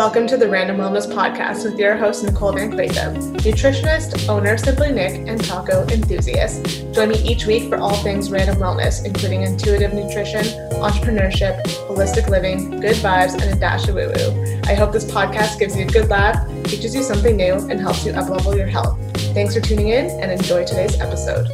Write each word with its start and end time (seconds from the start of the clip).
Welcome 0.00 0.26
to 0.28 0.38
the 0.38 0.48
Random 0.48 0.78
Wellness 0.78 1.06
Podcast 1.06 1.62
with 1.62 1.78
your 1.78 1.94
host, 1.94 2.24
Nicole 2.24 2.54
Van 2.54 2.70
Clayton, 2.70 3.36
nutritionist, 3.36 4.30
owner 4.30 4.56
Simply 4.56 4.92
Nic, 4.92 5.28
and 5.28 5.38
taco 5.44 5.86
enthusiast. 5.88 6.86
Join 6.94 7.10
me 7.10 7.16
each 7.16 7.44
week 7.44 7.68
for 7.68 7.76
all 7.76 7.94
things 7.96 8.30
random 8.30 8.56
wellness, 8.56 9.04
including 9.04 9.42
intuitive 9.42 9.92
nutrition, 9.92 10.42
entrepreneurship, 10.80 11.62
holistic 11.86 12.30
living, 12.30 12.80
good 12.80 12.96
vibes, 12.96 13.34
and 13.34 13.54
a 13.54 13.60
dash 13.60 13.88
of 13.88 13.96
woo 13.96 14.06
woo. 14.06 14.60
I 14.64 14.72
hope 14.72 14.90
this 14.90 15.04
podcast 15.04 15.58
gives 15.58 15.76
you 15.76 15.84
a 15.84 15.90
good 15.90 16.08
laugh, 16.08 16.48
teaches 16.64 16.94
you 16.94 17.02
something 17.02 17.36
new, 17.36 17.56
and 17.68 17.78
helps 17.78 18.06
you 18.06 18.12
uplevel 18.14 18.56
your 18.56 18.68
health. 18.68 18.98
Thanks 19.34 19.54
for 19.54 19.60
tuning 19.60 19.88
in 19.88 20.08
and 20.18 20.32
enjoy 20.32 20.64
today's 20.64 20.98
episode. 20.98 21.46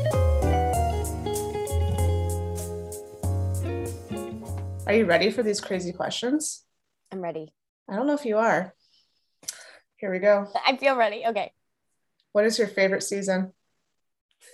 Are 4.87 4.95
you 4.95 5.05
ready 5.05 5.33
for 5.33 5.43
these 5.43 5.61
crazy 5.61 5.93
questions? 5.93 6.63
I'm 7.11 7.21
ready. 7.21 7.53
I 7.89 7.96
don't 7.96 8.07
know 8.07 8.14
if 8.14 8.25
you 8.25 8.39
are. 8.39 8.75
Here 9.96 10.11
we 10.11 10.19
go. 10.19 10.48
I 10.66 10.77
feel 10.77 10.97
ready. 10.97 11.24
Okay. 11.27 11.52
What 12.33 12.45
is 12.45 12.59
your 12.59 12.69
favorite 12.69 13.02
season? 13.02 13.52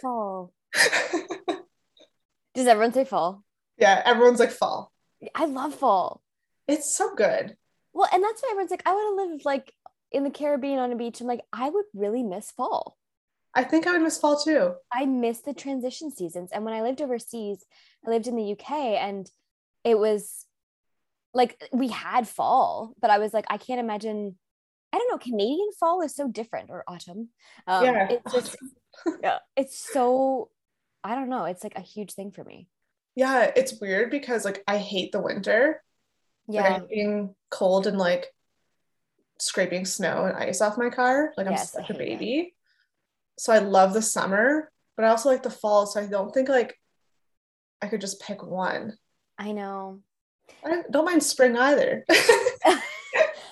Fall. 0.00 0.52
Does 2.54 2.66
everyone 2.66 2.92
say 2.92 3.04
fall? 3.04 3.44
yeah, 3.78 4.00
everyone's 4.04 4.38
like 4.38 4.50
fall. 4.50 4.92
I 5.34 5.46
love 5.46 5.74
fall. 5.74 6.22
It's 6.68 6.94
so 6.94 7.14
good. 7.14 7.56
Well, 7.92 8.08
and 8.12 8.22
that's 8.22 8.42
why 8.42 8.50
everyone's 8.50 8.70
like, 8.70 8.86
I 8.86 8.92
want 8.92 9.18
to 9.18 9.24
live 9.24 9.44
like 9.44 9.72
in 10.12 10.24
the 10.24 10.30
Caribbean 10.30 10.78
on 10.78 10.92
a 10.92 10.96
beach. 10.96 11.20
I'm 11.20 11.26
like, 11.26 11.42
I 11.52 11.68
would 11.68 11.84
really 11.94 12.22
miss 12.22 12.50
fall. 12.50 12.96
I 13.54 13.64
think 13.64 13.86
I 13.86 13.92
would 13.92 14.02
miss 14.02 14.18
fall 14.18 14.40
too. 14.40 14.74
I 14.92 15.04
miss 15.04 15.40
the 15.40 15.52
transition 15.52 16.10
seasons. 16.10 16.50
And 16.52 16.64
when 16.64 16.74
I 16.74 16.82
lived 16.82 17.02
overseas, 17.02 17.64
I 18.06 18.10
lived 18.10 18.26
in 18.26 18.36
the 18.36 18.52
UK 18.52 18.70
and 18.70 19.30
it 19.84 19.98
was 19.98 20.46
like 21.34 21.62
we 21.72 21.88
had 21.88 22.28
fall, 22.28 22.94
but 23.00 23.10
I 23.10 23.18
was 23.18 23.32
like, 23.32 23.46
I 23.48 23.56
can't 23.56 23.80
imagine. 23.80 24.36
I 24.92 24.98
don't 24.98 25.10
know. 25.10 25.18
Canadian 25.18 25.70
fall 25.80 26.02
is 26.02 26.14
so 26.14 26.28
different, 26.28 26.68
or 26.70 26.84
autumn. 26.86 27.30
Um, 27.66 27.84
Yeah. 27.84 28.08
it's 28.10 28.32
just, 28.32 28.56
yeah, 29.22 29.38
it's 29.56 29.78
so. 29.78 30.50
I 31.04 31.14
don't 31.14 31.30
know. 31.30 31.46
It's 31.46 31.64
like 31.64 31.76
a 31.76 31.80
huge 31.80 32.12
thing 32.12 32.30
for 32.30 32.44
me. 32.44 32.68
Yeah, 33.16 33.50
it's 33.56 33.80
weird 33.80 34.10
because 34.10 34.44
like 34.44 34.62
I 34.68 34.78
hate 34.78 35.12
the 35.12 35.20
winter. 35.20 35.82
Like, 36.46 36.64
Yeah. 36.64 36.78
hate 36.80 36.88
being 36.88 37.34
cold 37.50 37.86
and 37.86 37.98
like 37.98 38.26
scraping 39.38 39.84
snow 39.84 40.26
and 40.26 40.36
ice 40.36 40.60
off 40.60 40.78
my 40.78 40.90
car. 40.90 41.32
Like 41.36 41.46
I'm 41.46 41.52
Yes, 41.54 41.72
such 41.72 41.90
a 41.90 41.94
it. 41.94 41.98
baby. 41.98 42.54
So 43.38 43.52
I 43.52 43.58
love 43.58 43.94
the 43.94 44.02
summer, 44.02 44.70
but 44.96 45.04
I 45.04 45.08
also 45.08 45.28
like 45.30 45.42
the 45.42 45.50
fall. 45.50 45.86
So 45.86 46.00
I 46.00 46.06
don't 46.06 46.32
think 46.32 46.48
like 46.48 46.78
I 47.80 47.88
could 47.88 48.00
just 48.00 48.20
pick 48.20 48.42
one. 48.44 48.96
I 49.38 49.52
know. 49.52 50.00
I 50.64 50.82
don't- 50.90 51.04
mind 51.04 51.22
spring 51.22 51.56
either. 51.56 52.04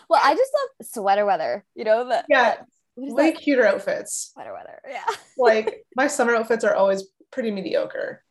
Well, 0.08 0.20
I 0.24 0.34
just 0.34 0.50
love 0.52 0.88
sweater 0.88 1.24
weather. 1.24 1.64
You 1.76 1.84
know 1.84 2.08
that. 2.08 2.26
Yeah, 2.28 2.56
that- 2.56 2.66
Way 2.96 3.30
that? 3.30 3.40
cuter 3.40 3.64
outfits. 3.64 4.32
Sweater 4.34 4.52
weather. 4.52 4.80
Yeah. 4.88 5.04
Like 5.38 5.84
my 5.94 6.08
summer 6.08 6.34
outfits 6.34 6.64
are 6.64 6.74
always 6.74 7.04
pretty 7.30 7.52
mediocre. 7.52 8.24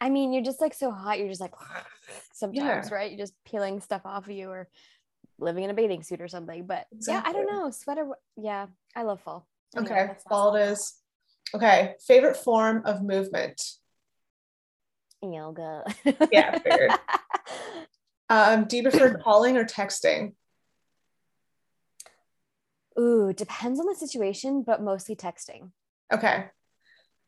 I 0.00 0.10
mean, 0.10 0.32
you're 0.32 0.42
just 0.42 0.60
like 0.60 0.74
so 0.74 0.90
hot. 0.90 1.20
You're 1.20 1.28
just 1.28 1.40
like 1.40 1.54
sometimes, 2.34 2.88
Yeah. 2.90 2.94
right? 2.94 3.10
You're 3.12 3.18
just 3.20 3.34
peeling 3.44 3.80
stuff 3.80 4.02
off 4.04 4.24
of 4.24 4.32
you 4.32 4.50
or 4.50 4.68
living 5.38 5.62
in 5.62 5.70
a 5.70 5.74
bathing 5.74 6.02
suit 6.02 6.20
or 6.20 6.26
something. 6.26 6.66
But 6.66 6.86
yeah, 7.06 7.22
I 7.24 7.32
don't 7.32 7.46
know. 7.46 7.70
Sweater. 7.70 8.08
Yeah, 8.36 8.66
I 8.96 9.02
love 9.04 9.20
fall. 9.20 9.46
Anyway, 9.76 9.92
Okay, 9.94 10.12
fall 10.28 10.56
it 10.56 10.62
is. 10.72 10.94
Okay, 11.54 11.94
favorite 12.04 12.36
form 12.36 12.82
of 12.84 13.00
movement. 13.02 13.62
Yoga. 15.22 15.84
Yeah. 16.32 16.58
Um, 18.32 18.64
do 18.64 18.78
you 18.78 18.82
prefer 18.82 19.18
calling 19.22 19.58
or 19.58 19.64
texting? 19.64 20.32
Ooh, 22.98 23.34
depends 23.34 23.78
on 23.78 23.86
the 23.86 23.94
situation, 23.94 24.62
but 24.66 24.82
mostly 24.82 25.14
texting. 25.14 25.70
Okay. 26.10 26.46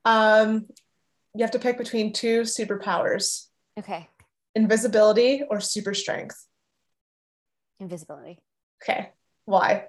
Um, 0.06 0.66
you 1.34 1.42
have 1.42 1.50
to 1.50 1.58
pick 1.58 1.76
between 1.76 2.14
two 2.14 2.42
superpowers: 2.42 3.48
Okay. 3.78 4.08
invisibility 4.54 5.42
or 5.48 5.60
super 5.60 5.92
strength. 5.92 6.46
Invisibility. 7.80 8.38
Okay, 8.82 9.10
why? 9.44 9.88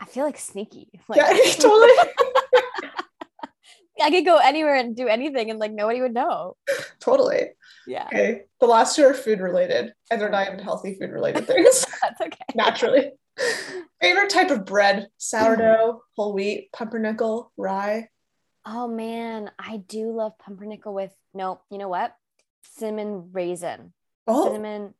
I 0.00 0.04
feel 0.04 0.24
like 0.24 0.38
sneaky. 0.38 0.90
Like, 1.08 1.18
yeah, 1.18 1.52
totally, 1.54 1.90
I 4.00 4.10
could 4.10 4.24
go 4.24 4.38
anywhere 4.38 4.74
and 4.74 4.96
do 4.96 5.08
anything 5.08 5.50
and 5.50 5.58
like 5.58 5.72
nobody 5.72 6.00
would 6.00 6.14
know. 6.14 6.56
totally. 7.00 7.50
Yeah. 7.86 8.06
Okay, 8.06 8.42
the 8.60 8.66
last 8.66 8.96
two 8.96 9.04
are 9.04 9.14
food 9.14 9.40
related, 9.40 9.92
and 10.10 10.20
they're 10.20 10.30
not 10.30 10.46
even 10.46 10.60
healthy 10.60 10.94
food 10.94 11.10
related 11.10 11.46
things. 11.46 11.84
That's 12.02 12.20
okay. 12.20 12.44
Naturally. 12.54 13.10
Favorite 14.00 14.30
type 14.30 14.50
of 14.50 14.64
bread: 14.64 15.08
sourdough, 15.18 16.02
whole 16.16 16.32
wheat, 16.32 16.70
pumpernickel, 16.72 17.52
rye. 17.56 18.08
Oh 18.64 18.86
man, 18.86 19.50
I 19.58 19.78
do 19.78 20.12
love 20.12 20.38
pumpernickel 20.38 20.94
with 20.94 21.12
no, 21.34 21.60
you 21.70 21.78
know 21.78 21.88
what? 21.88 22.14
Cinnamon 22.76 23.30
raisin. 23.32 23.92
Oh, 24.26 24.46
Cinnamon. 24.46 24.94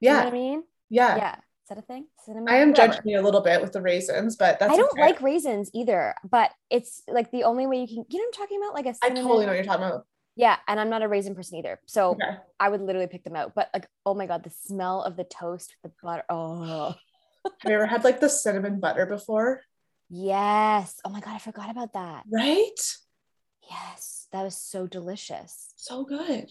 You 0.00 0.10
know 0.10 0.16
yeah, 0.16 0.24
what 0.24 0.28
I 0.28 0.32
mean? 0.32 0.62
yeah. 0.88 1.16
Yeah. 1.16 1.36
Is 1.64 1.68
that 1.68 1.78
a 1.78 1.82
thing? 1.82 2.06
Cinnamon. 2.24 2.48
I 2.52 2.56
am 2.56 2.70
Whatever. 2.70 2.92
judging 2.94 3.10
you 3.12 3.20
a 3.20 3.22
little 3.22 3.40
bit 3.40 3.62
with 3.62 3.72
the 3.72 3.80
raisins, 3.80 4.36
but 4.36 4.58
that's 4.58 4.72
I 4.72 4.76
don't 4.76 4.90
okay. 4.92 5.00
like 5.00 5.22
raisins 5.22 5.70
either, 5.72 6.14
but 6.28 6.50
it's 6.70 7.02
like 7.08 7.30
the 7.30 7.44
only 7.44 7.66
way 7.66 7.78
you 7.80 7.86
can. 7.86 8.04
You 8.08 8.18
know 8.18 8.24
what 8.24 8.26
I'm 8.26 8.32
talking 8.46 8.58
about? 8.62 8.74
Like 8.74 8.86
a 8.86 8.88
I 8.90 9.08
cinnamon. 9.08 9.22
totally 9.22 9.46
know 9.46 9.52
what 9.52 9.56
you're 9.56 9.64
talking 9.64 9.84
about. 9.84 10.06
Yeah, 10.34 10.56
and 10.66 10.80
I'm 10.80 10.88
not 10.90 11.02
a 11.02 11.08
raisin 11.08 11.34
person 11.34 11.58
either, 11.58 11.78
so 11.86 12.10
Okay. 12.12 12.36
I 12.58 12.68
would 12.68 12.80
literally 12.80 13.06
pick 13.06 13.22
them 13.22 13.36
out. 13.36 13.54
But 13.54 13.68
like, 13.72 13.86
oh 14.04 14.14
my 14.14 14.26
god, 14.26 14.42
the 14.42 14.50
smell 14.50 15.02
of 15.02 15.16
the 15.16 15.24
toast 15.24 15.74
with 15.82 15.92
the 15.92 15.96
butter. 16.02 16.24
Oh 16.28 16.94
Have 17.44 17.70
you 17.70 17.74
ever 17.76 17.86
had 17.86 18.02
like 18.02 18.18
the 18.20 18.28
cinnamon 18.28 18.80
butter 18.80 19.06
before? 19.06 19.60
yes. 20.08 21.00
Oh 21.04 21.10
my 21.10 21.20
god, 21.20 21.34
I 21.34 21.38
forgot 21.38 21.70
about 21.70 21.92
that. 21.94 22.24
Right? 22.30 22.80
Yes, 23.70 24.26
that 24.32 24.42
was 24.42 24.56
so 24.56 24.86
delicious. 24.86 25.72
So 25.76 26.04
good. 26.04 26.50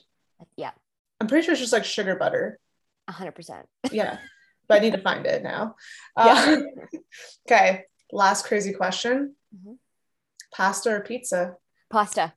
Yeah, 0.55 0.71
I'm 1.19 1.27
pretty 1.27 1.43
sure 1.45 1.51
it's 1.51 1.61
just 1.61 1.73
like 1.73 1.85
sugar 1.85 2.15
butter. 2.15 2.59
hundred 3.09 3.33
percent. 3.33 3.65
Yeah. 3.91 4.17
but 4.71 4.77
I 4.79 4.83
need 4.85 4.93
to 4.93 5.01
find 5.01 5.25
it 5.25 5.43
now. 5.43 5.75
Yeah. 6.17 6.55
Uh, 6.57 6.61
okay. 7.45 7.83
Last 8.11 8.45
crazy 8.47 8.73
question 8.73 9.35
Mhm. 9.55 9.75
pasta 10.55 10.89
or 10.95 11.01
pizza? 11.01 11.55
Pasta. 11.89 12.33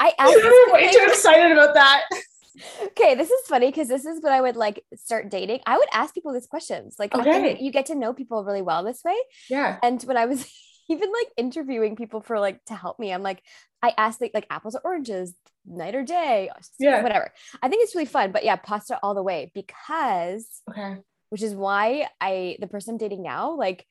I 0.00 0.14
asked 0.18 0.34
this 0.42 0.72
Way 0.72 0.90
too 0.92 1.06
excited 1.08 1.52
about 1.52 1.74
that. 1.74 2.04
okay, 2.88 3.14
this 3.14 3.30
is 3.30 3.46
funny 3.46 3.68
because 3.70 3.88
this 3.88 4.04
is 4.06 4.22
when 4.22 4.32
I 4.32 4.40
would 4.40 4.56
like 4.56 4.84
start 4.94 5.28
dating. 5.30 5.60
I 5.66 5.76
would 5.78 5.88
ask 5.92 6.14
people 6.14 6.32
these 6.32 6.46
questions. 6.46 6.96
Like, 6.98 7.14
I 7.14 7.22
think 7.22 7.44
Okay. 7.44 7.58
you 7.64 7.70
get 7.70 7.86
to 7.86 7.94
know 7.94 8.12
people 8.14 8.44
really 8.44 8.62
well 8.62 8.82
this 8.84 9.02
way. 9.04 9.16
Yeah. 9.50 9.78
And 9.82 10.00
when 10.04 10.16
I 10.16 10.26
was 10.26 10.40
even 10.88 11.10
like 11.12 11.28
interviewing 11.36 11.96
people 11.96 12.20
for 12.20 12.38
like 12.40 12.64
to 12.66 12.74
help 12.74 12.98
me, 12.98 13.12
I'm 13.12 13.22
like, 13.22 13.42
I 13.82 13.92
asked 13.96 14.20
like, 14.20 14.32
like 14.34 14.46
apples 14.50 14.74
or 14.74 14.80
oranges, 14.84 15.34
night 15.66 15.94
or 15.94 16.02
day, 16.02 16.50
Yeah. 16.78 17.02
whatever. 17.02 17.32
I 17.62 17.68
think 17.68 17.82
it's 17.84 17.94
really 17.94 18.06
fun. 18.06 18.32
But 18.32 18.44
yeah, 18.44 18.56
pasta 18.56 18.98
all 19.02 19.14
the 19.14 19.22
way 19.22 19.52
because, 19.54 20.62
Okay. 20.70 20.96
which 21.30 21.42
is 21.42 21.54
why 21.54 22.08
I 22.20 22.56
the 22.60 22.66
person 22.66 22.92
I'm 22.94 22.98
dating 22.98 23.22
now, 23.22 23.52
like 23.52 23.86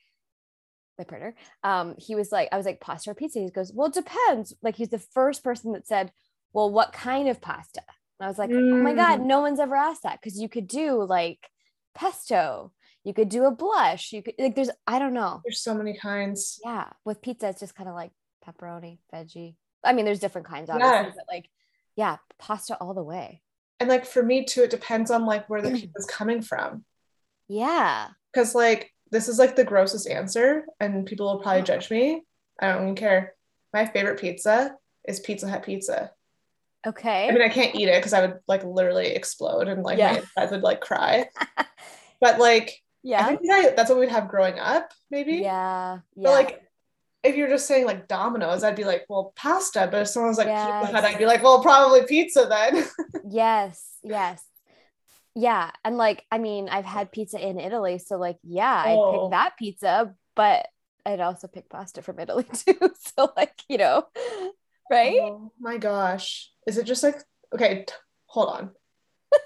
my 0.97 1.03
partner, 1.03 1.35
um, 1.63 1.95
he 1.99 2.15
was 2.15 2.31
like, 2.31 2.49
I 2.51 2.57
was 2.57 2.65
like, 2.65 2.81
pasta 2.81 3.11
or 3.11 3.13
pizza. 3.13 3.39
He 3.39 3.49
goes, 3.51 3.71
Well, 3.71 3.87
it 3.89 3.93
depends. 3.93 4.53
Like 4.63 4.75
he's 4.75 4.89
the 4.89 4.97
first 4.99 5.43
person 5.43 5.73
that 5.73 5.87
said, 5.87 6.11
Well, 6.53 6.71
what 6.71 6.93
kind 6.93 7.29
of 7.29 7.39
pasta? 7.39 7.81
And 8.19 8.25
I 8.25 8.27
was 8.27 8.39
like, 8.39 8.49
Oh 8.51 8.81
my 8.83 8.93
God, 8.95 9.19
Mm. 9.19 9.25
no 9.27 9.41
one's 9.41 9.59
ever 9.59 9.75
asked 9.75 10.03
that. 10.03 10.19
Cause 10.21 10.39
you 10.39 10.49
could 10.49 10.67
do 10.67 11.03
like 11.03 11.47
pesto, 11.93 12.71
you 13.07 13.13
could 13.13 13.29
do 13.29 13.45
a 13.45 13.51
blush, 13.51 14.11
you 14.11 14.21
could 14.21 14.33
like 14.37 14.53
there's 14.53 14.69
I 14.85 14.99
don't 14.99 15.13
know. 15.13 15.41
There's 15.45 15.61
so 15.61 15.73
many 15.73 15.97
kinds. 15.97 16.59
Yeah. 16.63 16.89
With 17.05 17.21
pizza, 17.21 17.47
it's 17.47 17.61
just 17.61 17.73
kind 17.73 17.87
of 17.87 17.95
like 17.95 18.11
pepperoni, 18.45 18.99
veggie. 19.13 19.55
I 19.81 19.93
mean, 19.93 20.03
there's 20.03 20.19
different 20.19 20.45
kinds, 20.45 20.69
obviously, 20.69 20.93
Yeah. 20.93 21.11
but 21.15 21.33
like, 21.33 21.49
yeah, 21.95 22.17
pasta 22.37 22.75
all 22.81 22.93
the 22.93 23.03
way. 23.03 23.41
And 23.79 23.87
like 23.87 24.05
for 24.05 24.21
me 24.21 24.43
too, 24.43 24.63
it 24.63 24.71
depends 24.71 25.09
on 25.09 25.25
like 25.25 25.49
where 25.49 25.61
the 25.61 25.69
mm. 25.69 25.79
pizza's 25.79 26.05
coming 26.05 26.41
from. 26.41 26.83
Yeah. 27.47 28.09
Because 28.33 28.53
like 28.53 28.91
this 29.09 29.29
is 29.29 29.39
like 29.39 29.55
the 29.55 29.63
grossest 29.63 30.09
answer, 30.09 30.65
and 30.81 31.05
people 31.05 31.27
will 31.27 31.39
probably 31.39 31.61
uh-huh. 31.61 31.65
judge 31.65 31.89
me. 31.89 32.23
I 32.59 32.73
don't 32.73 32.83
even 32.83 32.95
care. 32.95 33.35
My 33.73 33.85
favorite 33.85 34.19
pizza 34.19 34.75
is 35.07 35.21
Pizza 35.21 35.47
Hut 35.47 35.63
pizza. 35.63 36.11
Okay. 36.85 37.29
I 37.29 37.31
mean, 37.31 37.41
I 37.41 37.49
can't 37.49 37.75
eat 37.75 37.87
it 37.87 37.99
because 37.99 38.13
I 38.13 38.25
would 38.25 38.39
like 38.49 38.65
literally 38.65 39.07
explode 39.07 39.69
and 39.69 39.81
like 39.81 39.97
Yeah. 39.97 40.11
my 40.11 40.17
insides 40.19 40.51
would 40.51 40.61
like 40.61 40.81
cry. 40.81 41.29
But 42.19 42.39
like, 42.39 42.81
I 43.07 43.19
yeah. 43.19 43.27
think 43.27 43.47
that- 43.47 43.75
that's 43.75 43.89
what 43.89 43.99
we'd 43.99 44.09
have 44.09 44.27
growing 44.27 44.59
up, 44.59 44.91
maybe. 45.09 45.35
Yeah. 45.37 45.99
Yeah. 46.15 46.23
But 46.23 46.31
like, 46.31 46.63
if 47.23 47.35
you're 47.35 47.49
just 47.49 47.67
saying 47.67 47.85
like 47.85 48.07
Domino's, 48.07 48.63
I'd 48.63 48.75
be 48.75 48.83
like, 48.83 49.05
well, 49.09 49.33
pasta. 49.35 49.87
But 49.91 50.01
if 50.01 50.07
someone 50.07 50.29
was 50.29 50.37
like 50.37 50.47
Pizza 50.47 50.67
Yes. 50.67 50.91
Hut, 50.91 51.03
I'd 51.03 51.17
be 51.17 51.25
like, 51.25 51.43
well, 51.43 51.61
probably 51.61 52.03
pizza 52.05 52.45
then. 52.49 52.85
yes. 53.29 53.83
Yes. 54.03 54.43
Yeah. 55.35 55.71
And 55.83 55.97
like, 55.97 56.25
I 56.31 56.37
mean, 56.37 56.69
I've 56.69 56.85
had 56.85 57.07
oh. 57.07 57.09
pizza 57.11 57.39
in 57.45 57.59
Italy. 57.59 57.97
So 57.99 58.17
like, 58.17 58.37
yeah, 58.43 58.83
I'd 58.85 58.95
Oh. 58.97 59.23
pick 59.23 59.31
that 59.31 59.57
pizza, 59.57 60.15
but 60.35 60.67
I'd 61.05 61.19
also 61.19 61.47
pick 61.47 61.69
pasta 61.69 62.01
from 62.01 62.19
Italy 62.19 62.45
too. 62.53 62.77
So 63.15 63.31
like, 63.35 63.53
you 63.67 63.77
know, 63.77 64.05
right? 64.91 65.19
Oh 65.21 65.51
my 65.59 65.77
gosh. 65.77 66.51
Is 66.65 66.77
it 66.77 66.85
just 66.85 67.03
like 67.03 67.21
okay, 67.53 67.85
t- 67.87 67.93
hold 68.27 68.49
on. 68.49 68.71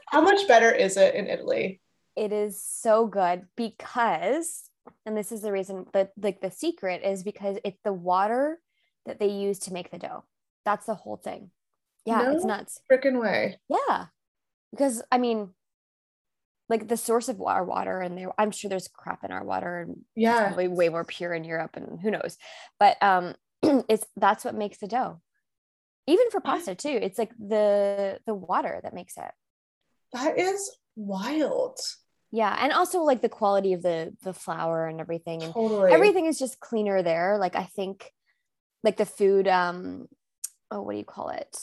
How 0.08 0.22
much 0.22 0.48
better 0.48 0.72
is 0.72 0.98
it 0.98 1.16
in 1.16 1.28
Italy? 1.28 1.82
It 2.16 2.32
is 2.32 2.62
so 2.64 3.08
good 3.08 3.46
because 3.56 4.70
and 5.06 5.16
this 5.16 5.32
is 5.32 5.42
the 5.42 5.52
reason 5.52 5.86
that 5.94 6.12
like 6.22 6.42
the 6.42 6.52
secret 6.52 7.02
is 7.04 7.24
because 7.24 7.58
it's 7.64 7.80
the 7.84 7.94
water 7.94 8.60
that 9.06 9.20
they 9.20 9.30
use 9.30 9.60
to 9.60 9.74
make 9.74 9.92
the 9.92 9.98
dough 10.00 10.24
that's 10.66 10.86
the 10.86 10.96
whole 10.96 11.18
thing 11.18 11.52
yeah 12.06 12.24
No 12.24 12.32
it's 12.32 12.46
nuts 12.46 12.80
Freaking 12.92 13.20
way. 13.22 13.60
yeah 13.70 14.06
because 14.72 15.02
i 15.12 15.18
mean 15.18 15.50
like 16.70 16.88
the 16.88 16.98
source 16.98 17.28
of 17.30 17.42
our 17.42 17.64
water 17.66 18.00
and 18.00 18.18
there 18.18 18.32
i'm 18.38 18.52
sure 18.52 18.70
there's 18.70 18.88
crap 18.88 19.24
in 19.24 19.32
our 19.32 19.44
water 19.44 19.82
and 19.82 19.98
Yeah. 20.16 20.48
probably 20.48 20.68
way 20.68 20.90
more 20.90 21.04
pure 21.06 21.34
in 21.34 21.44
europe 21.44 21.76
and 21.76 22.00
who 22.02 22.12
knows 22.12 22.38
but 22.80 22.98
um 23.02 23.36
it's 23.90 24.06
that's 24.18 24.44
what 24.46 24.56
makes 24.56 24.78
the 24.80 24.88
dough 24.88 25.22
even 26.08 26.30
for 26.32 26.42
pasta 26.42 26.74
too 26.76 26.90
it's 26.90 27.20
like 27.20 27.32
the 27.38 28.20
the 28.26 28.34
water 28.34 28.80
that 28.84 28.94
makes 28.94 29.18
it 29.18 29.32
That 30.14 30.38
is 30.38 30.76
wild. 30.96 31.80
Yeah 32.32 32.56
and 32.60 32.72
also 32.72 33.02
like 33.04 33.22
the 33.22 33.30
quality 33.30 33.74
of 33.74 33.82
the 33.82 34.14
the 34.24 34.34
flour 34.34 34.88
and 34.88 35.00
everything 35.00 35.44
and 35.44 35.54
Totally. 35.54 35.92
everything 35.92 36.26
is 36.26 36.40
just 36.40 36.60
cleaner 36.60 37.04
there 37.04 37.38
like 37.38 37.56
i 37.56 37.64
think 37.64 38.12
like 38.84 38.98
the 38.98 39.06
food 39.06 39.48
um 39.48 40.08
oh 40.72 40.82
what 40.82 40.94
do 40.94 40.98
you 40.98 41.04
call 41.06 41.30
it 41.30 41.58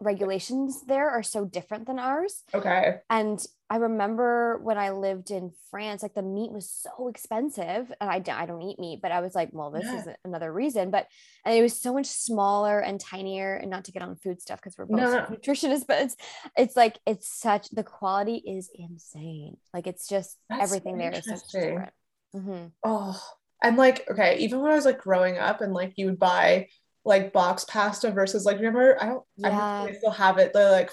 regulations 0.00 0.82
there 0.86 1.08
are 1.10 1.22
so 1.22 1.44
different 1.44 1.86
than 1.86 1.98
ours 1.98 2.42
Okay. 2.54 2.98
and 3.08 3.44
i 3.68 3.76
remember 3.76 4.58
when 4.62 4.78
i 4.78 4.90
lived 4.90 5.30
in 5.30 5.50
france 5.70 6.02
like 6.02 6.14
the 6.14 6.22
meat 6.22 6.52
was 6.52 6.70
so 6.70 7.08
expensive 7.08 7.92
and 8.00 8.10
i, 8.10 8.18
don't- 8.18 8.38
I 8.38 8.46
don't 8.46 8.62
eat 8.62 8.78
meat 8.78 9.00
but 9.02 9.12
i 9.12 9.20
was 9.20 9.34
like 9.34 9.50
well 9.52 9.70
this 9.70 9.86
Yeah. 9.92 10.00
is 10.00 10.08
another 10.24 10.52
reason 10.52 10.90
but 10.90 11.06
and 11.44 11.54
it 11.54 11.62
was 11.62 11.80
so 11.80 11.92
much 11.92 12.06
smaller 12.06 12.78
and 12.78 13.00
tinier 13.00 13.54
and 13.54 13.70
not 13.70 13.84
to 13.86 13.92
get 13.92 14.02
on 14.02 14.16
food 14.16 14.40
stuff 14.40 14.60
because 14.60 14.76
we're 14.78 14.86
both 14.86 15.00
No, 15.00 15.26
nutritionists 15.30 15.86
but 15.86 16.02
it's 16.02 16.16
it's 16.56 16.76
like 16.76 16.98
it's 17.06 17.28
such 17.28 17.68
the 17.70 17.82
quality 17.84 18.36
is 18.46 18.70
insane 18.74 19.56
like 19.74 19.86
it's 19.86 20.06
just 20.08 20.38
That's 20.48 20.62
everything 20.62 20.98
there 20.98 21.12
is 21.12 21.24
so 21.24 21.36
different 21.52 21.92
Mhm. 22.34 22.72
Oh, 22.84 23.18
and 23.62 23.76
like, 23.78 24.06
okay, 24.10 24.38
even 24.38 24.60
when 24.60 24.70
I 24.70 24.74
was 24.74 24.84
like 24.84 24.98
growing 24.98 25.38
up 25.38 25.60
and 25.62 25.72
like 25.72 25.94
you 25.96 26.06
would 26.06 26.18
buy 26.18 26.68
like 27.04 27.32
box 27.32 27.64
pasta 27.64 28.10
versus 28.10 28.44
like, 28.44 28.58
remember, 28.58 28.96
I 29.00 29.06
don't, 29.06 29.24
I 29.42 29.48
don't 29.48 29.94
still 29.96 30.10
have 30.10 30.38
it, 30.38 30.52
the 30.52 30.70
like 30.70 30.90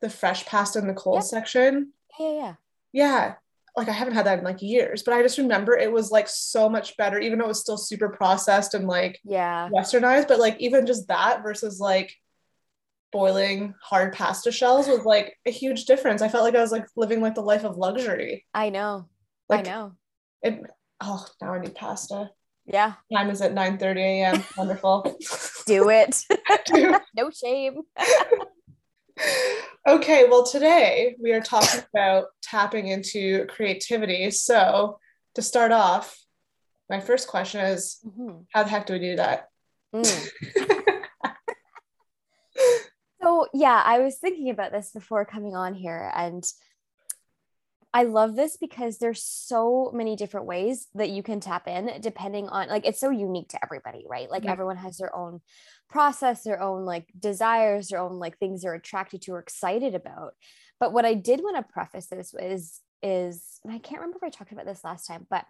the 0.00 0.10
fresh 0.10 0.44
pasta 0.44 0.80
in 0.80 0.86
the 0.86 0.92
cold 0.94 1.16
Yep. 1.18 1.24
section. 1.24 1.92
Yeah 2.20 2.30
yeah 2.32 2.54
yeah. 2.92 3.34
Like 3.76 3.88
I 3.88 3.92
haven't 3.92 4.14
had 4.14 4.26
that 4.26 4.38
in 4.38 4.44
like 4.44 4.62
years, 4.62 5.02
but 5.02 5.14
I 5.14 5.22
just 5.22 5.36
remember 5.38 5.76
it 5.76 5.90
was 5.90 6.12
like 6.12 6.28
so 6.28 6.68
much 6.68 6.96
better, 6.96 7.18
even 7.18 7.38
though 7.40 7.46
it 7.46 7.48
was 7.48 7.60
still 7.60 7.76
super 7.76 8.08
processed 8.08 8.74
and 8.74 8.86
like 8.86 9.18
yeah 9.24 9.68
westernized, 9.74 10.28
but 10.28 10.38
like 10.38 10.56
even 10.60 10.86
just 10.86 11.08
that 11.08 11.42
versus 11.42 11.80
like 11.80 12.14
boiling 13.10 13.74
hard 13.82 14.12
pasta 14.12 14.52
shells 14.52 14.86
was 14.86 15.04
like 15.04 15.36
a 15.46 15.50
huge 15.50 15.86
difference. 15.86 16.22
I 16.22 16.28
felt 16.28 16.44
like 16.44 16.54
I 16.54 16.60
was 16.60 16.70
like 16.72 16.86
living 16.96 17.20
like 17.20 17.34
the 17.34 17.40
life 17.42 17.64
of 17.64 17.76
luxury. 17.76 18.44
i 18.54 18.70
know 18.70 19.08
Like 19.48 19.66
i 19.66 19.70
know 19.70 19.92
it 20.42 20.60
oh 21.00 21.26
now 21.42 21.54
I 21.54 21.58
need 21.60 21.74
pasta. 21.74 22.30
yeah 22.66 22.94
Time 23.12 23.30
is 23.30 23.40
at 23.42 23.54
9 23.54 23.78
30 23.78 24.00
a.m. 24.00 24.44
Wonderful. 24.56 25.16
do 25.66 25.88
it 25.90 26.22
no 27.16 27.30
shame 27.30 27.82
okay, 29.86 30.26
well, 30.28 30.44
today 30.44 31.16
we 31.20 31.32
are 31.32 31.40
talking 31.40 31.80
about 31.94 32.26
tapping 32.42 32.88
into 32.88 33.46
creativity. 33.46 34.30
So, 34.30 34.98
to 35.34 35.42
start 35.42 35.72
off, 35.72 36.18
my 36.88 37.00
first 37.00 37.28
question 37.28 37.60
is 37.60 37.98
Mhm. 38.06 38.46
how 38.52 38.62
the 38.62 38.70
heck 38.70 38.86
do 38.86 38.92
we 38.94 38.98
do 38.98 39.16
that? 39.16 39.48
Mm. 39.94 40.28
So 43.22 43.46
yeah, 43.54 43.82
I 43.82 44.00
was 44.00 44.18
thinking 44.18 44.50
about 44.50 44.70
this 44.70 44.90
before 44.92 45.24
coming 45.24 45.56
on 45.56 45.72
here 45.72 46.12
and 46.14 46.44
I 47.96 48.02
love 48.02 48.34
this 48.34 48.56
because 48.56 48.98
there's 48.98 49.22
so 49.22 49.92
many 49.94 50.16
different 50.16 50.46
ways 50.46 50.88
that 50.96 51.10
you 51.10 51.22
can 51.22 51.38
tap 51.38 51.68
in 51.68 52.00
depending 52.00 52.48
on 52.48 52.68
like 52.68 52.84
it's 52.84 52.98
so 52.98 53.10
unique 53.10 53.50
to 53.50 53.60
everybody, 53.64 54.04
right? 54.08 54.28
Like 54.28 54.44
Yeah. 54.44 54.52
everyone 54.52 54.76
has 54.78 54.96
their 54.98 55.14
own 55.14 55.40
process, 55.88 56.42
their 56.42 56.60
own 56.60 56.84
like 56.84 57.06
desires, 57.16 57.88
their 57.88 58.00
own 58.00 58.18
like 58.18 58.38
things 58.38 58.62
they're 58.62 58.74
attracted 58.74 59.22
to 59.22 59.32
or 59.34 59.38
excited 59.38 59.94
about. 59.94 60.32
But 60.80 60.92
what 60.92 61.04
I 61.04 61.14
did 61.14 61.40
want 61.40 61.56
to 61.56 61.72
preface 61.72 62.08
this 62.08 62.34
is 62.34 62.80
is 63.00 63.60
and 63.64 63.72
I 63.72 63.78
can't 63.78 64.00
remember 64.00 64.18
if 64.18 64.24
I 64.24 64.30
talked 64.30 64.50
about 64.52 64.66
this 64.66 64.82
last 64.84 65.06
time, 65.06 65.26
but 65.30 65.46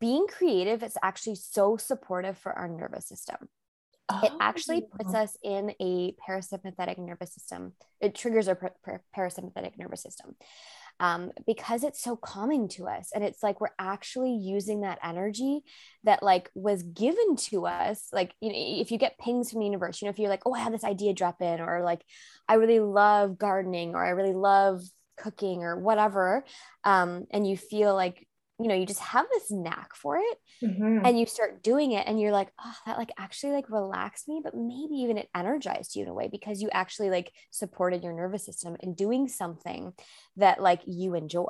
being 0.00 0.26
creative 0.26 0.82
is 0.82 0.98
actually 1.02 1.36
so 1.36 1.76
supportive 1.76 2.38
for 2.38 2.52
our 2.52 2.68
nervous 2.68 3.06
system 3.08 3.48
it 4.22 4.32
actually 4.40 4.82
puts 4.98 5.14
Oh, 5.14 5.14
us 5.14 5.36
in 5.44 5.72
a 5.80 6.12
parasympathetic 6.28 6.98
nervous 6.98 7.32
system. 7.34 7.74
It 8.00 8.14
triggers 8.16 8.48
our 8.48 8.56
par- 8.56 8.74
par- 8.84 9.02
parasympathetic 9.16 9.78
nervous 9.78 10.02
system 10.02 10.34
um, 11.00 11.32
because 11.46 11.84
it's 11.84 12.02
so 12.02 12.16
calming 12.16 12.68
to 12.68 12.86
us. 12.86 13.10
And 13.14 13.24
it's 13.24 13.42
like 13.42 13.60
we're 13.60 13.68
actually 13.78 14.34
using 14.34 14.82
that 14.82 14.98
energy 15.02 15.62
that 16.04 16.22
like 16.22 16.50
was 16.54 16.82
given 16.82 17.36
to 17.36 17.66
us. 17.66 18.08
Like, 18.12 18.34
you 18.40 18.50
know, 18.50 18.54
if 18.56 18.90
you 18.90 18.98
get 18.98 19.18
pings 19.18 19.50
from 19.50 19.60
the 19.60 19.66
universe, 19.66 20.00
you 20.00 20.06
know, 20.06 20.10
if 20.10 20.18
you're 20.18 20.28
like, 20.28 20.46
oh, 20.46 20.54
I 20.54 20.60
had 20.60 20.74
this 20.74 20.84
idea 20.84 21.14
drop 21.14 21.40
in, 21.40 21.60
or 21.60 21.82
like, 21.82 22.02
I 22.48 22.54
really 22.54 22.80
love 22.80 23.38
gardening, 23.38 23.94
or 23.94 24.04
I 24.04 24.10
really 24.10 24.34
love 24.34 24.82
cooking, 25.16 25.64
or 25.64 25.78
whatever. 25.78 26.44
Um, 26.84 27.24
and 27.32 27.48
you 27.48 27.56
feel 27.56 27.94
like, 27.94 28.27
you 28.60 28.66
know, 28.66 28.74
you 28.74 28.86
just 28.86 29.00
have 29.00 29.26
this 29.32 29.50
knack 29.50 29.94
for 29.94 30.16
it 30.16 30.38
mhm. 30.62 31.06
and 31.06 31.18
you 31.18 31.26
start 31.26 31.62
doing 31.62 31.92
it 31.92 32.06
and 32.06 32.20
you're 32.20 32.32
like 32.32 32.50
oh 32.58 32.74
that 32.86 32.98
like 32.98 33.10
actually 33.18 33.52
like 33.52 33.70
relaxed 33.70 34.28
me 34.28 34.40
but 34.42 34.54
maybe 34.54 34.96
even 34.96 35.18
it 35.18 35.28
energized 35.34 35.94
you 35.94 36.02
in 36.02 36.08
a 36.08 36.14
way 36.14 36.28
because 36.28 36.60
you 36.60 36.68
actually 36.72 37.10
like 37.10 37.32
supported 37.50 38.02
your 38.02 38.12
nervous 38.12 38.44
system 38.44 38.76
in 38.80 38.94
doing 38.94 39.28
something 39.28 39.92
that 40.36 40.60
like 40.60 40.80
you 40.86 41.14
enjoy 41.14 41.46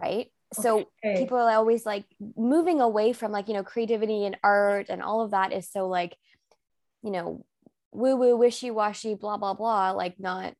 right 0.00 0.28
so 0.52 0.88
Okay. 1.04 1.18
people 1.18 1.36
are 1.36 1.50
always 1.50 1.84
like 1.84 2.04
moving 2.36 2.80
away 2.80 3.12
from 3.12 3.32
like 3.32 3.48
you 3.48 3.54
know 3.54 3.62
creativity 3.64 4.24
and 4.24 4.36
art 4.42 4.86
and 4.88 5.02
all 5.02 5.20
of 5.20 5.32
that 5.32 5.52
is 5.52 5.70
so 5.70 5.88
like 5.88 6.16
you 7.02 7.10
know 7.10 7.44
woo 7.92 8.16
woo 8.16 8.36
wishy 8.36 8.70
washy 8.70 9.14
blah 9.14 9.36
blah 9.36 9.54
blah 9.54 9.90
like 9.90 10.18
not 10.18 10.54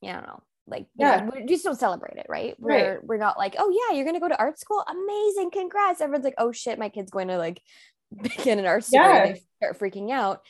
you 0.00 0.12
know 0.12 0.42
like 0.66 0.86
Yeah. 0.96 1.20
know, 1.20 1.32
we 1.34 1.46
just 1.46 1.64
don't 1.64 1.78
celebrate 1.78 2.16
it 2.16 2.26
right? 2.28 2.54
Right. 2.58 2.84
we're 2.84 3.00
we're 3.02 3.16
not 3.18 3.38
like 3.38 3.54
oh 3.58 3.70
yeah 3.70 3.96
you're 3.96 4.04
gonna 4.04 4.20
go 4.20 4.28
to 4.28 4.38
art 4.38 4.58
school? 4.58 4.84
Amazing 4.88 5.50
congrats. 5.50 6.00
Everyone's 6.00 6.24
like 6.24 6.34
oh 6.38 6.52
shit 6.52 6.78
my 6.78 6.88
kid's 6.88 7.10
going 7.10 7.28
to 7.28 7.38
like 7.38 7.60
begin 8.22 8.58
an 8.58 8.66
art 8.66 8.84
school. 8.84 9.00
Yeah. 9.00 9.24
and 9.24 9.36
they 9.36 9.42
start 9.60 9.78
freaking 9.78 10.10
out. 10.10 10.40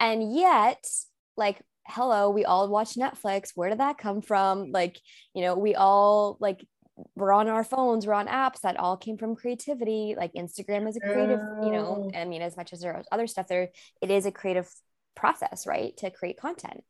And 0.00 0.34
yet 0.34 0.84
like 1.36 1.60
hello 1.86 2.30
we 2.30 2.44
all 2.44 2.68
watch 2.68 2.94
netflix. 2.94 3.52
Where 3.54 3.68
did 3.70 3.78
that 3.80 3.98
come 3.98 4.20
from? 4.20 4.72
Like 4.72 4.98
you 5.34 5.42
know 5.42 5.54
we 5.56 5.74
all 5.74 6.36
like 6.40 6.64
we're 7.14 7.32
on 7.32 7.46
our 7.48 7.62
phones 7.62 8.06
we're 8.06 8.14
on 8.14 8.26
apps 8.26 8.62
that 8.62 8.78
all 8.78 8.96
came 8.96 9.18
from 9.18 9.36
creativity. 9.36 10.14
Like 10.16 10.32
instagram 10.32 10.88
is 10.88 10.96
a 10.96 11.00
creative 11.00 11.40
you 11.62 11.70
know 11.70 12.10
i 12.14 12.24
mean 12.24 12.40
as 12.42 12.56
much 12.56 12.72
as 12.72 12.80
there 12.80 12.98
is 12.98 13.06
other 13.12 13.26
stuff 13.26 13.46
there 13.48 13.68
it 14.00 14.10
is 14.10 14.24
a 14.24 14.32
creative 14.32 14.70
process 15.14 15.66
right 15.66 15.96
to 15.98 16.10
create 16.10 16.38
content. 16.38 16.82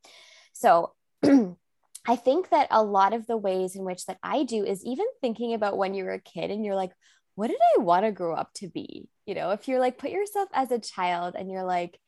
So 0.53 0.93
i 2.07 2.17
think 2.17 2.49
that 2.51 2.69
a 2.71 2.83
lot 2.83 3.13
of 3.13 3.27
the 3.27 3.37
ways 3.37 3.77
in 3.77 3.85
which 3.85 4.07
that 4.07 4.19
i 4.23 4.43
do 4.45 4.65
is 4.65 4.85
even 4.85 5.07
thinking 5.21 5.55
about 5.55 5.77
when 5.77 5.95
you 5.95 6.05
were 6.05 6.13
a 6.13 6.21
kid 6.21 6.51
and 6.51 6.65
you're 6.65 6.75
like 6.75 6.93
what 7.35 7.49
did 7.49 7.59
i 7.77 7.81
want 7.81 8.05
to 8.05 8.13
grow 8.13 8.35
up 8.35 8.53
to 8.55 8.69
be 8.69 9.09
you 9.27 9.35
know 9.35 9.51
if 9.51 9.69
you're 9.69 9.81
like 9.81 9.99
put 9.99 10.11
yourself 10.11 10.49
as 10.53 10.71
a 10.71 10.79
child 10.79 11.35
and 11.37 11.51
you're 11.51 11.65
like 11.65 11.99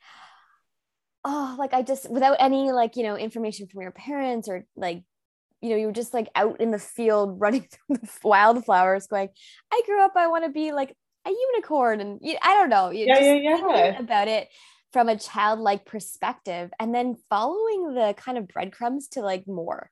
oh 1.25 1.57
like 1.59 1.75
i 1.75 1.83
just 1.83 2.11
without 2.11 2.37
any 2.40 2.71
like 2.73 2.97
you 2.97 3.02
know 3.02 3.17
information 3.17 3.67
from 3.67 3.83
your 3.83 3.90
parents 3.90 4.49
or 4.49 4.64
like 4.76 5.02
you 5.61 5.71
know 5.71 5.76
you 5.76 5.87
were 5.87 5.93
just 5.93 6.14
like 6.14 6.28
out 6.35 6.61
in 6.61 6.71
the 6.71 6.78
field 6.78 7.40
running 7.40 7.62
through 7.87 7.97
the 7.97 8.09
wildflowers 8.23 9.07
going 9.07 9.28
i 9.73 9.83
grew 9.87 10.02
up 10.02 10.12
i 10.17 10.28
want 10.28 10.45
to 10.45 10.50
be 10.50 10.73
like 10.73 10.95
a 11.26 11.31
unicorn 11.31 12.00
and 12.00 12.21
you, 12.23 12.37
i 12.43 12.55
don't 12.55 12.71
know 12.71 12.90
you 12.90 13.07
Yeah, 13.07 13.19
just 13.19 13.35
yeah, 13.35 13.59
yeah. 13.69 13.99
about 13.99 14.28
it 14.28 14.49
from 14.92 15.09
a 15.09 15.18
childlike 15.18 15.85
perspective 15.85 16.71
and 16.80 16.95
then 16.95 17.16
following 17.28 17.95
the 17.95 18.14
kind 18.16 18.38
of 18.38 18.49
breadcrumbs 18.49 19.09
to 19.09 19.21
like 19.21 19.47
more 19.47 19.90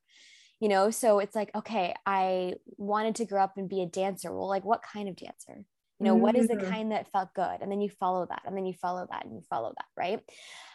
you 0.61 0.69
know 0.69 0.91
so 0.91 1.19
it's 1.19 1.37
like 1.37 1.51
okay 1.55 1.95
i 2.07 2.55
wanted 2.79 3.15
to 3.17 3.27
grow 3.27 3.43
up 3.43 3.55
and 3.57 3.69
be 3.69 3.83
a 3.83 3.87
dancer 3.87 4.33
well 4.33 4.49
like 4.49 4.65
what 4.65 4.83
kind 4.83 5.09
of 5.09 5.17
dancer 5.17 5.65
you 5.99 6.05
know 6.05 6.15
what 6.15 6.37
is 6.37 6.49
the 6.49 6.57
Mm. 6.57 6.69
kind 6.71 6.93
that 6.93 7.11
felt 7.13 7.33
good 7.35 7.59
and 7.61 7.71
then 7.71 7.81
you 7.81 7.91
follow 7.91 8.27
that 8.27 8.43
and 8.47 8.57
then 8.57 8.67
you 8.67 8.75
follow 8.75 9.07
that 9.11 9.25
and 9.25 9.35
you 9.35 9.43
follow 9.51 9.73
that 9.77 9.87
right 9.97 10.21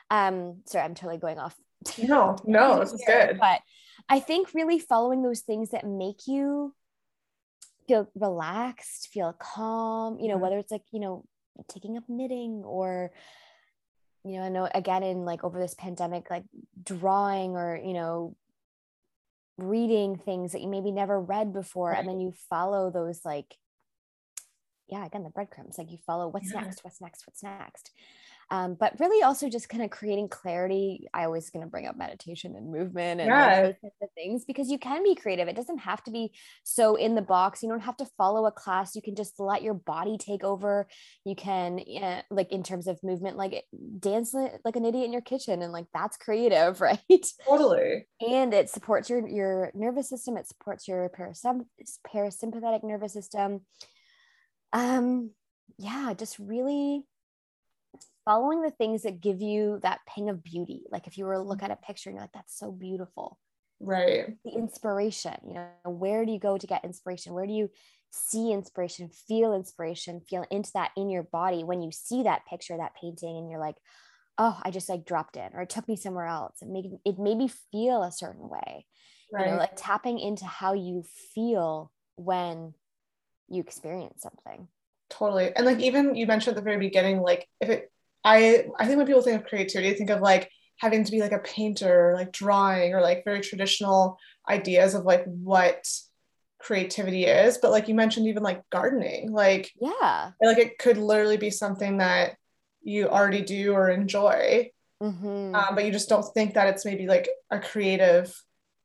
um 0.09 0.61
sorry 0.65 0.85
i'm 0.85 0.95
totally 0.95 1.17
going 1.17 1.39
off 1.39 1.55
No, 1.97 2.37
no, 2.45 2.79
this 2.79 2.93
is 2.93 3.03
good. 3.05 3.37
but 3.39 3.61
i 4.09 4.19
think 4.19 4.53
really 4.53 4.77
following 4.79 5.23
those 5.23 5.41
things 5.41 5.71
that 5.71 5.85
make 5.85 6.27
you 6.27 6.73
feel 7.87 8.07
relaxed 8.15 9.09
feel 9.11 9.33
calm 9.33 10.19
you 10.19 10.27
know 10.27 10.37
Mhm. 10.37 10.41
whether 10.41 10.57
it's 10.59 10.71
like 10.71 10.83
you 10.91 10.99
know 10.99 11.25
taking 11.67 11.97
up 11.97 12.03
knitting 12.07 12.63
or 12.65 13.11
you 14.23 14.33
know 14.37 14.43
i 14.43 14.49
know 14.49 14.69
again 14.73 15.03
in 15.03 15.25
like 15.25 15.43
over 15.43 15.59
this 15.59 15.73
pandemic 15.73 16.29
like 16.29 16.43
drawing 16.83 17.55
or 17.55 17.79
you 17.83 17.93
know 17.93 18.35
reading 19.57 20.17
things 20.17 20.51
that 20.53 20.61
you 20.61 20.67
maybe 20.67 20.91
never 20.91 21.19
read 21.19 21.53
before 21.53 21.91
and 21.91 22.07
then 22.07 22.19
you 22.19 22.31
follow 22.49 22.89
those 22.89 23.23
like 23.25 23.55
yeah 24.87 25.05
again 25.05 25.23
the 25.23 25.29
breadcrumbs 25.29 25.77
like 25.77 25.91
you 25.91 25.97
follow 26.05 26.27
what's 26.27 26.51
Yeah. 26.53 26.61
next 26.61 26.83
what's 26.83 27.01
next 27.01 27.25
what's 27.27 27.43
next 27.43 27.91
um, 28.51 28.75
but 28.77 28.99
really 28.99 29.23
also 29.23 29.49
just 29.49 29.69
kind 29.69 29.81
of 29.81 29.89
creating 29.89 30.27
clarity 30.27 31.07
i 31.13 31.23
always 31.23 31.49
going 31.49 31.63
to 31.65 31.69
bring 31.69 31.87
up 31.87 31.97
meditation 31.97 32.55
and 32.55 32.69
movement 32.71 33.21
and 33.21 33.29
Yeah. 33.31 33.61
those 33.61 33.75
types 33.81 33.95
of 34.01 34.09
things 34.13 34.43
because 34.45 34.69
you 34.69 34.77
can 34.77 35.03
be 35.03 35.15
creative 35.15 35.47
it 35.47 35.55
doesn't 35.55 35.79
have 35.79 36.03
to 36.03 36.11
be 36.11 36.33
so 36.63 36.95
in 36.95 37.15
the 37.15 37.21
box 37.21 37.63
you 37.63 37.69
don't 37.69 37.79
have 37.79 37.97
to 37.97 38.05
follow 38.17 38.45
a 38.45 38.51
class 38.51 38.95
you 38.95 39.01
can 39.01 39.15
just 39.15 39.39
let 39.39 39.63
your 39.63 39.73
body 39.73 40.17
take 40.17 40.43
over 40.43 40.87
you 41.25 41.35
can 41.35 41.79
uh, 42.03 42.21
like 42.29 42.51
in 42.51 42.61
terms 42.61 42.87
of 42.87 43.01
movement 43.03 43.37
like 43.37 43.63
dance 43.99 44.33
like 44.33 44.75
an 44.75 44.85
idiot 44.85 45.05
in 45.05 45.13
your 45.13 45.21
kitchen 45.21 45.61
and 45.61 45.71
like 45.71 45.85
that's 45.93 46.17
creative 46.17 46.81
right 46.81 47.25
Totally. 47.47 48.05
and 48.19 48.53
it 48.53 48.69
supports 48.69 49.09
your 49.09 49.25
your 49.27 49.71
nervous 49.73 50.09
system 50.09 50.35
it 50.37 50.47
supports 50.47 50.87
your 50.87 51.09
parasym- 51.09 51.65
parasympathetic 52.05 52.83
nervous 52.83 53.13
system 53.13 53.61
um 54.73 55.31
yeah 55.77 56.13
just 56.13 56.37
really 56.37 57.05
following 58.25 58.61
the 58.61 58.71
things 58.71 59.03
that 59.03 59.21
give 59.21 59.41
you 59.41 59.79
that 59.83 59.99
ping 60.07 60.29
of 60.29 60.43
beauty. 60.43 60.83
Like 60.91 61.07
if 61.07 61.17
you 61.17 61.25
were 61.25 61.35
to 61.35 61.41
look 61.41 61.59
mm. 61.59 61.63
at 61.63 61.71
a 61.71 61.75
picture 61.75 62.09
and 62.09 62.15
you're 62.15 62.23
like 62.23 62.33
that's 62.33 62.57
so 62.57 62.71
beautiful. 62.71 63.37
Right. 63.83 64.37
the 64.45 64.51
inspiration 64.51 65.33
you 65.47 65.55
know 65.55 65.67
where 65.85 66.23
do 66.23 66.31
you 66.31 66.39
go 66.39 66.57
to 66.57 66.67
get 66.67 66.85
inspiration? 66.85 67.33
Where 67.33 67.47
do 67.47 67.53
you 67.53 67.69
see 68.11 68.51
inspiration 68.51 69.09
feel 69.27 69.53
inspiration 69.53 70.21
feel 70.29 70.45
into 70.51 70.69
that 70.73 70.91
in 70.97 71.09
your 71.09 71.23
body 71.23 71.63
when 71.63 71.81
you 71.81 71.91
see 71.91 72.23
that 72.23 72.45
picture 72.45 72.75
that 72.75 72.91
painting 72.99 73.37
and 73.37 73.49
you're 73.49 73.57
like 73.57 73.77
oh 74.37 74.59
i 74.63 74.69
just 74.69 74.89
like 74.89 75.05
dropped 75.05 75.37
in 75.37 75.49
or 75.53 75.61
it 75.61 75.69
took 75.69 75.87
me 75.87 75.95
somewhere 75.95 76.25
else. 76.25 76.57
It 76.61 76.67
made 76.67 76.91
it 77.05 77.17
made 77.17 77.37
me 77.37 77.49
feel 77.71 78.03
a 78.03 78.11
certain 78.11 78.49
way. 78.49 78.85
Right. 79.33 79.45
you 79.45 79.51
know 79.51 79.57
like 79.57 79.75
tapping 79.75 80.19
into 80.19 80.45
how 80.45 80.73
you 80.73 81.03
feel 81.33 81.91
when 82.17 82.73
you 83.51 83.61
experience 83.61 84.21
something. 84.21 84.67
Totally. 85.09 85.53
And 85.55 85.65
like 85.65 85.79
even 85.79 86.15
you 86.15 86.25
mentioned 86.25 86.57
at 86.57 86.63
the 86.63 86.69
very 86.69 86.79
beginning, 86.79 87.21
like 87.21 87.47
if 87.59 87.69
it 87.69 87.91
I 88.23 88.65
I 88.77 88.85
think 88.85 88.97
when 88.97 89.07
people 89.07 89.21
think 89.21 89.41
of 89.41 89.47
creativity, 89.47 89.91
they 89.91 89.97
think 89.97 90.09
of 90.09 90.21
like 90.21 90.49
having 90.77 91.03
to 91.03 91.11
be 91.11 91.21
like 91.21 91.31
a 91.31 91.39
painter, 91.39 92.13
like 92.15 92.31
drawing, 92.31 92.93
or 92.93 93.01
like 93.01 93.23
very 93.25 93.41
traditional 93.41 94.17
ideas 94.49 94.93
of 94.95 95.05
like 95.05 95.23
what 95.25 95.87
creativity 96.59 97.25
is. 97.25 97.57
But 97.57 97.71
like 97.71 97.87
you 97.87 97.95
mentioned, 97.95 98.27
even 98.27 98.43
like 98.43 98.67
gardening, 98.69 99.31
like 99.31 99.71
yeah 99.79 100.31
like 100.41 100.57
it 100.57 100.77
could 100.79 100.97
literally 100.97 101.37
be 101.37 101.49
something 101.49 101.97
that 101.97 102.35
you 102.83 103.07
already 103.07 103.41
do 103.41 103.73
or 103.73 103.89
enjoy. 103.89 104.71
Mhm. 105.01 105.55
Um, 105.55 105.75
but 105.75 105.85
you 105.85 105.91
just 105.91 106.09
don't 106.09 106.25
think 106.33 106.53
that 106.53 106.67
it's 106.67 106.85
maybe 106.85 107.07
like 107.07 107.27
a 107.49 107.59
creative 107.59 108.35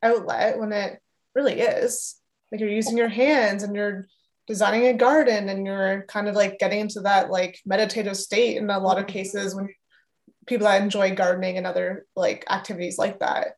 outlet 0.02 0.58
when 0.58 0.72
it 0.72 0.98
really 1.34 1.60
is. 1.60 2.16
Like 2.50 2.60
you're 2.60 2.70
using 2.70 2.96
your 2.96 3.08
hands 3.08 3.62
and 3.62 3.74
you're 3.74 4.06
designing 4.46 4.86
a 4.86 4.94
garden 4.94 5.48
and 5.48 5.66
you're 5.66 6.04
kind 6.08 6.28
of 6.28 6.34
like 6.34 6.58
getting 6.58 6.80
into 6.80 7.00
that 7.00 7.30
like 7.30 7.58
meditative 7.66 8.16
state 8.16 8.56
in 8.56 8.70
a 8.70 8.78
lot 8.78 8.98
of 8.98 9.06
cases 9.06 9.54
when 9.54 9.68
people 10.46 10.66
that 10.66 10.82
enjoy 10.82 11.14
gardening 11.14 11.56
and 11.58 11.66
other 11.66 12.06
like 12.14 12.44
activities 12.50 12.98
like 12.98 13.18
that. 13.20 13.56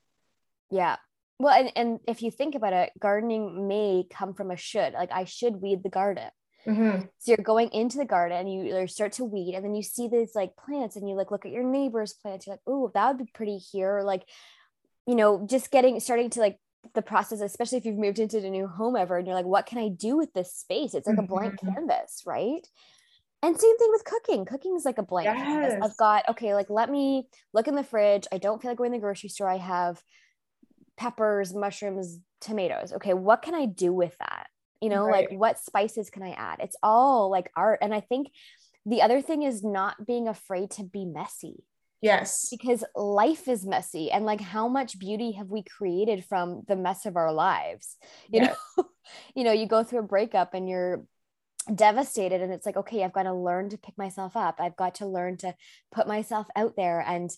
yeah 0.70 0.96
well 1.38 1.54
and, 1.54 1.70
and 1.76 2.00
if 2.08 2.22
you 2.22 2.30
think 2.30 2.54
about 2.54 2.72
it 2.72 2.90
gardening 2.98 3.68
may 3.68 4.04
come 4.10 4.34
from 4.34 4.50
a 4.50 4.56
should 4.56 4.92
like 4.94 5.12
i 5.12 5.24
should 5.24 5.56
weed 5.56 5.82
the 5.82 5.90
garden 5.90 6.30
hmm 6.64 7.00
So 7.18 7.32
you're 7.32 7.44
going 7.44 7.70
into 7.72 7.98
the 7.98 8.04
garden, 8.04 8.36
and 8.38 8.52
you 8.52 8.86
start 8.88 9.12
to 9.12 9.24
weed, 9.24 9.54
and 9.54 9.64
then 9.64 9.74
you 9.74 9.82
see 9.82 10.08
these 10.08 10.34
like 10.34 10.56
plants, 10.56 10.96
and 10.96 11.08
you 11.08 11.14
like 11.14 11.30
look 11.30 11.46
at 11.46 11.52
your 11.52 11.64
neighbor's 11.64 12.12
plants. 12.12 12.46
You're 12.46 12.54
like, 12.54 12.66
oh, 12.66 12.90
that 12.94 13.08
would 13.08 13.24
be 13.24 13.30
pretty 13.32 13.56
here. 13.56 13.98
Or 13.98 14.04
like, 14.04 14.24
you 15.06 15.14
know, 15.14 15.46
just 15.48 15.70
getting 15.70 15.98
starting 16.00 16.30
to 16.30 16.40
like 16.40 16.58
the 16.94 17.02
process, 17.02 17.40
especially 17.40 17.78
if 17.78 17.84
you've 17.84 17.98
moved 17.98 18.18
into 18.18 18.38
a 18.38 18.50
new 18.50 18.66
home 18.66 18.96
ever, 18.96 19.16
and 19.16 19.26
you're 19.26 19.36
like, 19.36 19.46
what 19.46 19.66
can 19.66 19.78
I 19.78 19.88
do 19.88 20.16
with 20.16 20.32
this 20.32 20.54
space? 20.54 20.94
It's 20.94 21.06
like 21.06 21.18
a 21.18 21.22
blank 21.22 21.60
Mhm. 21.60 21.74
canvas, 21.74 22.22
right? 22.26 22.66
And 23.42 23.58
same 23.58 23.78
thing 23.78 23.90
with 23.90 24.04
cooking. 24.04 24.44
Cooking 24.44 24.74
is 24.74 24.84
like 24.84 24.98
a 24.98 25.02
blank 25.02 25.28
canvas. 25.28 25.74
I've 25.80 25.96
got 25.96 26.28
okay, 26.30 26.54
like 26.54 26.70
let 26.70 26.90
me 26.90 27.28
look 27.52 27.68
in 27.68 27.74
the 27.76 27.84
fridge. 27.84 28.26
I 28.32 28.38
don't 28.38 28.60
feel 28.60 28.70
like 28.70 28.78
going 28.78 28.90
to 28.90 28.96
the 28.96 29.00
grocery 29.00 29.28
store. 29.28 29.48
I 29.48 29.58
have 29.58 30.02
peppers, 30.96 31.54
mushrooms, 31.54 32.18
tomatoes. 32.40 32.92
Okay, 32.94 33.14
what 33.14 33.42
can 33.42 33.54
I 33.54 33.66
do 33.66 33.92
with 33.92 34.16
that? 34.18 34.48
You 34.80 34.88
know, 34.88 35.08
like 35.08 35.30
what 35.30 35.58
spices 35.58 36.10
can 36.10 36.22
I 36.22 36.30
add? 36.32 36.58
It's 36.60 36.76
all 36.82 37.30
like 37.30 37.50
art. 37.56 37.78
And 37.82 37.94
I 37.94 38.00
think 38.00 38.28
the 38.86 39.02
other 39.02 39.20
thing 39.20 39.42
is 39.42 39.62
not 39.62 40.06
being 40.06 40.26
afraid 40.28 40.70
to 40.72 40.84
be 40.84 41.04
messy 41.04 41.64
Yes. 42.00 42.48
because 42.50 42.84
life 42.94 43.48
is 43.48 43.66
messy 43.66 44.10
and 44.10 44.24
like 44.24 44.40
how 44.40 44.68
much 44.68 44.98
beauty 44.98 45.32
have 45.32 45.48
we 45.50 45.62
created 45.62 46.24
from 46.24 46.62
the 46.68 46.76
mess 46.76 47.06
of 47.06 47.16
our 47.16 47.32
lives? 47.32 47.96
You 48.32 48.40
Yes. 48.40 48.56
know 48.76 48.84
you 49.34 49.44
know 49.44 49.52
you 49.52 49.66
go 49.66 49.82
through 49.82 50.00
a 50.00 50.02
breakup 50.14 50.54
and 50.54 50.68
you're 50.68 51.04
devastated 51.74 52.40
and 52.40 52.52
it's 52.52 52.64
like 52.64 52.76
okay 52.76 53.04
i've 53.04 53.12
got 53.12 53.24
to 53.24 53.34
learn 53.34 53.68
to 53.70 53.78
pick 53.78 53.96
myself 53.98 54.36
up. 54.36 54.56
I've 54.60 54.76
got 54.76 54.96
to 54.96 55.06
learn 55.06 55.36
to 55.38 55.54
put 55.92 56.06
myself 56.06 56.46
out 56.56 56.74
there 56.76 57.00
and 57.06 57.30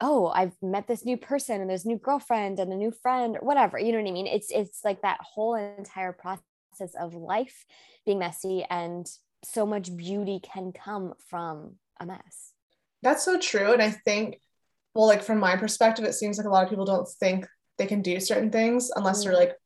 oh 0.00 0.28
i've 0.28 0.54
met 0.62 0.86
this 0.86 1.04
new 1.04 1.16
person 1.16 1.60
and 1.60 1.68
there's 1.70 1.84
a 1.84 1.88
new 1.88 1.98
girlfriend 1.98 2.58
and 2.60 2.72
a 2.72 2.76
new 2.76 2.92
friend 3.02 3.36
or 3.36 3.46
whatever. 3.46 3.78
You 3.78 3.92
know 3.92 4.00
what 4.02 4.08
i 4.08 4.12
mean? 4.12 4.26
It's 4.26 4.50
it's 4.50 4.80
like 4.84 5.02
that 5.02 5.20
whole 5.22 5.54
entire 5.54 6.12
process 6.12 6.94
of 6.98 7.14
life 7.14 7.64
being 8.06 8.18
messy 8.18 8.64
and 8.68 9.06
so 9.44 9.64
much 9.66 9.94
beauty 9.96 10.40
can 10.42 10.72
come 10.72 11.14
from 11.28 11.76
a 11.98 12.06
mess 12.06 12.49
That's 13.02 13.24
so 13.24 13.38
true. 13.38 13.72
And 13.72 13.82
I 13.82 13.90
think, 13.90 14.40
well, 14.94 15.06
like 15.06 15.22
from 15.22 15.38
my 15.38 15.56
perspective, 15.56 16.04
it 16.04 16.14
seems 16.14 16.36
like 16.38 16.46
a 16.46 16.50
lot 16.50 16.64
of 16.64 16.70
people 16.70 16.84
don't 16.84 17.08
think 17.08 17.46
they 17.78 17.86
can 17.86 18.02
do 18.02 18.20
certain 18.20 18.50
things 18.50 18.90
unless 18.94 19.24
they're 19.24 19.32
Mm. 19.32 19.38
like 19.38 19.56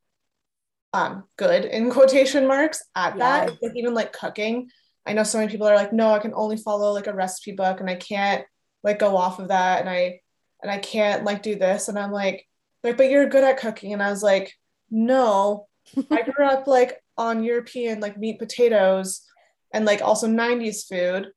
um 0.93 1.25
good 1.37 1.65
in 1.65 1.91
quotation 1.97 2.47
marks 2.47 2.83
at 2.95 3.19
that. 3.19 3.49
Yeah. 3.49 3.53
It's 3.55 3.63
like 3.63 3.77
even 3.77 3.95
like 3.95 4.13
cooking. 4.13 4.71
I 5.07 5.13
know 5.13 5.23
so 5.25 5.39
many 5.39 5.51
people 5.51 5.67
are 5.67 5.75
like, 5.75 5.93
no, 5.93 6.11
I 6.13 6.19
can 6.19 6.33
only 6.35 6.57
follow 6.57 6.93
like 6.93 7.07
a 7.09 7.13
recipe 7.15 7.53
book 7.53 7.81
and 7.81 7.91
I 7.91 7.97
can't 7.97 8.45
like 8.83 8.99
go 8.99 9.17
off 9.17 9.39
of 9.39 9.49
that 9.49 9.81
and 9.81 9.89
I 9.89 10.21
and 10.63 10.71
I 10.71 10.79
can't 10.79 11.25
like 11.25 11.43
do 11.43 11.57
this. 11.57 11.89
And 11.89 11.99
I'm 11.99 12.13
like, 12.13 12.47
like, 12.83 12.97
but 12.97 13.11
you're 13.11 13.27
good 13.29 13.45
at 13.45 13.59
cooking. 13.59 13.93
And 13.93 14.03
I 14.03 14.11
was 14.11 14.23
like, 14.23 14.55
no, 14.91 15.67
I 16.11 16.23
grew 16.31 16.47
up 16.47 16.67
like 16.67 17.03
on 17.19 17.43
European 17.45 18.01
like 18.01 18.17
meat 18.19 18.39
potatoes 18.39 19.23
and 19.73 19.85
like 19.85 20.01
also 20.03 20.27
90s 20.29 20.87
food. 20.87 21.33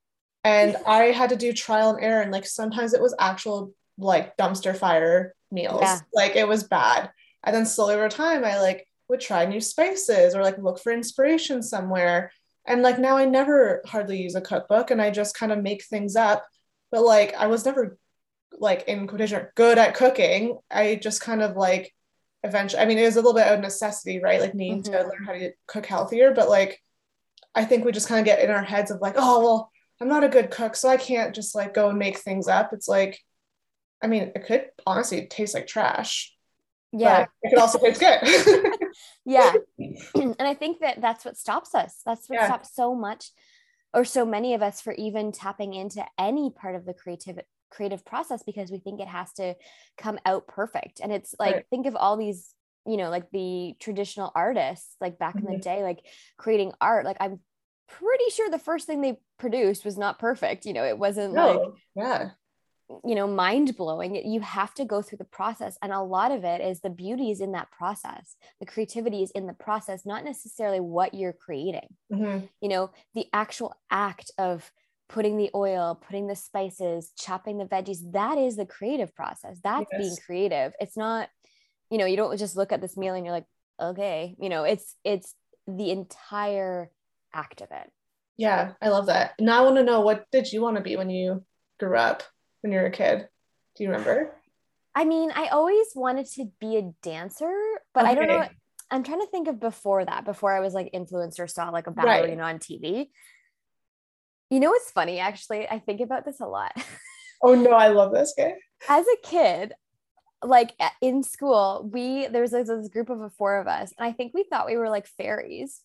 And 0.48 0.77
I 0.86 1.06
had 1.06 1.30
to 1.30 1.36
do 1.36 1.51
trial 1.54 1.92
and 1.92 2.04
error. 2.04 2.22
And 2.22 2.32
like 2.32 2.46
sometimes 2.46 2.94
it 2.94 3.01
was 3.01 3.16
actual 3.20 3.74
like 3.98 4.38
dumpster 4.38 4.75
fire 4.75 5.34
meals. 5.51 5.82
Yeah. 5.82 6.00
Like 6.13 6.36
it 6.36 6.48
was 6.48 6.63
bad. 6.63 7.12
And 7.44 7.56
then 7.56 7.66
slowly 7.66 7.96
over 7.96 8.10
time, 8.10 8.46
I 8.46 8.60
like 8.62 8.88
would 9.10 9.20
try 9.20 9.46
new 9.46 9.62
spices 9.62 10.36
or 10.36 10.42
like 10.44 10.58
look 10.58 10.80
for 10.80 10.92
inspiration 10.92 11.62
somewhere. 11.63 12.32
And 12.66 12.82
like 12.82 13.00
now 13.00 13.18
I 13.18 13.25
never 13.25 13.82
hardly 13.86 14.22
use 14.22 14.36
a 14.36 14.42
cookbook 14.42 14.92
and 14.92 15.01
I 15.01 15.12
just 15.12 15.38
kind 15.38 15.51
of 15.51 15.63
make 15.63 15.84
things 15.84 16.16
up. 16.16 16.46
But 16.92 17.04
like 17.04 17.34
I 17.36 17.48
was 17.48 17.66
never 17.66 17.98
like 18.60 18.88
in 18.88 19.08
quotation 19.08 19.48
good 19.56 19.77
at 19.77 19.96
cooking. 19.96 20.58
I 20.72 20.96
just 20.96 21.22
kind 21.22 21.42
of 21.42 21.56
like 21.56 21.94
eventually, 22.44 22.82
I 22.82 22.86
mean, 22.86 22.98
it 22.98 23.06
was 23.06 23.16
a 23.16 23.20
little 23.22 23.34
bit 23.34 23.48
of 23.48 23.60
necessity, 23.60 24.20
right? 24.20 24.42
Like 24.42 24.56
needing 24.56 24.84
to 24.84 24.92
Mhm. 24.92 25.10
learn 25.10 25.24
how 25.25 25.34
to 25.34 25.51
cook 25.68 25.86
healthier. 25.86 26.34
But 26.34 26.50
like 26.50 26.82
I 27.56 27.66
think 27.66 27.84
we 27.86 27.92
just 27.92 28.08
kind 28.08 28.20
of 28.20 28.25
get 28.25 28.44
in 28.44 28.51
our 28.51 28.63
heads 28.63 28.92
of 28.92 29.01
like, 29.01 29.16
oh, 29.18 29.39
well, 29.39 29.72
I'm 30.00 30.08
not 30.08 30.24
a 30.24 30.30
good 30.30 30.51
cook, 30.51 30.75
so 30.75 30.89
I 30.89 30.98
can't 30.98 31.34
just 31.34 31.56
like 31.56 31.74
go 31.74 31.89
and 31.89 31.98
make 31.98 32.18
things 32.20 32.48
up. 32.48 32.72
It's 32.74 32.88
like, 32.88 33.20
I 34.01 34.08
mean, 34.08 34.32
it 34.36 34.46
could 34.46 34.66
honestly 34.86 35.25
taste 35.27 35.54
like 35.56 35.68
trash, 35.68 36.36
yeah 36.94 37.25
it 37.44 37.50
could 37.50 37.60
also 37.60 37.80
taste 37.80 38.00
good. 38.00 38.74
yeah 39.25 39.54
and 40.16 40.36
i 40.39 40.54
think 40.54 40.80
that 40.80 41.01
that's 41.01 41.25
what 41.25 41.38
stops 41.38 41.75
us 41.75 42.01
that's 42.06 42.30
what 42.30 42.39
Yeah. 42.39 42.46
stops 42.46 42.74
so 42.74 42.96
much 42.96 43.32
or 43.94 44.06
so 44.06 44.25
many 44.25 44.54
of 44.54 44.62
us 44.62 44.82
for 44.82 44.94
even 44.94 45.32
tapping 45.32 45.74
into 45.74 46.04
any 46.18 46.50
part 46.50 46.75
of 46.75 46.86
the 46.86 46.94
creative 46.94 47.39
creative 47.70 48.06
process 48.06 48.44
because 48.44 48.72
we 48.72 48.80
think 48.80 49.01
it 49.01 49.08
has 49.08 49.34
to 49.34 49.54
come 49.98 50.18
out 50.25 50.48
perfect 50.48 51.01
and 51.01 51.12
it's 51.12 51.36
like 51.39 51.56
Right. 51.56 51.66
think 51.70 51.86
of 51.86 51.96
all 51.96 52.16
these 52.16 52.54
you 52.86 52.96
know 52.96 53.10
like 53.10 53.30
the 53.32 53.75
traditional 53.80 54.32
artists 54.34 54.96
like 55.01 55.20
back 55.20 55.39
in 55.39 55.46
the 55.46 55.51
Mhm. 55.54 55.62
day 55.62 55.84
like 55.84 56.00
creating 56.38 56.72
art 56.80 57.04
like 57.06 57.18
i'm 57.20 57.39
pretty 57.88 58.29
sure 58.32 58.50
the 58.50 58.60
first 58.60 58.86
thing 58.86 59.01
they 59.01 59.17
produced 59.39 59.86
was 59.86 59.98
not 59.98 60.20
perfect 60.20 60.65
you 60.65 60.74
know 60.74 60.84
it 60.84 60.98
wasn't 60.98 61.34
like 61.34 61.60
yeah, 61.96 62.29
you 63.03 63.15
know 63.15 63.27
mind 63.27 63.75
blowing 63.75 64.15
you 64.15 64.39
have 64.39 64.74
to 64.74 64.86
go 64.86 65.01
through 65.01 65.17
the 65.17 65.24
process 65.25 65.77
and 65.82 65.91
a 65.91 66.01
lot 66.01 66.32
of 66.32 66.44
it 66.44 66.62
is 66.62 66.79
the 66.79 66.89
beauty 66.89 67.32
is 67.32 67.41
in 67.41 67.51
that 67.51 67.70
process. 67.72 68.36
The 68.60 68.65
creativity 68.65 69.24
is 69.24 69.32
in 69.32 69.46
the 69.46 69.53
process 69.53 70.06
not 70.06 70.24
necessarily 70.24 70.79
what 70.79 71.13
you're 71.13 71.34
creating. 71.34 71.89
Mhm. 72.12 72.50
you 72.62 72.70
know 72.70 72.89
the 73.13 73.27
actual 73.34 73.74
act 73.91 74.32
of 74.38 74.72
putting 75.10 75.38
the 75.38 75.50
oil 75.56 75.96
putting 75.96 76.27
the 76.27 76.36
spices 76.36 77.12
chopping 77.17 77.58
the 77.58 77.65
veggies 77.65 78.00
that 78.12 78.38
is 78.38 78.56
the 78.56 78.65
creative 78.65 79.13
process. 79.15 79.60
That's 79.63 79.89
being 79.98 80.15
creative. 80.25 80.74
It's 80.79 80.98
not 80.98 81.29
you 81.89 81.98
know 81.98 82.06
you 82.06 82.17
don't 82.17 82.38
just 82.38 82.56
look 82.58 82.72
at 82.72 82.82
this 82.82 82.98
meal 82.98 83.13
and 83.15 83.25
you're 83.25 83.36
like 83.36 83.48
okay 83.82 84.36
you 84.39 84.50
know 84.50 84.63
it's 84.63 84.96
it's 85.03 85.34
the 85.67 85.91
entire 85.91 86.89
act 87.34 87.62
of 87.62 87.69
it 87.72 87.91
yeah. 88.38 88.74
I 88.81 88.89
love 88.89 89.07
that. 89.07 89.34
Now 89.39 89.60
I 89.60 89.63
want 89.63 89.77
to 89.77 89.84
know 89.84 90.01
what 90.01 90.25
did 90.31 90.51
you 90.51 90.62
want 90.62 90.77
to 90.77 90.84
be 90.84 90.96
when 90.96 91.10
you 91.10 91.43
grew 91.79 91.98
up, 91.98 92.24
when 92.62 92.72
you 92.72 92.79
were 92.79 92.86
a 92.86 92.91
kid? 92.91 93.27
Do 93.75 93.84
you 93.84 93.89
remember? 93.89 94.31
I 94.96 95.05
mean, 95.05 95.31
I 95.36 95.48
always 95.48 95.88
wanted 95.96 96.27
to 96.34 96.46
be 96.60 96.77
a 96.77 96.91
dancer, 97.03 97.51
but 97.93 98.05
I 98.05 98.15
don't 98.15 98.27
know. 98.27 98.48
I'm 98.89 99.03
trying 99.03 99.19
to 99.22 99.27
think 99.27 99.48
of 99.48 99.60
before 99.60 100.05
that, 100.05 100.24
before 100.24 100.55
I 100.55 100.60
was 100.60 100.74
like 100.74 100.91
influencer, 100.93 101.50
saw 101.50 101.69
like 101.69 101.88
a 101.88 101.91
Right. 101.91 102.22
ballerina 102.22 102.43
on 102.43 102.60
TV. 102.60 103.10
You 104.50 104.60
know 104.60 104.69
what's 104.69 104.91
funny? 104.91 105.19
Actually, 105.19 105.67
I 105.67 105.79
think 105.79 106.00
about 106.00 106.24
this 106.24 106.39
a 106.39 106.48
lot. 106.48 106.72
Oh 107.43 107.53
no, 107.53 107.69
I 107.69 107.89
love 107.89 108.13
this 108.13 108.34
guy. 108.36 108.55
As 108.89 109.05
a 109.05 109.17
kid, 109.22 109.72
like 110.41 110.72
in 111.03 111.22
school, 111.22 111.88
we 111.93 112.25
there 112.25 112.41
was 112.41 112.50
this 112.50 112.89
group 112.89 113.12
of 113.12 113.31
four 113.38 113.60
of 113.60 113.67
us, 113.67 113.93
and 113.96 114.07
I 114.07 114.12
think 114.12 114.31
we 114.34 114.43
thought 114.43 114.65
we 114.65 114.75
were 114.75 114.89
like 114.89 115.05
fairies, 115.05 115.81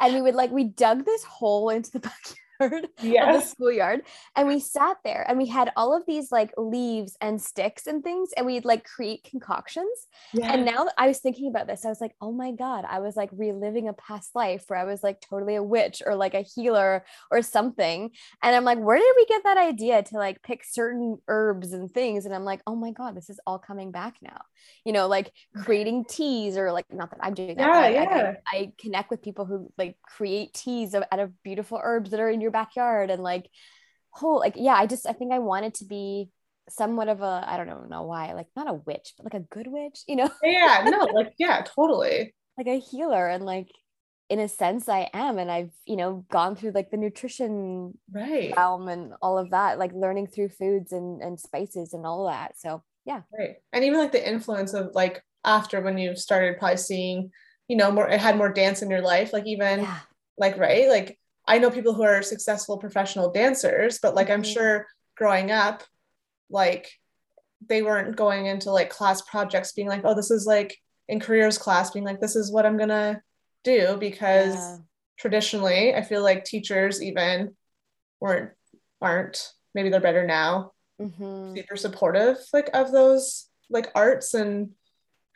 and 0.00 0.14
we 0.14 0.22
would 0.22 0.34
like 0.34 0.50
we 0.50 0.64
dug 0.64 1.04
this 1.04 1.24
hole 1.24 1.70
into 1.70 1.90
the 1.90 2.00
backyard. 2.00 2.36
yard 2.36 2.45
yes. 2.60 2.94
of 3.36 3.40
the 3.40 3.46
schoolyard 3.46 4.02
and 4.36 4.48
we 4.48 4.60
sat 4.60 4.96
there 5.04 5.24
and 5.28 5.38
we 5.38 5.46
had 5.46 5.70
all 5.76 5.96
of 5.96 6.04
these 6.06 6.32
like 6.32 6.52
leaves 6.56 7.16
and 7.20 7.40
sticks 7.40 7.86
and 7.86 8.02
things 8.02 8.30
and 8.36 8.46
we'd 8.46 8.64
like 8.64 8.84
create 8.84 9.24
concoctions 9.24 10.06
yes. 10.32 10.50
and 10.52 10.64
now 10.64 10.86
i 10.98 11.06
was 11.06 11.18
thinking 11.18 11.48
about 11.48 11.66
this 11.66 11.84
i 11.84 11.88
was 11.88 12.00
like 12.00 12.14
oh 12.20 12.32
my 12.32 12.52
god 12.52 12.84
i 12.88 12.98
was 12.98 13.16
like 13.16 13.30
reliving 13.32 13.88
a 13.88 13.92
past 13.94 14.34
life 14.34 14.64
where 14.68 14.78
i 14.78 14.84
was 14.84 15.02
like 15.02 15.20
totally 15.20 15.56
a 15.56 15.62
witch 15.62 16.02
or 16.04 16.14
like 16.14 16.34
a 16.34 16.42
healer 16.42 17.04
or 17.30 17.42
something 17.42 18.10
and 18.42 18.56
i'm 18.56 18.64
like 18.64 18.78
where 18.78 18.98
did 18.98 19.14
we 19.16 19.26
get 19.26 19.42
that 19.44 19.58
idea 19.58 20.02
to 20.02 20.16
like 20.16 20.42
pick 20.42 20.64
certain 20.64 21.18
herbs 21.28 21.72
and 21.72 21.90
things 21.90 22.26
and 22.26 22.34
i'm 22.34 22.44
like 22.44 22.60
oh 22.66 22.76
my 22.76 22.90
god 22.90 23.16
this 23.16 23.30
is 23.30 23.40
all 23.46 23.58
coming 23.58 23.90
back 23.90 24.16
now 24.22 24.40
you 24.84 24.92
know 24.92 25.06
like 25.06 25.32
creating 25.56 26.04
teas 26.04 26.56
or 26.56 26.72
like 26.72 26.86
not 26.92 27.10
that 27.10 27.18
i'm 27.22 27.34
doing 27.34 27.56
that 27.56 27.92
yeah, 27.92 28.02
yeah. 28.02 28.34
I, 28.52 28.56
I, 28.56 28.72
connect 28.78 29.10
with 29.10 29.22
people 29.22 29.44
who 29.44 29.72
like 29.78 29.96
create 30.02 30.54
teas 30.54 30.94
out 30.94 31.18
of 31.18 31.42
beautiful 31.42 31.80
herbs 31.82 32.10
that 32.10 32.20
are 32.20 32.30
in 32.30 32.40
your 32.40 32.45
backyard 32.50 33.10
and 33.10 33.22
like 33.22 33.48
whole 34.10 34.38
like 34.38 34.54
yeah 34.56 34.74
i 34.74 34.86
just 34.86 35.06
i 35.06 35.12
think 35.12 35.32
i 35.32 35.38
wanted 35.38 35.74
to 35.74 35.84
be 35.84 36.30
somewhat 36.68 37.08
of 37.08 37.20
a 37.22 37.44
i 37.46 37.56
don't 37.56 37.66
know, 37.66 37.84
know 37.84 38.02
why 38.02 38.32
like 38.32 38.48
not 38.56 38.68
a 38.68 38.74
witch 38.74 39.14
but 39.16 39.24
like 39.24 39.40
a 39.40 39.46
good 39.54 39.66
witch 39.68 40.00
you 40.08 40.16
know? 40.16 40.30
Yeah 40.42 40.84
no 40.88 41.04
like 41.14 41.34
yeah 41.38 41.62
totally. 41.62 42.34
Like 42.58 42.68
a 42.68 42.80
healer 42.80 43.28
and 43.28 43.44
like 43.44 43.68
in 44.30 44.38
a 44.38 44.48
sense 44.48 44.88
i 44.88 45.10
am 45.12 45.36
and 45.36 45.50
i've 45.50 45.72
you 45.84 45.94
know 45.94 46.24
gone 46.30 46.56
through 46.56 46.70
like 46.70 46.90
the 46.90 46.96
nutrition 46.96 47.92
right. 48.10 48.54
realm 48.56 48.88
and 48.88 49.12
all 49.20 49.36
of 49.36 49.50
that 49.50 49.78
like 49.78 49.92
learning 49.92 50.26
through 50.26 50.48
foods 50.48 50.90
and 50.90 51.20
and 51.20 51.38
spices 51.38 51.92
and 51.92 52.06
all 52.06 52.26
that 52.26 52.58
so 52.58 52.82
yeah. 53.06 53.20
Right 53.38 53.56
and 53.72 53.84
even 53.84 54.00
like 54.00 54.12
the 54.12 54.28
influence 54.28 54.74
of 54.74 54.90
like 54.94 55.22
after 55.44 55.80
when 55.80 55.96
you 55.96 56.16
started 56.16 56.58
probably 56.58 56.76
seeing 56.76 57.30
you 57.68 57.76
know 57.76 57.90
more 57.90 58.08
it 58.08 58.20
had 58.20 58.36
more 58.36 58.52
dance 58.52 58.82
in 58.82 58.90
your 58.90 59.00
life 59.00 59.32
like 59.32 59.46
even 59.46 59.80
yeah. 59.80 59.98
like 60.36 60.58
right 60.58 60.88
like 60.88 61.18
I 61.46 61.58
know 61.58 61.70
people 61.70 61.94
who 61.94 62.02
are 62.02 62.22
successful 62.22 62.78
professional 62.78 63.30
dancers, 63.30 63.98
but 64.00 64.14
like 64.14 64.26
mm-hmm. 64.26 64.34
I'm 64.34 64.42
sure 64.42 64.86
growing 65.16 65.50
up, 65.50 65.84
like 66.50 66.90
they 67.66 67.82
weren't 67.82 68.16
going 68.16 68.46
into 68.46 68.70
like 68.70 68.90
class 68.90 69.22
projects 69.22 69.72
being 69.72 69.88
like, 69.88 70.02
oh, 70.04 70.14
this 70.14 70.30
is 70.30 70.46
like 70.46 70.76
in 71.08 71.20
careers 71.20 71.58
class, 71.58 71.90
being 71.90 72.04
like, 72.04 72.20
this 72.20 72.36
is 72.36 72.52
what 72.52 72.66
I'm 72.66 72.76
gonna 72.76 73.22
do 73.64 73.96
because 73.98 74.54
yeah. 74.54 74.76
traditionally 75.18 75.94
I 75.94 76.02
feel 76.02 76.22
like 76.22 76.44
teachers 76.44 77.02
even 77.02 77.56
weren't 78.20 78.52
aren't 79.02 79.52
maybe 79.74 79.88
they're 79.90 80.00
better 80.00 80.24
now 80.24 80.72
mm-hmm. 81.00 81.54
super 81.54 81.76
supportive 81.76 82.38
like 82.52 82.70
of 82.72 82.92
those 82.92 83.48
like 83.68 83.90
arts 83.94 84.34
and 84.34 84.70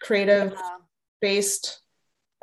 creative 0.00 0.52
yeah. 0.52 0.76
based 1.20 1.80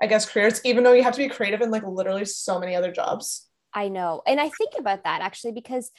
I 0.01 0.05
guess 0.05 0.29
careers, 0.29 0.61
even 0.63 0.83
though 0.83 0.93
you 0.93 1.03
have 1.03 1.15
to 1.15 1.17
be 1.17 1.29
creative 1.29 1.61
in 1.61 1.71
like 1.71 1.83
literally 1.83 2.25
so 2.25 2.59
many 2.59 2.75
other 2.75 2.91
jobs. 2.91 3.46
I 3.73 3.89
know. 3.89 4.21
And 4.25 4.39
I 4.39 4.49
think 4.49 4.73
about 4.77 5.03
that 5.03 5.21
actually 5.21 5.53
because 5.53 5.91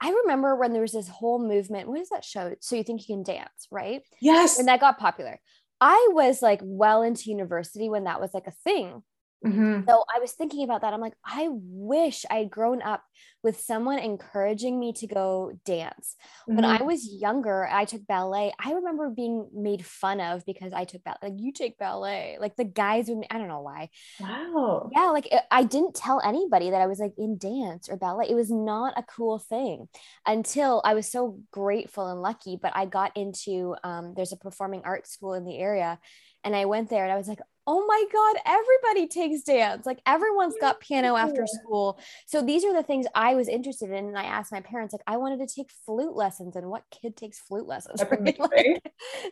I 0.00 0.10
remember 0.10 0.54
when 0.54 0.72
there 0.72 0.82
was 0.82 0.92
this 0.92 1.08
whole 1.08 1.38
movement. 1.38 1.88
What 1.88 2.00
is 2.00 2.10
that 2.10 2.24
show? 2.24 2.54
So 2.60 2.76
you 2.76 2.84
think 2.84 3.08
you 3.08 3.16
can 3.16 3.24
dance, 3.24 3.66
right? 3.70 4.02
Yes. 4.20 4.58
And 4.58 4.68
that 4.68 4.80
got 4.80 4.98
popular. 4.98 5.40
I 5.80 6.10
was 6.12 6.40
like 6.40 6.60
well 6.62 7.02
into 7.02 7.30
university 7.30 7.88
when 7.88 8.04
that 8.04 8.20
was 8.20 8.32
like 8.32 8.46
a 8.46 8.52
thing. 8.64 9.02
Mm-hmm. 9.46 9.88
So 9.88 10.02
I 10.14 10.18
was 10.18 10.32
thinking 10.32 10.64
about 10.64 10.80
that. 10.80 10.92
I'm 10.92 11.00
like, 11.00 11.14
I 11.24 11.48
wish 11.50 12.24
I 12.28 12.38
had 12.38 12.50
grown 12.50 12.82
up 12.82 13.02
with 13.44 13.60
someone 13.60 14.00
encouraging 14.00 14.80
me 14.80 14.92
to 14.94 15.06
go 15.06 15.52
dance. 15.64 16.16
Mm-hmm. 16.42 16.56
When 16.56 16.64
I 16.64 16.78
mm-hmm. 16.78 16.86
was 16.86 17.08
younger, 17.08 17.68
I 17.70 17.84
took 17.84 18.04
ballet. 18.06 18.52
I 18.58 18.72
remember 18.72 19.10
being 19.10 19.48
made 19.54 19.86
fun 19.86 20.20
of 20.20 20.44
because 20.44 20.72
I 20.72 20.84
took 20.84 21.04
ballet. 21.04 21.18
Like, 21.22 21.34
you 21.36 21.52
take 21.52 21.78
ballet. 21.78 22.36
Like 22.40 22.56
the 22.56 22.64
guys 22.64 23.08
would, 23.08 23.24
I 23.30 23.38
don't 23.38 23.46
know 23.46 23.60
why. 23.60 23.90
Wow. 24.18 24.90
Yeah. 24.92 25.10
Like 25.10 25.26
it, 25.32 25.42
I 25.52 25.62
didn't 25.62 25.94
tell 25.94 26.20
anybody 26.20 26.70
that 26.70 26.80
I 26.80 26.86
was 26.86 26.98
like 26.98 27.14
in 27.16 27.38
dance 27.38 27.88
or 27.88 27.96
ballet. 27.96 28.26
It 28.28 28.34
was 28.34 28.50
not 28.50 28.94
a 28.96 29.04
cool 29.04 29.38
thing 29.38 29.88
until 30.26 30.82
I 30.84 30.94
was 30.94 31.10
so 31.10 31.38
grateful 31.52 32.08
and 32.08 32.20
lucky. 32.20 32.58
But 32.60 32.72
I 32.74 32.86
got 32.86 33.16
into, 33.16 33.76
um, 33.84 34.14
there's 34.16 34.32
a 34.32 34.36
performing 34.36 34.82
arts 34.84 35.12
school 35.12 35.34
in 35.34 35.44
the 35.44 35.56
area. 35.56 36.00
And 36.44 36.54
I 36.56 36.64
went 36.64 36.88
there 36.90 37.04
and 37.04 37.12
I 37.12 37.16
was 37.16 37.28
like, 37.28 37.40
oh 37.70 37.84
my 37.86 38.04
God, 38.10 38.36
everybody 38.46 39.06
takes 39.06 39.42
dance. 39.42 39.84
Like 39.84 40.00
everyone's 40.06 40.54
got 40.58 40.80
piano 40.80 41.16
after 41.16 41.46
school. 41.46 42.00
So 42.26 42.40
these 42.40 42.64
are 42.64 42.72
the 42.72 42.82
things 42.82 43.04
I 43.14 43.34
was 43.34 43.46
interested 43.46 43.90
in. 43.90 44.06
And 44.06 44.16
I 44.16 44.24
asked 44.24 44.50
my 44.50 44.62
parents, 44.62 44.94
like, 44.94 45.02
I 45.06 45.18
wanted 45.18 45.46
to 45.46 45.54
take 45.54 45.70
flute 45.84 46.16
lessons 46.16 46.56
and 46.56 46.70
what 46.70 46.84
kid 46.90 47.14
takes 47.14 47.38
flute 47.38 47.66
lessons? 47.66 48.02
Right? 48.08 48.40
Like, 48.40 48.82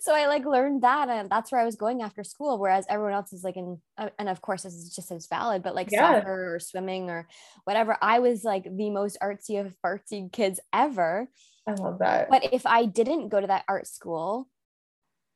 so 0.02 0.14
I 0.14 0.26
like 0.26 0.44
learned 0.44 0.82
that. 0.82 1.08
And 1.08 1.30
that's 1.30 1.50
where 1.50 1.60
I 1.60 1.64
was 1.64 1.76
going 1.76 2.02
after 2.02 2.22
school. 2.22 2.58
Whereas 2.58 2.84
everyone 2.90 3.14
else 3.14 3.32
is 3.32 3.42
like 3.42 3.56
in, 3.56 3.80
uh, 3.96 4.10
and 4.18 4.28
of 4.28 4.42
course, 4.42 4.64
this 4.64 4.74
is 4.74 4.94
just 4.94 5.10
as 5.10 5.26
valid, 5.28 5.62
but 5.62 5.74
like 5.74 5.90
yeah. 5.90 6.20
soccer 6.20 6.54
or 6.54 6.60
swimming 6.60 7.08
or 7.08 7.26
whatever. 7.64 7.96
I 8.02 8.18
was 8.18 8.44
like 8.44 8.64
the 8.64 8.90
most 8.90 9.16
artsy 9.22 9.64
of 9.64 9.74
artsy 9.84 10.30
kids 10.30 10.60
ever. 10.74 11.30
I 11.66 11.72
love 11.72 12.00
that. 12.00 12.28
But 12.28 12.52
if 12.52 12.66
I 12.66 12.84
didn't 12.84 13.30
go 13.30 13.40
to 13.40 13.46
that 13.46 13.64
art 13.66 13.86
school, 13.86 14.46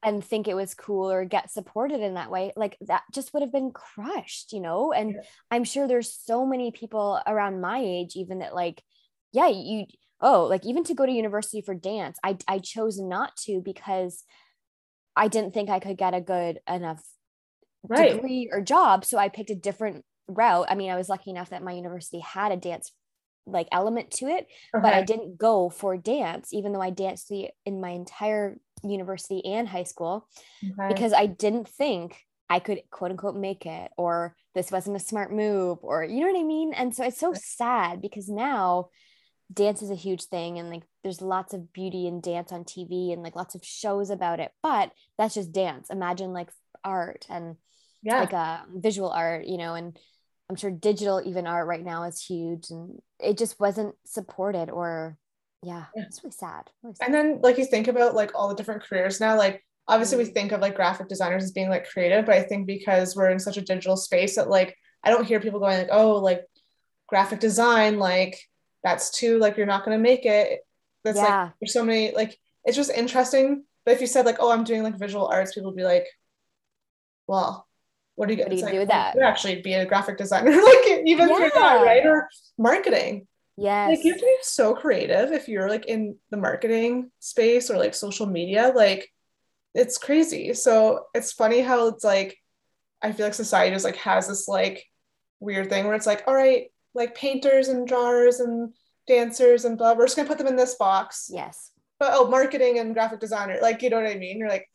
and 0.03 0.25
think 0.25 0.49
it 0.49 0.55
was 0.55 0.75
cool 0.75 1.11
or 1.11 1.25
get 1.25 1.51
supported 1.51 2.01
in 2.01 2.15
that 2.15 2.31
way 2.31 2.53
like 2.57 2.77
that 2.83 3.03
just 3.13 3.33
would 3.33 3.43
have 3.43 3.53
been 3.53 3.71
crushed 3.71 4.53
you 4.53 4.61
know 4.61 4.93
and 4.93 5.11
yeah. 5.11 5.21
i'm 5.51 5.65
sure 5.65 5.87
there's 5.87 6.13
so 6.13 6.47
many 6.47 6.71
people 6.71 7.21
around 7.27 7.61
my 7.61 7.79
age 7.79 8.17
even 8.17 8.39
that 8.39 8.55
like 8.55 8.83
yeah 9.33 9.49
you 9.49 9.85
oh 10.21 10.45
like 10.45 10.65
even 10.65 10.85
to 10.85 10.95
go 10.95 11.05
to 11.05 11.13
university 11.13 11.61
for 11.61 11.75
dance 11.75 12.19
i 12.25 12.37
i 12.49 12.59
chose 12.59 12.99
not 12.99 13.37
to 13.37 13.61
because 13.65 14.25
i 15.17 15.29
didn't 15.29 15.53
think 15.53 15.69
i 15.69 15.81
could 15.81 15.99
get 15.99 16.15
a 16.15 16.21
good 16.21 16.61
enough 16.69 17.03
right. 17.89 18.15
degree 18.15 18.49
or 18.53 18.61
job 18.61 19.05
so 19.05 19.19
i 19.19 19.29
picked 19.29 19.51
a 19.51 19.55
different 19.55 20.05
route 20.29 20.67
i 20.69 20.75
mean 20.75 20.91
i 20.91 20.97
was 20.97 21.09
lucky 21.09 21.31
enough 21.31 21.51
that 21.51 21.63
my 21.63 21.73
university 21.73 22.21
had 22.21 22.53
a 22.53 22.57
dance 22.57 22.93
like 23.47 23.69
element 23.73 24.11
to 24.11 24.27
it 24.27 24.47
okay. 24.75 24.83
but 24.83 24.93
i 24.93 25.03
didn't 25.03 25.39
go 25.39 25.69
for 25.71 25.97
dance 25.97 26.53
even 26.53 26.73
though 26.73 26.83
i 26.83 26.91
danced 26.91 27.29
the, 27.29 27.49
in 27.65 27.81
my 27.81 27.91
entire 27.91 28.57
university 28.83 29.45
and 29.45 29.69
high 29.69 29.85
school 29.85 30.29
okay. 30.65 30.93
because 30.93 31.13
I 31.13 31.27
didn't 31.27 31.69
think 31.69 32.17
I 32.49 32.59
could 32.59 32.81
quote 32.91 33.11
unquote 33.11 33.37
make 33.37 33.67
it 33.67 33.91
or 33.97 34.35
this 34.55 34.73
wasn't 34.73 34.97
a 34.97 35.01
smart 35.01 35.33
move 35.33 35.79
or 35.83 36.05
you 36.05 36.21
know 36.21 36.33
what 36.33 36.41
I 36.41 36.45
mean? 36.45 36.73
And 36.73 36.95
so 36.95 37.05
it's 37.05 37.19
so 37.19 37.33
sad 37.35 38.01
because 38.01 38.29
now 38.29 38.89
dance 39.53 39.83
is 39.83 39.91
a 39.91 39.97
huge 39.97 40.25
thing 40.25 40.59
and 40.59 40.71
like 40.71 40.83
there's 41.03 41.21
lots 41.21 41.55
of 41.55 41.73
beauty 41.73 42.07
and 42.07 42.23
dance 42.23 42.53
on 42.53 42.65
TV 42.65 43.13
and 43.13 43.23
like 43.23 43.37
lots 43.37 43.55
of 43.55 43.65
shows 43.65 44.11
about 44.11 44.41
it, 44.41 44.51
but 44.63 44.93
that's 45.19 45.35
just 45.35 45.53
dance. 45.53 45.91
Imagine 45.91 46.33
like 46.33 46.51
art 46.85 47.27
and 47.29 47.57
yeah. 48.03 48.21
like 48.21 48.33
a 48.33 48.37
uh, 48.37 48.61
visual 48.75 49.11
art, 49.11 49.47
you 49.47 49.59
know, 49.59 49.75
and 49.75 49.97
I'm 50.51 50.57
sure 50.57 50.73
digital 50.73 51.23
even 51.25 51.47
art 51.47 51.69
right 51.69 51.85
now 51.85 52.03
is 52.03 52.21
huge 52.21 52.71
and 52.71 53.01
it 53.21 53.39
just 53.39 53.61
wasn't 53.61 53.95
supported 54.05 54.69
or 54.69 55.17
yeah, 55.63 55.85
yeah. 55.95 56.03
it's 56.03 56.25
really 56.25 56.33
sad. 56.33 56.69
really 56.83 56.97
sad. 56.97 57.05
And 57.05 57.15
then 57.15 57.39
like 57.41 57.57
you 57.57 57.65
think 57.65 57.87
about 57.87 58.17
like 58.17 58.33
all 58.35 58.49
the 58.49 58.57
different 58.57 58.83
careers 58.83 59.21
now, 59.21 59.39
like 59.39 59.65
obviously 59.87 60.19
mm-hmm. 60.19 60.27
we 60.27 60.33
think 60.35 60.51
of 60.51 60.61
like 60.61 60.75
graphic 60.75 61.07
designers 61.07 61.45
as 61.45 61.53
being 61.53 61.69
like 61.69 61.89
creative, 61.89 62.27
but 62.27 62.35
I 62.35 62.43
think 62.43 62.67
because 62.67 63.15
we're 63.15 63.31
in 63.31 63.39
such 63.39 63.59
a 63.59 63.63
digital 63.63 63.97
space 63.97 64.35
that 64.35 64.51
like 64.51 64.77
I 65.05 65.11
don't 65.11 65.25
hear 65.25 65.39
people 65.39 65.61
going 65.61 65.79
like, 65.79 65.89
oh, 65.93 66.17
like 66.17 66.43
graphic 67.07 67.39
design, 67.39 68.01
like 68.01 68.37
that's 68.83 69.11
too 69.17 69.39
like 69.39 69.57
you're 69.57 69.67
not 69.67 69.85
gonna 69.85 69.99
make 69.99 70.27
it. 70.27 70.63
That's 71.05 71.17
yeah. 71.17 71.45
like 71.45 71.53
there's 71.61 71.73
so 71.73 71.85
many 71.85 72.13
like 72.13 72.37
it's 72.65 72.77
just 72.77 72.91
interesting. 72.91 73.63
But 73.85 73.95
if 73.95 74.01
you 74.01 74.09
said 74.09 74.27
like, 74.27 74.39
oh, 74.41 74.51
I'm 74.51 74.65
doing 74.65 74.83
like 74.83 74.99
visual 74.99 75.29
arts, 75.29 75.55
people 75.55 75.71
would 75.71 75.77
be 75.77 75.85
like, 75.85 76.09
well, 77.29 77.69
what 78.21 78.29
do 78.29 78.35
you, 78.35 78.41
what 78.41 78.51
do, 78.51 78.57
you 78.57 78.63
like, 78.63 78.73
do 78.75 78.79
with 78.81 78.89
that? 78.89 79.15
You 79.15 79.23
actually 79.23 79.63
be 79.63 79.73
a 79.73 79.87
graphic 79.87 80.19
designer, 80.19 80.51
like 80.51 81.03
even 81.07 81.31
yeah. 81.31 81.37
through 81.37 81.51
that, 81.55 81.83
right? 81.83 82.05
Or 82.05 82.29
marketing. 82.59 83.27
Yes. 83.57 83.89
Like 83.89 84.05
you 84.05 84.13
to 84.13 84.21
be 84.21 84.37
so 84.43 84.75
creative 84.75 85.33
if 85.33 85.49
you're 85.49 85.71
like 85.71 85.87
in 85.87 86.17
the 86.31 86.37
marketing 86.37 87.11
space 87.21 87.71
or 87.71 87.79
like 87.79 87.95
social 87.95 88.27
media. 88.27 88.75
Like 88.77 89.09
it's 89.75 89.97
crazy. 89.97 90.53
So 90.53 91.07
it's 91.15 91.33
funny 91.33 91.63
how 91.63 91.89
it's 91.89 92.05
like 92.05 92.37
I 93.01 93.13
feel 93.13 93.25
like 93.25 93.33
society 93.33 93.75
just 93.75 93.87
like 93.87 93.97
has 93.97 94.29
this 94.29 94.47
like 94.47 94.85
weird 95.41 95.71
thing 95.71 95.87
where 95.87 95.95
it's 95.95 96.07
like, 96.07 96.25
all 96.27 96.35
right, 96.35 96.67
like 96.93 97.15
painters 97.15 97.69
and 97.69 97.89
drawers 97.89 98.41
and 98.41 98.75
dancers 99.09 99.65
and 99.65 99.79
blah, 99.79 99.95
we're 99.95 100.05
just 100.05 100.17
gonna 100.17 100.29
put 100.29 100.37
them 100.37 100.47
in 100.47 100.57
this 100.57 100.75
box. 100.75 101.31
Yes. 101.33 101.71
But 101.99 102.11
oh, 102.13 102.29
marketing 102.29 102.81
and 102.81 102.93
graphic 102.93 103.21
designer, 103.21 103.61
like 103.63 103.81
you 103.81 103.89
know 103.89 103.97
what 103.97 104.11
I 104.11 104.17
mean? 104.17 104.37
You're 104.37 104.51
like, 104.51 104.69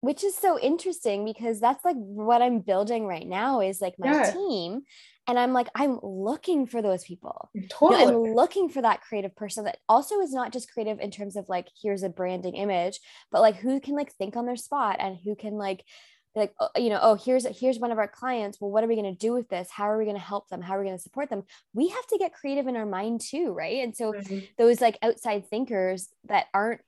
which 0.00 0.22
is 0.22 0.36
so 0.36 0.58
interesting 0.58 1.24
because 1.24 1.60
that's 1.60 1.84
like 1.84 1.96
what 1.96 2.42
I'm 2.42 2.60
building 2.60 3.06
right 3.06 3.26
now 3.26 3.60
is 3.60 3.80
like 3.80 3.94
my 3.98 4.12
yeah. 4.12 4.30
team 4.30 4.82
and 5.28 5.38
i'm 5.38 5.52
like 5.52 5.68
i'm 5.74 6.00
looking 6.02 6.66
for 6.66 6.82
those 6.82 7.04
people 7.04 7.50
totally. 7.68 8.00
You 8.00 8.10
know, 8.10 8.26
i'm 8.26 8.34
looking 8.34 8.68
for 8.68 8.82
that 8.82 9.02
creative 9.02 9.36
person 9.36 9.64
that 9.64 9.78
also 9.88 10.20
is 10.20 10.32
not 10.32 10.52
just 10.52 10.72
creative 10.72 10.98
in 10.98 11.10
terms 11.10 11.36
of 11.36 11.48
like 11.48 11.68
here's 11.80 12.02
a 12.02 12.08
branding 12.08 12.56
image 12.56 12.98
but 13.30 13.42
like 13.42 13.56
who 13.56 13.78
can 13.80 13.94
like 13.94 14.12
think 14.14 14.36
on 14.36 14.46
their 14.46 14.56
spot 14.56 14.96
and 14.98 15.18
who 15.22 15.36
can 15.36 15.54
like 15.54 15.84
like 16.34 16.54
oh, 16.60 16.68
you 16.76 16.88
know 16.88 16.98
oh 17.02 17.14
here's 17.14 17.46
here's 17.58 17.78
one 17.78 17.92
of 17.92 17.98
our 17.98 18.08
clients 18.08 18.60
well 18.60 18.70
what 18.70 18.84
are 18.84 18.86
we 18.86 18.94
going 18.94 19.12
to 19.12 19.18
do 19.18 19.32
with 19.32 19.48
this 19.48 19.68
how 19.70 19.84
are 19.84 19.98
we 19.98 20.04
going 20.04 20.16
to 20.16 20.22
help 20.22 20.48
them 20.48 20.62
how 20.62 20.76
are 20.76 20.80
we 20.80 20.86
going 20.86 20.96
to 20.96 21.02
support 21.02 21.28
them 21.30 21.42
we 21.74 21.88
have 21.88 22.06
to 22.06 22.18
get 22.18 22.32
creative 22.32 22.66
in 22.66 22.76
our 22.76 22.86
mind 22.86 23.20
too 23.20 23.52
right 23.52 23.82
and 23.82 23.96
so 23.96 24.12
mm-hmm. 24.12 24.38
those 24.56 24.80
like 24.80 24.98
outside 25.02 25.46
thinkers 25.48 26.08
that 26.24 26.46
aren't 26.54 26.80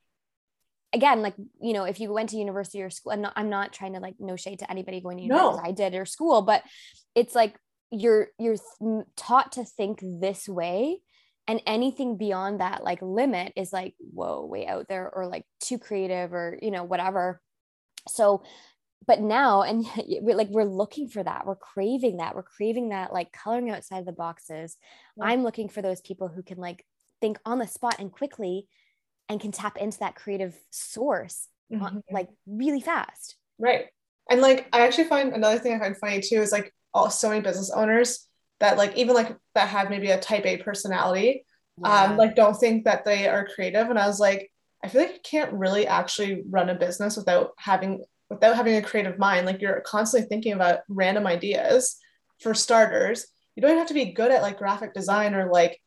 again 0.93 1.21
like 1.21 1.35
you 1.61 1.73
know 1.73 1.83
if 1.83 1.99
you 1.99 2.11
went 2.11 2.29
to 2.29 2.37
university 2.37 2.81
or 2.81 2.89
school 2.89 3.13
I'm 3.13 3.21
not, 3.21 3.33
I'm 3.35 3.49
not 3.49 3.73
trying 3.73 3.93
to 3.93 3.99
like 3.99 4.15
no 4.19 4.35
shade 4.35 4.59
to 4.59 4.69
anybody 4.69 5.01
going 5.01 5.17
to 5.17 5.23
university 5.23 5.57
no. 5.57 5.69
I 5.69 5.71
did 5.71 5.95
or 5.95 6.05
school 6.05 6.41
but 6.41 6.63
it's 7.15 7.35
like 7.35 7.55
you're 7.91 8.27
you're 8.39 8.57
taught 9.15 9.53
to 9.53 9.65
think 9.65 9.99
this 10.01 10.47
way 10.47 10.99
and 11.47 11.61
anything 11.65 12.17
beyond 12.17 12.61
that 12.61 12.83
like 12.83 13.01
limit 13.01 13.53
is 13.55 13.73
like 13.73 13.93
whoa 13.99 14.45
way 14.45 14.67
out 14.67 14.87
there 14.87 15.09
or 15.13 15.27
like 15.27 15.45
too 15.59 15.77
creative 15.77 16.33
or 16.33 16.57
you 16.61 16.71
know 16.71 16.83
whatever 16.83 17.41
so 18.07 18.43
but 19.05 19.19
now 19.19 19.61
and 19.61 19.85
we're 20.21 20.35
like 20.35 20.49
we're 20.49 20.63
looking 20.63 21.07
for 21.07 21.23
that 21.23 21.45
we're 21.45 21.55
craving 21.55 22.17
that 22.17 22.35
we're 22.35 22.43
craving 22.43 22.89
that 22.89 23.13
like 23.13 23.31
coloring 23.31 23.69
outside 23.69 23.99
of 23.99 24.05
the 24.05 24.11
boxes 24.11 24.77
yeah. 25.17 25.25
i'm 25.25 25.43
looking 25.43 25.69
for 25.69 25.81
those 25.81 26.01
people 26.01 26.27
who 26.27 26.43
can 26.43 26.57
like 26.57 26.85
think 27.19 27.37
on 27.45 27.59
the 27.59 27.67
spot 27.67 27.97
and 27.99 28.11
quickly 28.11 28.67
and 29.31 29.39
can 29.39 29.51
tap 29.51 29.77
into 29.77 29.99
that 29.99 30.15
creative 30.15 30.55
source 30.69 31.47
mm-hmm. 31.71 31.99
like 32.11 32.29
really 32.45 32.81
fast 32.81 33.35
right 33.57 33.85
and 34.29 34.41
like 34.41 34.67
i 34.73 34.81
actually 34.81 35.05
find 35.05 35.33
another 35.33 35.57
thing 35.57 35.73
i 35.73 35.79
find 35.79 35.97
funny 35.97 36.21
too 36.21 36.41
is 36.41 36.51
like 36.51 36.73
all 36.93 37.09
so 37.09 37.29
many 37.29 37.41
business 37.41 37.71
owners 37.71 38.27
that 38.59 38.77
like 38.77 38.95
even 38.95 39.15
like 39.15 39.35
that 39.55 39.69
have 39.69 39.89
maybe 39.89 40.11
a 40.11 40.19
type 40.19 40.45
a 40.45 40.57
personality 40.57 41.45
um, 41.83 41.91
yeah. 41.91 42.03
um 42.03 42.17
like 42.17 42.35
don't 42.35 42.55
think 42.55 42.85
that 42.85 43.05
they 43.05 43.27
are 43.27 43.47
creative 43.47 43.89
and 43.89 43.97
i 43.97 44.05
was 44.05 44.19
like 44.19 44.51
i 44.83 44.87
feel 44.87 45.01
like 45.01 45.13
you 45.13 45.19
can't 45.23 45.53
really 45.53 45.87
actually 45.87 46.43
run 46.49 46.69
a 46.69 46.75
business 46.75 47.17
without 47.17 47.51
having 47.57 48.03
without 48.31 48.55
having 48.55 48.77
a 48.77 48.81
creative 48.81 49.19
mind, 49.19 49.45
like 49.45 49.61
you're 49.61 49.81
constantly 49.81 50.27
thinking 50.27 50.53
about 50.53 50.79
random 50.87 51.27
ideas 51.27 51.97
for 52.39 52.53
starters. 52.53 53.27
You 53.55 53.61
don't 53.61 53.71
even 53.71 53.79
have 53.79 53.89
to 53.89 53.93
be 53.93 54.13
good 54.13 54.31
at 54.31 54.41
like 54.41 54.57
graphic 54.57 54.93
design 54.93 55.35
or 55.35 55.51
like 55.51 55.77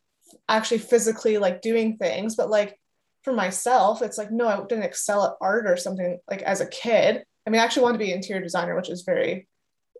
actually 0.47 0.77
physically 0.77 1.39
like 1.39 1.63
doing 1.63 1.97
things, 1.97 2.35
but 2.35 2.51
like 2.51 2.79
for 3.25 3.33
myself, 3.33 4.01
it's 4.01 4.17
like, 4.17 4.31
no, 4.31 4.47
I 4.47 4.57
didn't 4.65 4.85
excel 4.85 5.25
at 5.25 5.33
art 5.41 5.67
or 5.67 5.75
something 5.75 6.19
like 6.29 6.43
as 6.43 6.61
a 6.61 6.67
kid. 6.67 7.23
I 7.45 7.49
mean, 7.49 7.59
I 7.59 7.63
actually 7.63 7.83
wanted 7.83 7.97
to 7.97 8.05
be 8.05 8.13
interior 8.13 8.41
designer, 8.41 8.75
which 8.75 8.89
is 8.89 9.01
very 9.01 9.47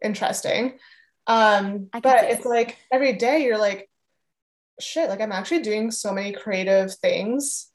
interesting. 0.03 0.77
Um, 1.27 1.89
but 1.91 2.25
it's 2.25 2.45
like 2.45 2.77
every 2.91 3.13
day 3.13 3.43
you're 3.43 3.57
like, 3.57 3.89
shit, 4.79 5.09
like 5.09 5.21
I'm 5.21 5.31
actually 5.31 5.63
doing 5.63 5.91
so 5.91 6.13
many 6.13 6.31
creative 6.31 6.93
things 6.95 7.71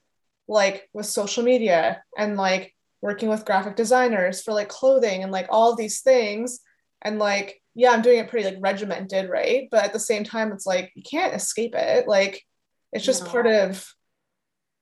like 0.46 0.88
with 0.92 1.06
social 1.06 1.42
media 1.42 2.02
and 2.16 2.36
like 2.36 2.74
working 3.02 3.28
with 3.28 3.44
graphic 3.44 3.76
designers 3.76 4.42
for 4.42 4.52
like 4.52 4.68
clothing 4.68 5.22
and 5.22 5.32
like 5.32 5.46
all 5.50 5.74
these 5.74 6.00
things 6.00 6.60
and 7.02 7.18
like 7.18 7.62
yeah 7.74 7.92
i'm 7.92 8.02
doing 8.02 8.18
it 8.18 8.28
pretty 8.28 8.44
like 8.44 8.58
regimented 8.60 9.30
right 9.30 9.68
but 9.70 9.84
at 9.84 9.92
the 9.92 9.98
same 9.98 10.24
time 10.24 10.52
it's 10.52 10.66
like 10.66 10.90
you 10.94 11.02
can't 11.08 11.34
escape 11.34 11.74
it 11.74 12.06
like 12.08 12.44
it's 12.92 13.04
just 13.04 13.24
no. 13.24 13.30
part 13.30 13.46
of 13.46 13.86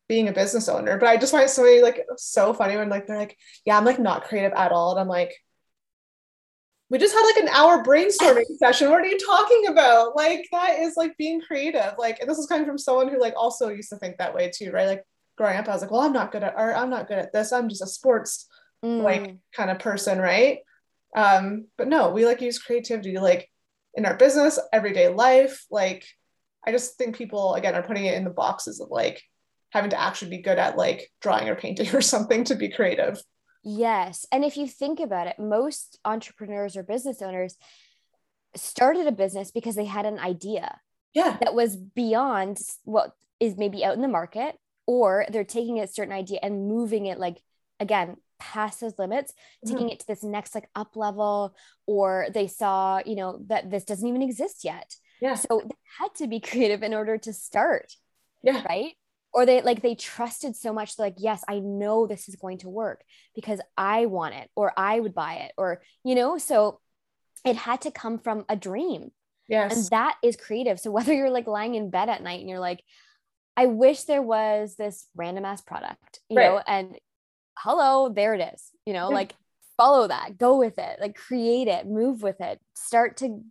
being 0.09 0.29
a 0.29 0.33
business 0.33 0.69
owner 0.69 0.99
but 0.99 1.09
i 1.09 1.17
just 1.17 1.33
find 1.33 1.49
somebody 1.49 1.83
like 1.83 2.05
so 2.17 2.53
funny 2.55 2.77
when 2.77 2.89
like 2.89 3.07
they're 3.07 3.19
like 3.19 3.37
yeah 3.65 3.77
i'm 3.77 3.85
like 3.85 3.99
not 3.99 4.25
creative 4.25 4.53
at 4.53 4.73
all 4.73 4.93
and 4.93 5.01
i'm 5.01 5.09
like 5.09 5.35
we 6.91 6.97
just 6.97 7.15
had 7.15 7.23
like 7.23 7.37
an 7.37 7.49
hour 7.49 7.85
brainstorming 7.85 8.45
session 8.59 8.91
what 8.91 9.03
are 9.03 9.07
you 9.07 9.19
talking 9.19 9.67
about 9.67 10.17
like 10.17 10.47
that 10.51 10.79
is 10.79 10.97
like 10.97 11.17
being 11.19 11.41
creative 11.41 11.93
like 11.99 12.19
and 12.21 12.29
this 12.29 12.39
is 12.39 12.47
coming 12.47 12.67
from 12.67 12.79
someone 12.79 13.09
who 13.09 13.21
like 13.21 13.35
also 13.37 13.69
used 13.69 13.91
to 13.91 13.97
think 13.97 14.17
that 14.17 14.35
way 14.35 14.51
too 14.53 14.71
right 14.71 14.87
like 14.87 15.05
growing 15.39 15.57
up, 15.57 15.69
I 15.69 15.73
was 15.73 15.81
like, 15.81 15.91
well, 15.91 16.03
I'm 16.03 16.13
not 16.13 16.33
good 16.33 16.43
at 16.43 16.57
art. 16.57 16.77
I'm 16.77 16.91
not 16.91 17.07
good 17.07 17.19
at 17.19 17.33
this. 17.33 17.53
I'm 17.53 17.69
just 17.69 17.83
a 17.83 17.87
sports 17.87 18.47
mm. 18.85 19.03
like 19.03 19.37
kind 19.55 19.71
of 19.71 19.79
person, 19.79 20.19
right? 20.19 20.59
Um, 21.17 21.69
but 21.79 21.89
no, 21.89 22.11
we 22.11 22.27
like 22.27 22.43
use 22.43 22.59
creativity 22.59 23.17
like 23.19 23.49
in 23.95 24.05
our 24.05 24.17
business, 24.17 24.59
everyday 24.73 25.09
life. 25.09 25.65
Like, 25.71 26.05
I 26.67 26.73
just 26.73 26.99
think 26.99 27.17
people 27.17 27.55
again 27.55 27.77
are 27.77 27.83
putting 27.83 28.05
it 28.05 28.17
in 28.17 28.25
the 28.25 28.31
boxes 28.31 28.81
of 28.81 28.91
like 28.91 29.23
having 29.71 29.91
to 29.91 30.01
actually 30.01 30.31
be 30.31 30.43
good 30.43 30.59
at 30.59 30.77
like 30.77 31.11
drawing 31.21 31.49
or 31.49 31.55
painting 31.55 31.89
or 31.95 32.01
something 32.01 32.45
to 32.45 32.55
be 32.55 32.71
creative. 32.71 33.21
Yes. 33.65 34.25
And 34.33 34.45
if 34.45 34.57
you 34.57 34.67
think 34.67 35.01
about 35.01 35.27
it, 35.27 35.39
most 35.39 35.99
entrepreneurs 36.05 36.77
or 36.77 36.83
business 36.83 37.21
owners 37.21 37.57
started 38.57 39.07
a 39.07 39.13
business 39.13 39.51
because 39.51 39.75
they 39.75 39.85
had 39.85 40.07
an 40.07 40.19
idea. 40.19 40.81
Yeah. 41.13 41.37
That 41.41 41.55
was 41.55 41.77
beyond 41.77 42.59
what 42.85 43.13
is 43.41 43.57
maybe 43.57 43.85
out 43.85 43.95
in 43.95 44.03
the 44.03 44.09
market 44.09 44.57
or 44.87 45.27
they're 45.31 45.45
taking 45.45 45.79
a 45.79 45.87
certain 45.87 46.15
idea 46.15 46.41
and 46.43 46.67
moving 46.67 47.07
it 47.07 47.19
like 47.19 47.41
again 47.79 48.17
past 48.41 48.81
those 48.81 48.99
limits 48.99 49.33
mm-hmm. 49.33 49.75
taking 49.75 49.91
it 49.91 50.01
to 50.01 50.07
this 50.07 50.25
next 50.25 50.55
like 50.55 50.69
up 50.75 50.97
level 50.97 51.55
or 51.87 52.27
they 52.33 52.47
saw 52.47 53.01
you 53.05 53.15
know 53.15 53.39
that 53.47 53.71
this 53.71 53.85
doesn't 53.85 54.09
even 54.09 54.23
exist 54.23 54.65
yet 54.65 54.95
yeah 55.21 55.35
so 55.35 55.61
they 55.65 55.75
had 55.99 56.15
to 56.15 56.27
be 56.27 56.41
creative 56.41 56.83
in 56.83 56.95
order 56.95 57.19
to 57.19 57.33
start 57.33 57.93
yeah 58.43 58.63
right 58.69 58.95
or 59.39 59.47
they 59.47 59.63
like 59.63 59.83
they 59.83 59.95
trusted 59.95 60.57
so 60.57 60.73
much 60.73 60.99
like 60.99 61.15
yes 61.19 61.45
i 61.49 61.61
know 61.61 62.07
this 62.07 62.29
is 62.29 62.35
going 62.35 62.59
to 62.59 62.69
work 62.69 63.03
because 63.37 63.61
i 63.77 64.07
want 64.07 64.35
it 64.35 64.51
or 64.57 64.73
i 64.77 64.99
would 64.99 65.15
buy 65.15 65.35
it 65.35 65.53
or 65.57 65.81
you 66.05 66.17
know 66.17 66.39
so 66.39 66.81
it 67.45 67.55
had 67.55 67.81
to 67.81 67.91
come 67.93 68.19
from 68.19 68.45
a 68.49 68.57
dream 68.57 69.11
yes 69.47 69.77
and 69.77 69.91
that 69.91 70.17
is 70.25 70.35
creative 70.37 70.81
so 70.81 70.91
whether 70.91 71.15
you're 71.15 71.31
like 71.31 71.47
lying 71.47 71.77
in 71.77 71.89
bed 71.89 72.09
at 72.09 72.23
night 72.23 72.41
and 72.41 72.49
you're 72.49 72.59
like 72.59 72.83
I 73.59 73.67
wish 73.67 74.05
there 74.05 74.23
was 74.23 74.77
this 74.77 75.09
random 75.17 75.45
ass 75.45 75.61
product, 75.61 76.21
you 76.31 76.37
right. 76.37 76.45
know, 76.45 76.63
and 76.65 76.97
hello, 77.59 78.09
there 78.09 78.35
it 78.35 78.53
is, 78.55 78.71
you 78.87 78.93
know, 78.93 79.09
yeah. 79.09 79.17
like 79.17 79.35
follow 79.77 80.07
that, 80.07 80.39
go 80.39 80.59
with 80.59 80.79
it, 80.79 81.01
like 81.01 81.17
create 81.17 81.67
it, 81.67 81.85
move 81.85 82.23
with 82.23 82.41
it, 82.41 82.61
start 82.75 83.17
to, 83.17 83.43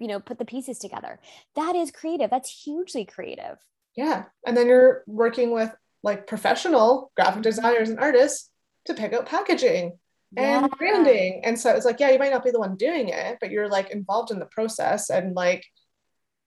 you 0.00 0.08
know, 0.08 0.18
put 0.18 0.40
the 0.40 0.44
pieces 0.44 0.80
together. 0.80 1.20
That 1.54 1.76
is 1.76 1.92
creative. 1.92 2.28
That's 2.28 2.50
hugely 2.64 3.04
creative. 3.04 3.56
Yeah. 3.96 4.24
And 4.46 4.56
then 4.56 4.66
you're 4.66 5.02
working 5.06 5.50
with 5.50 5.74
like 6.02 6.26
professional 6.26 7.12
graphic 7.16 7.42
designers 7.42 7.88
and 7.90 7.98
artists 7.98 8.50
to 8.86 8.94
pick 8.94 9.12
out 9.12 9.26
packaging 9.26 9.98
and 10.36 10.62
yeah. 10.62 10.68
branding. 10.78 11.42
And 11.44 11.58
so 11.58 11.74
it's 11.74 11.84
like, 11.84 12.00
yeah, 12.00 12.10
you 12.10 12.18
might 12.18 12.32
not 12.32 12.44
be 12.44 12.50
the 12.50 12.58
one 12.58 12.76
doing 12.76 13.08
it, 13.08 13.38
but 13.40 13.50
you're 13.50 13.68
like 13.68 13.90
involved 13.90 14.30
in 14.30 14.38
the 14.38 14.46
process 14.46 15.10
and 15.10 15.34
like 15.34 15.64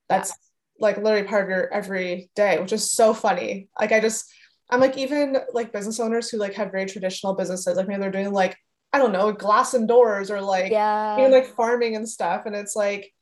that's 0.10 0.34
like 0.79 0.97
literally 0.97 1.27
part 1.27 1.43
of 1.43 1.49
your 1.49 1.73
every 1.73 2.29
day, 2.36 2.60
which 2.60 2.73
is 2.73 2.91
so 2.91 3.13
funny. 3.13 3.69
Like 3.79 3.91
I 3.91 3.99
just 3.99 4.25
I'm 4.69 4.79
like 4.79 4.97
even 4.97 5.38
like 5.53 5.71
business 5.71 5.99
owners 5.99 6.29
who 6.29 6.38
like 6.38 6.55
have 6.55 6.71
very 6.71 6.86
traditional 6.88 7.36
businesses, 7.36 7.77
like 7.77 7.88
maybe 7.88 8.01
they're 8.01 8.12
doing 8.12 8.31
like 8.31 8.58
I 8.91 8.97
don't 8.97 9.12
know 9.12 9.31
glass 9.31 9.73
and 9.73 9.88
doors 9.88 10.31
or 10.31 10.41
like 10.41 10.71
yeah. 10.71 11.19
even 11.19 11.31
like 11.31 11.55
farming 11.55 11.95
and 11.95 12.08
stuff, 12.08 12.45
and 12.45 12.55
it's 12.55 12.75
like, 12.75 13.13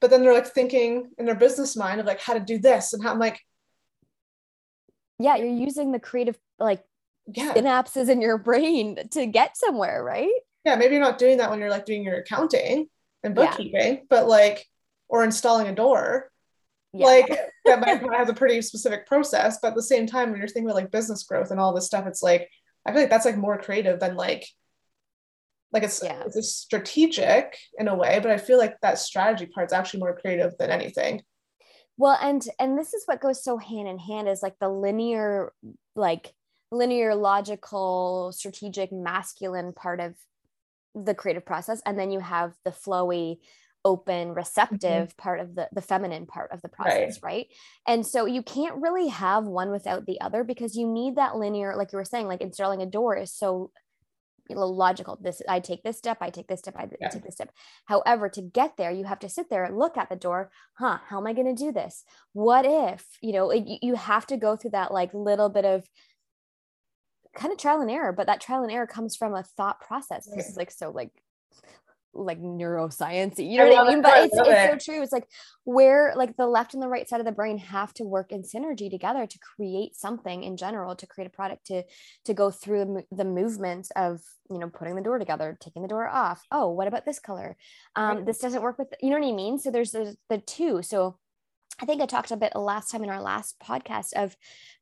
but 0.00 0.10
then 0.10 0.22
they're 0.22 0.34
like 0.34 0.46
thinking 0.46 1.10
in 1.18 1.26
their 1.26 1.34
business 1.34 1.76
mind 1.76 2.00
of 2.00 2.06
like 2.06 2.20
how 2.20 2.34
to 2.34 2.40
do 2.40 2.58
this 2.58 2.92
and 2.92 3.02
how 3.02 3.12
I'm 3.12 3.18
like, 3.18 3.40
yeah, 5.18 5.36
you're 5.36 5.48
using 5.48 5.92
the 5.92 6.00
creative 6.00 6.38
like 6.58 6.82
yeah. 7.26 7.54
synapses 7.54 8.08
in 8.08 8.20
your 8.20 8.38
brain 8.38 8.98
to 9.12 9.26
get 9.26 9.56
somewhere, 9.56 10.02
right? 10.02 10.32
Yeah, 10.64 10.76
maybe 10.76 10.94
you're 10.94 11.04
not 11.04 11.18
doing 11.18 11.38
that 11.38 11.50
when 11.50 11.60
you're 11.60 11.70
like 11.70 11.86
doing 11.86 12.04
your 12.04 12.16
accounting 12.16 12.88
and 13.22 13.34
bookkeeping, 13.34 13.94
yeah. 13.94 14.00
but 14.10 14.28
like 14.28 14.66
or 15.08 15.24
installing 15.24 15.68
a 15.68 15.74
door 15.74 16.30
yeah. 16.98 17.06
like 17.06 17.28
that 17.64 17.80
might 17.80 18.18
have 18.18 18.28
a 18.28 18.34
pretty 18.34 18.60
specific 18.62 19.06
process 19.06 19.58
but 19.60 19.68
at 19.68 19.74
the 19.74 19.82
same 19.82 20.06
time 20.06 20.30
when 20.30 20.38
you're 20.38 20.48
thinking 20.48 20.66
about 20.68 20.76
like 20.76 20.90
business 20.90 21.22
growth 21.24 21.50
and 21.50 21.60
all 21.60 21.74
this 21.74 21.86
stuff 21.86 22.06
it's 22.06 22.22
like 22.22 22.48
i 22.84 22.92
feel 22.92 23.00
like 23.00 23.10
that's 23.10 23.24
like 23.24 23.36
more 23.36 23.58
creative 23.58 24.00
than 24.00 24.16
like 24.16 24.46
like 25.72 25.82
it's 25.82 26.00
yeah. 26.02 26.22
it's 26.26 26.48
strategic 26.48 27.56
in 27.78 27.88
a 27.88 27.94
way 27.94 28.18
but 28.20 28.30
i 28.30 28.36
feel 28.36 28.58
like 28.58 28.76
that 28.82 28.98
strategy 28.98 29.46
part's 29.46 29.72
actually 29.72 30.00
more 30.00 30.18
creative 30.18 30.56
than 30.58 30.70
anything 30.70 31.22
well 31.96 32.18
and 32.20 32.46
and 32.58 32.78
this 32.78 32.94
is 32.94 33.02
what 33.06 33.20
goes 33.20 33.42
so 33.42 33.58
hand 33.58 33.88
in 33.88 33.98
hand 33.98 34.28
is 34.28 34.42
like 34.42 34.58
the 34.60 34.68
linear 34.68 35.52
like 35.94 36.32
linear 36.70 37.14
logical 37.14 38.32
strategic 38.34 38.92
masculine 38.92 39.72
part 39.72 40.00
of 40.00 40.14
the 40.94 41.14
creative 41.14 41.44
process 41.44 41.80
and 41.86 41.98
then 41.98 42.10
you 42.10 42.20
have 42.20 42.54
the 42.64 42.70
flowy 42.70 43.38
open 43.84 44.34
receptive 44.34 45.08
mm-hmm. 45.08 45.22
part 45.22 45.38
of 45.38 45.54
the 45.54 45.68
the 45.72 45.80
feminine 45.80 46.26
part 46.26 46.50
of 46.50 46.60
the 46.60 46.68
process 46.68 47.22
right. 47.22 47.32
right. 47.32 47.46
and 47.86 48.04
so 48.04 48.26
you 48.26 48.42
can't 48.42 48.82
really 48.82 49.06
have 49.06 49.44
one 49.44 49.70
without 49.70 50.06
the 50.06 50.20
other 50.20 50.42
because 50.42 50.76
you 50.76 50.88
need 50.88 51.14
that 51.14 51.36
linear 51.36 51.76
like 51.76 51.92
you 51.92 51.96
were 51.96 52.04
saying 52.04 52.26
like 52.26 52.40
installing 52.40 52.82
a 52.82 52.86
door 52.86 53.16
is 53.16 53.32
so 53.32 53.70
logical 54.54 55.18
this 55.20 55.42
i 55.48 55.58
take 55.60 55.82
this 55.82 55.98
step 55.98 56.18
i 56.20 56.30
take 56.30 56.46
this 56.46 56.60
step 56.60 56.74
i 56.76 56.86
yeah. 57.00 57.08
take 57.08 57.24
this 57.24 57.34
step. 57.34 57.50
However 57.86 58.28
to 58.28 58.42
get 58.42 58.76
there 58.76 58.90
you 58.90 59.04
have 59.04 59.18
to 59.20 59.28
sit 59.28 59.50
there 59.50 59.64
and 59.64 59.78
look 59.78 59.96
at 59.96 60.08
the 60.08 60.16
door 60.16 60.50
huh 60.74 60.98
how 61.08 61.18
am 61.18 61.26
i 61.26 61.32
going 61.32 61.54
to 61.54 61.64
do 61.64 61.72
this? 61.72 62.04
What 62.32 62.64
if 62.66 63.04
you 63.20 63.32
know 63.32 63.50
it, 63.50 63.64
you 63.82 63.94
have 63.94 64.26
to 64.28 64.36
go 64.36 64.56
through 64.56 64.70
that 64.70 64.92
like 64.92 65.12
little 65.14 65.48
bit 65.48 65.64
of 65.64 65.86
kind 67.34 67.52
of 67.52 67.58
trial 67.58 67.80
and 67.80 67.90
error 67.90 68.12
but 68.12 68.26
that 68.26 68.40
trial 68.40 68.62
and 68.62 68.72
error 68.72 68.86
comes 68.86 69.16
from 69.16 69.34
a 69.34 69.42
thought 69.42 69.80
process. 69.80 70.28
This 70.34 70.48
is 70.48 70.56
like 70.56 70.70
so 70.70 70.90
like 70.90 71.10
like 72.16 72.40
neuroscience 72.40 73.38
you 73.38 73.58
know 73.58 73.66
I 73.66 73.70
what 73.70 73.86
i 73.86 73.90
mean 73.90 73.98
it. 73.98 74.02
but 74.02 74.24
it's, 74.24 74.36
it's 74.36 74.48
it. 74.48 74.70
so 74.82 74.92
true 74.92 75.02
it's 75.02 75.12
like 75.12 75.28
where 75.64 76.12
like 76.16 76.36
the 76.36 76.46
left 76.46 76.74
and 76.74 76.82
the 76.82 76.88
right 76.88 77.08
side 77.08 77.20
of 77.20 77.26
the 77.26 77.32
brain 77.32 77.58
have 77.58 77.92
to 77.94 78.04
work 78.04 78.32
in 78.32 78.42
synergy 78.42 78.90
together 78.90 79.26
to 79.26 79.38
create 79.38 79.94
something 79.94 80.42
in 80.42 80.56
general 80.56 80.96
to 80.96 81.06
create 81.06 81.26
a 81.26 81.30
product 81.30 81.66
to 81.66 81.82
to 82.24 82.34
go 82.34 82.50
through 82.50 82.84
the, 82.84 83.16
the 83.16 83.24
movement 83.24 83.88
of 83.96 84.20
you 84.50 84.58
know 84.58 84.68
putting 84.68 84.94
the 84.94 85.02
door 85.02 85.18
together 85.18 85.56
taking 85.60 85.82
the 85.82 85.88
door 85.88 86.08
off 86.08 86.42
oh 86.50 86.68
what 86.70 86.88
about 86.88 87.04
this 87.04 87.18
color 87.18 87.56
um 87.96 88.16
right. 88.18 88.26
this 88.26 88.38
doesn't 88.38 88.62
work 88.62 88.78
with 88.78 88.88
you 89.00 89.10
know 89.10 89.18
what 89.18 89.28
i 89.28 89.32
mean 89.32 89.58
so 89.58 89.70
there's 89.70 89.92
the, 89.92 90.16
the 90.30 90.38
two 90.38 90.82
so 90.82 91.16
I 91.78 91.84
think 91.84 92.00
I 92.00 92.06
talked 92.06 92.30
a 92.30 92.36
bit 92.36 92.56
last 92.56 92.90
time 92.90 93.04
in 93.04 93.10
our 93.10 93.20
last 93.20 93.60
podcast 93.60 94.14
of 94.14 94.34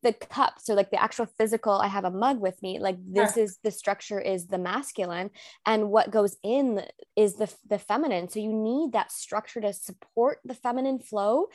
the 0.03 0.13
cup. 0.13 0.55
So, 0.61 0.75
like 0.75 0.91
the 0.91 1.03
actual 1.03 1.27
physical, 1.27 1.73
I 1.73 1.89
have 1.89 2.05
a 2.05 2.11
mug 2.11 2.41
with 2.41 2.63
me. 2.63 2.79
Like 2.79 2.97
this 3.05 3.37
is 3.37 3.59
the 3.65 3.73
structure 3.73 4.21
is 4.21 4.47
the 4.47 4.59
masculine, 4.59 5.31
and 5.67 5.91
what 5.91 6.13
goes 6.13 6.37
in 6.45 6.83
is 7.17 7.35
the 7.35 7.53
the 7.69 7.79
feminine. 7.79 8.29
So 8.29 8.39
you 8.39 8.53
need 8.53 8.93
that 8.93 9.11
structure 9.11 9.61
to 9.61 9.73
support 9.73 10.39
the 10.45 10.55
feminine 10.55 11.01
flow 11.01 11.47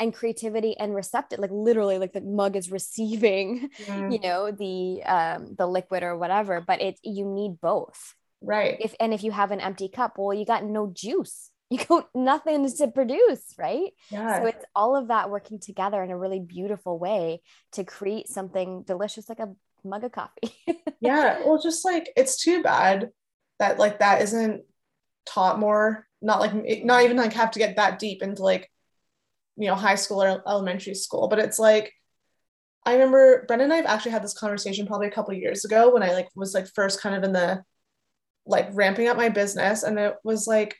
and 0.00 0.12
creativity 0.12 0.76
and 0.76 0.94
receptive. 0.94 1.38
Like 1.38 1.52
literally, 1.52 1.98
like 1.98 2.12
the 2.12 2.20
mug 2.20 2.56
is 2.56 2.70
receiving, 2.78 3.70
mm. 3.84 4.12
you 4.12 4.20
know, 4.20 4.50
the 4.50 5.02
um 5.04 5.54
the 5.56 5.66
liquid 5.66 6.02
or 6.02 6.16
whatever. 6.16 6.60
But 6.60 6.80
it 6.80 6.98
you 7.04 7.24
need 7.24 7.60
both, 7.60 8.14
right? 8.42 8.76
If 8.80 8.96
and 8.98 9.14
if 9.14 9.22
you 9.22 9.30
have 9.30 9.52
an 9.52 9.60
empty 9.60 9.88
cup, 9.88 10.14
well, 10.18 10.34
you 10.34 10.44
got 10.44 10.64
no 10.64 10.90
juice 10.92 11.50
you 11.70 11.84
got 11.84 12.08
nothing 12.14 12.70
to 12.70 12.88
produce, 12.88 13.54
right? 13.58 13.92
Yeah. 14.10 14.40
So 14.40 14.46
it's 14.46 14.64
all 14.74 14.96
of 14.96 15.08
that 15.08 15.30
working 15.30 15.58
together 15.58 16.02
in 16.02 16.10
a 16.10 16.18
really 16.18 16.40
beautiful 16.40 16.98
way 16.98 17.42
to 17.72 17.84
create 17.84 18.28
something 18.28 18.82
delicious 18.82 19.28
like 19.28 19.40
a 19.40 19.54
mug 19.84 20.04
of 20.04 20.12
coffee. 20.12 20.54
yeah. 21.00 21.40
Well, 21.44 21.60
just 21.60 21.84
like 21.84 22.10
it's 22.16 22.42
too 22.42 22.62
bad 22.62 23.10
that 23.58 23.78
like 23.78 23.98
that 23.98 24.22
isn't 24.22 24.62
taught 25.26 25.58
more. 25.58 26.06
Not 26.22 26.40
like 26.40 26.84
not 26.84 27.04
even 27.04 27.16
like 27.16 27.34
have 27.34 27.52
to 27.52 27.58
get 27.58 27.76
that 27.76 27.98
deep 27.98 28.22
into 28.22 28.42
like 28.42 28.70
you 29.56 29.68
know 29.68 29.74
high 29.74 29.94
school 29.94 30.22
or 30.22 30.42
elementary 30.48 30.94
school, 30.94 31.28
but 31.28 31.38
it's 31.38 31.58
like 31.58 31.92
I 32.86 32.94
remember 32.94 33.44
Brendan 33.46 33.70
and 33.70 33.74
I've 33.74 33.86
actually 33.86 34.12
had 34.12 34.24
this 34.24 34.38
conversation 34.38 34.86
probably 34.86 35.08
a 35.08 35.12
couple 35.12 35.34
years 35.34 35.66
ago 35.66 35.92
when 35.92 36.02
I 36.02 36.12
like 36.12 36.28
was 36.34 36.54
like 36.54 36.66
first 36.74 37.00
kind 37.02 37.14
of 37.14 37.22
in 37.22 37.32
the 37.32 37.62
like 38.46 38.70
ramping 38.72 39.08
up 39.08 39.16
my 39.18 39.28
business 39.28 39.82
and 39.82 39.98
it 39.98 40.14
was 40.24 40.46
like 40.46 40.74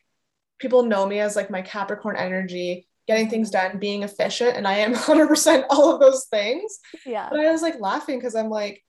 people 0.58 0.82
know 0.82 1.06
me 1.06 1.20
as 1.20 1.36
like 1.36 1.50
my 1.50 1.62
Capricorn 1.62 2.16
energy, 2.16 2.86
getting 3.06 3.28
things 3.28 3.50
done, 3.50 3.78
being 3.78 4.02
efficient, 4.02 4.56
and 4.56 4.66
I 4.66 4.78
am 4.78 4.94
100% 4.94 5.66
all 5.70 5.94
of 5.94 6.00
those 6.00 6.26
things. 6.26 6.78
Yeah. 7.06 7.28
But 7.30 7.40
I 7.40 7.50
was 7.50 7.62
like 7.62 7.80
laughing 7.80 8.18
because 8.18 8.34
I'm 8.34 8.50
like, 8.50 8.84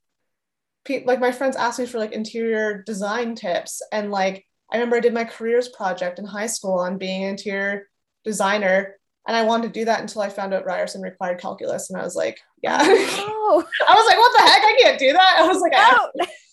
pe- 0.84 1.04
like 1.04 1.20
my 1.20 1.32
friends 1.32 1.56
asked 1.56 1.78
me 1.78 1.86
for 1.86 1.98
like 1.98 2.12
interior 2.12 2.82
design 2.82 3.34
tips, 3.34 3.82
and 3.92 4.10
like 4.10 4.46
I 4.72 4.76
remember 4.76 4.96
I 4.96 5.00
did 5.00 5.14
my 5.14 5.24
careers 5.24 5.68
project 5.68 6.18
in 6.18 6.24
high 6.24 6.46
school 6.46 6.78
on 6.78 6.98
being 6.98 7.24
an 7.24 7.30
interior 7.30 7.88
designer. 8.24 8.96
And 9.26 9.36
I 9.36 9.42
wanted 9.42 9.72
to 9.72 9.80
do 9.80 9.84
that 9.84 10.00
until 10.00 10.22
I 10.22 10.28
found 10.28 10.54
out 10.54 10.64
Ryerson 10.64 11.02
required 11.02 11.40
calculus. 11.40 11.90
And 11.90 12.00
I 12.00 12.04
was 12.04 12.16
like, 12.16 12.40
yeah. 12.62 12.78
Oh. 12.82 13.64
I 13.88 13.94
was 13.94 14.06
like, 14.06 14.16
what 14.16 14.32
the 14.36 14.50
heck? 14.50 14.62
I 14.62 14.78
can't 14.80 14.98
do 14.98 15.12
that. 15.12 15.36
I 15.38 15.46
was 15.46 15.60
like, 15.60 15.72
I 15.74 16.08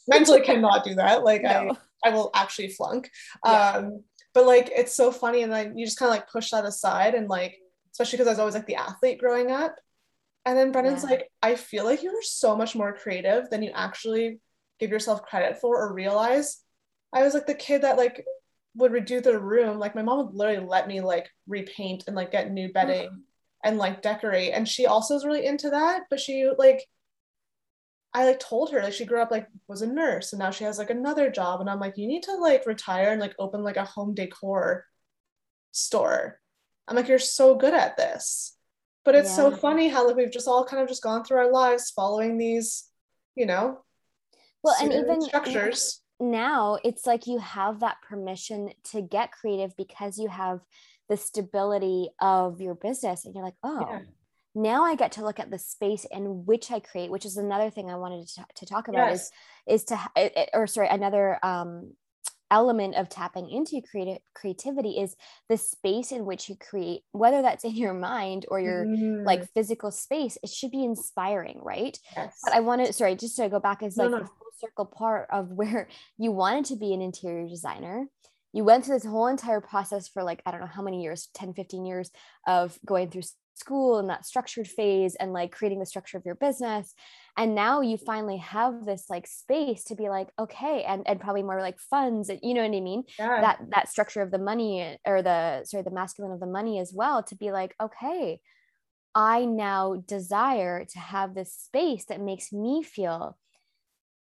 mentally 0.07 0.41
cannot 0.41 0.83
do 0.83 0.95
that. 0.95 1.23
Like 1.23 1.41
no. 1.43 1.77
I, 2.03 2.09
I 2.09 2.13
will 2.13 2.31
actually 2.33 2.69
flunk. 2.69 3.09
Yeah. 3.45 3.69
Um, 3.69 4.03
but 4.37 4.45
like 4.45 4.69
it's 4.75 4.95
so 4.95 5.11
funny 5.11 5.41
and 5.41 5.51
then 5.51 5.75
you 5.75 5.83
just 5.83 5.97
kind 5.97 6.11
of 6.11 6.15
like 6.15 6.29
push 6.29 6.51
that 6.51 6.63
aside 6.63 7.15
and 7.15 7.27
like 7.27 7.57
especially 7.91 8.17
because 8.17 8.27
I 8.27 8.31
was 8.33 8.39
always 8.39 8.53
like 8.53 8.67
the 8.67 8.75
athlete 8.75 9.17
growing 9.17 9.49
up. 9.49 9.75
And 10.45 10.55
then 10.55 10.71
Brendan's 10.71 11.01
yeah. 11.01 11.09
like 11.09 11.31
I 11.41 11.55
feel 11.55 11.85
like 11.85 12.03
you're 12.03 12.21
so 12.21 12.55
much 12.55 12.75
more 12.75 12.93
creative 12.93 13.49
than 13.49 13.63
you 13.63 13.71
actually 13.73 14.39
give 14.79 14.91
yourself 14.91 15.23
credit 15.23 15.59
for 15.59 15.81
or 15.81 15.91
realize. 15.91 16.61
I 17.11 17.23
was 17.23 17.33
like 17.33 17.47
the 17.47 17.55
kid 17.55 17.81
that 17.81 17.97
like 17.97 18.27
would 18.75 18.91
redo 18.91 19.23
the 19.23 19.39
room. 19.39 19.79
Like 19.79 19.95
my 19.95 20.03
mom 20.03 20.27
would 20.27 20.35
literally 20.35 20.63
let 20.63 20.87
me 20.87 21.01
like 21.01 21.27
repaint 21.47 22.03
and 22.05 22.15
like 22.15 22.31
get 22.31 22.51
new 22.51 22.71
bedding 22.71 23.23
and 23.63 23.79
like 23.79 24.03
decorate. 24.03 24.53
And 24.53 24.69
she 24.69 24.85
also 24.85 25.15
is 25.15 25.25
really 25.25 25.47
into 25.47 25.71
that 25.71 26.03
but 26.11 26.19
she 26.19 26.47
like 26.59 26.85
I 28.13 28.25
like 28.25 28.39
told 28.39 28.71
her 28.71 28.81
like 28.81 28.93
she 28.93 29.05
grew 29.05 29.21
up 29.21 29.31
like 29.31 29.47
was 29.67 29.81
a 29.81 29.87
nurse 29.87 30.33
and 30.33 30.39
now 30.39 30.49
she 30.49 30.63
has 30.63 30.77
like 30.77 30.89
another 30.89 31.29
job 31.29 31.61
and 31.61 31.69
I'm 31.69 31.79
like 31.79 31.97
you 31.97 32.07
need 32.07 32.23
to 32.23 32.35
like 32.35 32.65
retire 32.65 33.11
and 33.11 33.21
like 33.21 33.35
open 33.37 33.63
like 33.63 33.77
a 33.77 33.85
home 33.85 34.13
decor 34.15 34.85
store. 35.71 36.39
I'm 36.87 36.95
like 36.95 37.07
you're 37.07 37.19
so 37.19 37.55
good 37.55 37.73
at 37.73 37.97
this. 37.97 38.55
But 39.05 39.15
it's 39.15 39.29
yeah. 39.29 39.35
so 39.35 39.51
funny 39.51 39.87
how 39.87 40.05
like 40.05 40.15
we've 40.15 40.31
just 40.31 40.47
all 40.47 40.65
kind 40.65 40.81
of 40.81 40.89
just 40.89 41.03
gone 41.03 41.23
through 41.23 41.37
our 41.37 41.51
lives 41.51 41.91
following 41.91 42.37
these, 42.37 42.89
you 43.35 43.45
know, 43.45 43.79
well 44.63 44.75
and 44.81 44.93
even 44.93 45.21
structures. 45.21 46.01
Now 46.19 46.79
it's 46.83 47.05
like 47.05 47.27
you 47.27 47.37
have 47.37 47.81
that 47.81 47.97
permission 48.07 48.71
to 48.91 49.01
get 49.01 49.31
creative 49.31 49.77
because 49.77 50.17
you 50.17 50.27
have 50.27 50.61
the 51.07 51.17
stability 51.17 52.09
of 52.19 52.59
your 52.59 52.75
business 52.75 53.25
and 53.25 53.35
you're 53.35 53.45
like, 53.45 53.53
oh, 53.63 53.87
yeah 53.89 53.99
now 54.57 54.83
I 54.83 54.95
get 54.95 55.13
to 55.13 55.23
look 55.23 55.39
at 55.39 55.51
the 55.51 55.59
space 55.59 56.05
in 56.09 56.45
which 56.45 56.71
I 56.71 56.79
create, 56.79 57.11
which 57.11 57.25
is 57.25 57.37
another 57.37 57.69
thing 57.69 57.89
I 57.89 57.95
wanted 57.95 58.27
to, 58.27 58.45
to 58.55 58.65
talk 58.65 58.87
about 58.87 59.11
yes. 59.11 59.31
is, 59.67 59.81
is 59.81 59.85
to, 59.85 60.49
or 60.53 60.65
sorry, 60.65 60.87
another 60.87 61.37
um, 61.43 61.93
element 62.49 62.95
of 62.95 63.07
tapping 63.07 63.49
into 63.49 63.81
creative 63.81 64.17
creativity 64.33 64.99
is 64.99 65.15
the 65.47 65.57
space 65.57 66.11
in 66.11 66.25
which 66.25 66.49
you 66.49 66.55
create, 66.55 67.01
whether 67.11 67.43
that's 67.43 67.65
in 67.65 67.75
your 67.75 67.93
mind 67.93 68.47
or 68.49 68.59
your 68.59 68.85
mm. 68.85 69.23
like 69.23 69.47
physical 69.53 69.91
space, 69.91 70.37
it 70.41 70.49
should 70.49 70.71
be 70.71 70.83
inspiring, 70.83 71.59
right? 71.61 71.97
Yes. 72.15 72.39
But 72.43 72.53
I 72.53 72.61
want 72.61 72.83
to, 72.83 72.93
sorry, 72.93 73.15
just 73.15 73.35
to 73.37 73.49
go 73.49 73.59
back 73.59 73.83
is 73.83 73.95
like 73.95 74.09
no, 74.09 74.17
no. 74.17 74.23
the 74.23 74.29
full 74.29 74.47
circle 74.59 74.85
part 74.85 75.27
of 75.29 75.51
where 75.51 75.87
you 76.17 76.31
wanted 76.31 76.65
to 76.65 76.75
be 76.75 76.93
an 76.93 77.01
interior 77.01 77.47
designer 77.47 78.07
you 78.53 78.63
went 78.63 78.85
through 78.85 78.95
this 78.95 79.05
whole 79.05 79.27
entire 79.27 79.59
process 79.59 80.07
for 80.07 80.23
like 80.23 80.41
i 80.45 80.51
don't 80.51 80.61
know 80.61 80.67
how 80.67 80.81
many 80.81 81.03
years 81.03 81.27
10 81.33 81.53
15 81.53 81.85
years 81.85 82.09
of 82.47 82.79
going 82.85 83.09
through 83.09 83.21
school 83.57 83.99
and 83.99 84.09
that 84.09 84.25
structured 84.25 84.67
phase 84.67 85.15
and 85.15 85.33
like 85.33 85.51
creating 85.51 85.79
the 85.79 85.85
structure 85.85 86.17
of 86.17 86.25
your 86.25 86.35
business 86.35 86.93
and 87.37 87.55
now 87.55 87.81
you 87.81 87.97
finally 87.97 88.37
have 88.37 88.85
this 88.85 89.05
like 89.09 89.27
space 89.27 89.83
to 89.85 89.95
be 89.95 90.09
like 90.09 90.29
okay 90.39 90.83
and 90.87 91.07
and 91.07 91.19
probably 91.19 91.43
more 91.43 91.61
like 91.61 91.79
funds 91.79 92.29
you 92.41 92.53
know 92.53 92.61
what 92.61 92.75
i 92.75 92.79
mean 92.79 93.03
yeah. 93.19 93.41
that 93.41 93.59
that 93.69 93.89
structure 93.89 94.21
of 94.21 94.31
the 94.31 94.37
money 94.37 94.97
or 95.05 95.21
the 95.21 95.63
sorry 95.65 95.83
the 95.83 95.91
masculine 95.91 96.31
of 96.31 96.39
the 96.39 96.45
money 96.45 96.79
as 96.79 96.93
well 96.93 97.23
to 97.23 97.35
be 97.35 97.51
like 97.51 97.75
okay 97.81 98.39
i 99.15 99.45
now 99.45 99.95
desire 100.07 100.85
to 100.85 100.99
have 100.99 101.33
this 101.33 101.53
space 101.53 102.05
that 102.05 102.21
makes 102.21 102.51
me 102.51 102.83
feel 102.83 103.37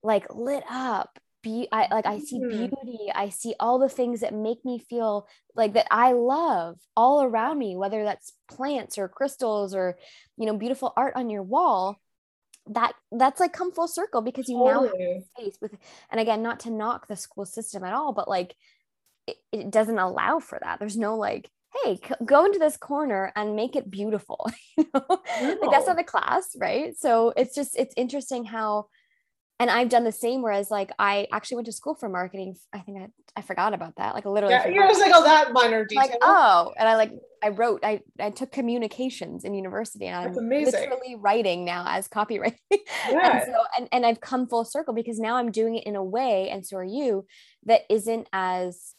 like 0.02 0.26
lit 0.34 0.64
up 0.70 1.18
be 1.42 1.68
I 1.72 1.88
like 1.92 2.06
I 2.06 2.18
see 2.18 2.38
mm-hmm. 2.38 2.66
beauty, 2.66 2.98
I 3.14 3.28
see 3.28 3.54
all 3.60 3.78
the 3.78 3.88
things 3.88 4.20
that 4.20 4.34
make 4.34 4.64
me 4.64 4.78
feel 4.78 5.26
like 5.54 5.74
that 5.74 5.86
I 5.90 6.12
love 6.12 6.78
all 6.96 7.22
around 7.22 7.58
me, 7.58 7.76
whether 7.76 8.04
that's 8.04 8.32
plants 8.48 8.98
or 8.98 9.08
crystals 9.08 9.74
or 9.74 9.96
you 10.36 10.46
know 10.46 10.56
beautiful 10.56 10.92
art 10.96 11.14
on 11.16 11.30
your 11.30 11.42
wall. 11.42 11.98
That 12.70 12.92
that's 13.10 13.40
like 13.40 13.52
come 13.52 13.72
full 13.72 13.88
circle 13.88 14.20
because 14.20 14.48
you 14.48 14.58
totally. 14.58 14.90
now 14.98 15.14
have 15.14 15.22
space 15.36 15.58
with 15.60 15.74
and 16.10 16.20
again 16.20 16.42
not 16.42 16.60
to 16.60 16.70
knock 16.70 17.06
the 17.06 17.16
school 17.16 17.46
system 17.46 17.84
at 17.84 17.94
all, 17.94 18.12
but 18.12 18.28
like 18.28 18.54
it, 19.26 19.36
it 19.52 19.70
doesn't 19.70 19.98
allow 19.98 20.38
for 20.40 20.58
that. 20.62 20.78
There's 20.78 20.96
no 20.96 21.16
like 21.16 21.50
hey 21.84 22.00
go 22.24 22.44
into 22.44 22.58
this 22.58 22.76
corner 22.76 23.32
and 23.36 23.54
make 23.54 23.76
it 23.76 23.90
beautiful 23.90 24.50
you 24.78 24.86
know? 24.94 25.18
like 25.30 25.70
that's 25.70 25.86
not 25.86 26.00
a 26.00 26.04
class 26.04 26.56
right 26.56 26.96
so 26.96 27.30
it's 27.36 27.54
just 27.54 27.76
it's 27.76 27.92
interesting 27.94 28.42
how 28.42 28.86
and 29.60 29.70
I've 29.70 29.88
done 29.88 30.04
the 30.04 30.12
same. 30.12 30.42
Whereas, 30.42 30.70
like, 30.70 30.90
I 30.98 31.26
actually 31.32 31.56
went 31.56 31.66
to 31.66 31.72
school 31.72 31.94
for 31.94 32.08
marketing. 32.08 32.56
I 32.72 32.78
think 32.80 32.98
I, 32.98 33.08
I 33.36 33.42
forgot 33.42 33.74
about 33.74 33.96
that. 33.96 34.14
Like, 34.14 34.24
literally, 34.24 34.54
yeah, 34.54 34.68
you 34.68 34.80
was 34.86 34.98
like, 34.98 35.12
oh, 35.14 35.24
that 35.24 35.52
minor 35.52 35.84
detail. 35.84 36.08
Like, 36.08 36.18
oh, 36.22 36.72
and 36.78 36.88
I 36.88 36.96
like, 36.96 37.12
I 37.42 37.48
wrote, 37.48 37.80
I, 37.84 38.00
I 38.20 38.30
took 38.30 38.52
communications 38.52 39.44
in 39.44 39.54
university, 39.54 40.06
and 40.06 40.16
I'm 40.16 40.34
literally 40.34 41.16
writing 41.16 41.64
now 41.64 41.84
as 41.88 42.08
copywriting. 42.08 42.56
Yeah. 43.08 43.38
and 43.38 43.42
so, 43.46 43.52
and, 43.78 43.88
and 43.92 44.06
I've 44.06 44.20
come 44.20 44.46
full 44.46 44.64
circle 44.64 44.92
because 44.92 45.18
now 45.18 45.36
I'm 45.36 45.50
doing 45.50 45.76
it 45.76 45.84
in 45.84 45.96
a 45.96 46.04
way, 46.04 46.50
and 46.50 46.66
so 46.66 46.76
are 46.78 46.84
you, 46.84 47.26
that 47.64 47.82
isn't 47.88 48.28
as, 48.32 48.94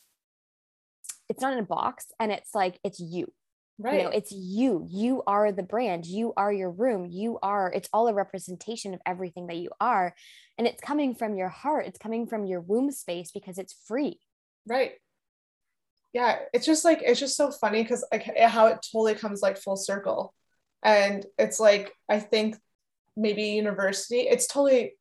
it's 1.28 1.42
not 1.42 1.54
in 1.54 1.60
a 1.60 1.64
box, 1.64 2.08
and 2.20 2.32
it's 2.32 2.56
like 2.56 2.80
it's 2.84 3.00
you. 3.00 3.32
Right. 3.82 4.00
You 4.00 4.04
know, 4.04 4.10
it's 4.10 4.32
you. 4.34 4.86
You 4.90 5.24
are 5.26 5.54
the 5.54 5.64
brand. 5.64 6.06
You 6.06 6.34
are 6.36 6.52
your 6.52 6.70
room. 6.70 7.06
You 7.06 7.40
are, 7.42 7.72
it's 7.72 7.88
all 7.94 8.10
a 8.10 8.14
representation 8.14 8.94
of 8.94 9.00
everything 9.06 9.48
that 9.48 9.56
you 9.56 9.70
are. 9.80 10.14
And 10.60 10.68
it's 10.68 10.82
coming 10.82 11.16
from 11.16 11.36
your 11.36 11.50
heart. 11.50 11.88
It's 11.88 11.98
coming 11.98 12.28
from 12.28 12.46
your 12.46 12.60
womb 12.60 12.92
space 12.92 13.32
because 13.32 13.58
it's 13.58 13.74
free. 13.88 14.20
Right. 14.68 14.92
Yeah. 16.14 16.38
It's 16.54 16.66
just 16.66 16.86
like, 16.86 17.02
it's 17.02 17.20
just 17.20 17.38
so 17.38 17.50
funny 17.50 17.82
because 17.82 18.06
like 18.12 18.24
how 18.38 18.68
it 18.68 18.86
totally 18.92 19.16
comes 19.16 19.42
like 19.42 19.58
full 19.58 19.78
circle. 19.78 20.34
And 20.84 21.26
it's 21.38 21.60
like, 21.60 21.94
I 22.08 22.20
think 22.20 22.58
maybe 23.16 23.44
university, 23.44 24.20
it's 24.20 24.48
totally, 24.48 24.94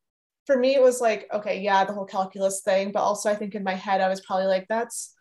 for 0.47 0.57
me, 0.57 0.75
it 0.75 0.83
was 0.83 1.01
like, 1.01 1.29
okay, 1.33 1.61
yeah, 1.61 1.85
the 1.85 1.93
whole 1.93 2.07
calculus 2.07 2.63
thing. 2.63 2.93
But 2.93 3.03
also, 3.03 3.31
I 3.31 3.35
think 3.35 3.55
in 3.55 3.65
my 3.65 3.75
head, 3.75 4.01
I 4.01 4.09
was 4.09 4.21
probably 4.21 4.47
like, 4.47 4.67
that's 4.69 5.15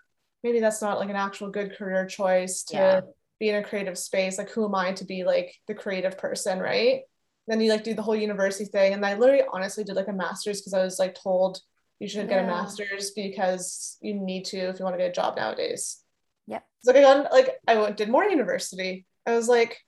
maybe 0.43 0.59
that's 0.59 0.81
not 0.81 0.99
like 0.99 1.09
an 1.09 1.15
actual 1.17 1.49
good 1.49 1.75
career 1.75 2.05
choice 2.05 2.63
to. 2.65 2.77
Yeah 2.77 3.01
be 3.39 3.49
in 3.49 3.55
a 3.55 3.63
creative 3.63 3.97
space 3.97 4.37
like 4.37 4.49
who 4.49 4.65
am 4.65 4.73
i 4.73 4.91
to 4.91 5.05
be 5.05 5.23
like 5.23 5.55
the 5.67 5.75
creative 5.75 6.17
person 6.17 6.59
right 6.59 7.01
then 7.47 7.61
you 7.61 7.71
like 7.71 7.83
do 7.83 7.93
the 7.93 8.01
whole 8.01 8.15
university 8.15 8.65
thing 8.65 8.93
and 8.93 9.05
i 9.05 9.13
literally 9.15 9.43
honestly 9.53 9.83
did 9.83 9.95
like 9.95 10.07
a 10.07 10.13
master's 10.13 10.59
because 10.61 10.73
i 10.73 10.83
was 10.83 10.99
like 10.99 11.15
told 11.15 11.59
you 11.99 12.07
should 12.07 12.29
get 12.29 12.43
a 12.43 12.47
master's 12.47 13.11
because 13.11 13.97
you 14.01 14.13
need 14.13 14.45
to 14.45 14.57
if 14.57 14.77
you 14.77 14.85
want 14.85 14.93
to 14.93 14.99
get 14.99 15.09
a 15.09 15.13
job 15.13 15.35
nowadays. 15.35 16.03
Yep. 16.45 16.63
It's 16.77 16.85
like 16.87 16.95
I 16.97 17.01
got 17.01 17.31
like 17.31 17.55
I 17.67 17.75
went, 17.77 17.97
did 17.97 18.07
more 18.07 18.23
university. 18.23 19.07
I 19.25 19.31
was 19.33 19.47
like, 19.49 19.79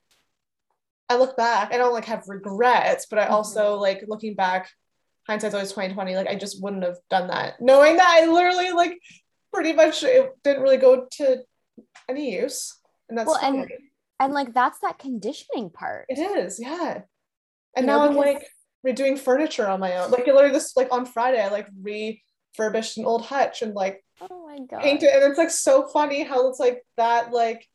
I 1.08 1.17
look 1.17 1.38
back, 1.38 1.72
I 1.72 1.78
don't 1.78 1.93
like 1.93 2.06
have 2.06 2.24
regrets, 2.28 3.06
but 3.08 3.19
I 3.19 3.28
Mhm. 3.28 3.32
also 3.32 3.76
like 3.78 4.04
looking 4.08 4.34
back, 4.34 4.72
hindsight's 5.28 5.54
always 5.54 5.69
2020. 5.69 6.15
Like 6.15 6.26
I 6.28 6.34
just 6.34 6.63
wouldn't 6.63 6.84
have 6.84 6.98
done 7.12 7.28
that. 7.28 7.62
Knowing 7.62 7.98
that 7.98 8.10
I 8.10 8.26
literally 8.26 8.72
like 8.72 9.00
pretty 9.54 9.74
much 9.74 10.02
it 10.04 10.32
didn't 10.43 10.63
really 10.63 10.78
go 10.78 11.06
to 11.17 11.43
any 12.10 12.34
use. 12.34 12.76
And 13.08 13.19
that's 13.19 13.28
Well, 13.28 13.38
and- 13.39 13.72
and 14.19 14.34
like 14.34 14.52
that's 14.56 14.80
that 14.80 14.98
conditioning 14.98 15.69
part 15.69 16.06
it 16.10 16.17
is, 16.17 16.60
yeah. 16.60 17.02
And 17.75 17.86
You 17.86 17.91
know, 17.91 17.99
now 17.99 18.10
I'm 18.10 18.15
like 18.15 18.45
redoing 18.86 19.19
furniture 19.19 19.67
on 19.67 19.79
my 19.79 19.97
own. 19.97 20.12
Like 20.12 20.25
literally 20.27 20.51
this 20.51 20.75
like 20.75 20.91
on 20.91 21.05
Friday, 21.05 21.41
I 21.41 21.49
like 21.49 21.67
refurbished 21.82 22.97
an 22.97 23.05
old 23.05 23.25
hutch 23.25 23.62
and 23.62 23.73
like 23.73 24.03
oh 24.21 24.45
my 24.45 24.60
god 24.69 24.82
paint 24.82 25.03
it 25.03 25.13
and 25.13 25.23
it's 25.23 25.38
like 25.38 25.49
so 25.49 25.88
funny 25.88 26.23
how 26.23 26.49
it's 26.49 26.60
like 26.60 26.84
that 26.97 27.32
like 27.32 27.65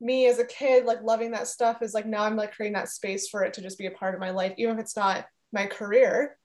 me 0.00 0.26
as 0.26 0.38
a 0.38 0.44
kid 0.44 0.84
like 0.84 1.02
loving 1.02 1.30
that 1.30 1.46
stuff 1.46 1.80
is 1.80 1.94
like 1.94 2.06
now 2.06 2.22
i'm 2.24 2.34
like 2.36 2.52
creating 2.54 2.74
that 2.74 2.88
space 2.88 3.28
for 3.28 3.44
it 3.44 3.54
to 3.54 3.62
just 3.62 3.78
be 3.78 3.86
a 3.86 3.90
part 3.90 4.14
of 4.14 4.20
my 4.20 4.30
life 4.30 4.52
even 4.58 4.74
if 4.74 4.80
it's 4.80 4.96
not 4.96 5.26
my 5.52 5.66
career 5.66 6.36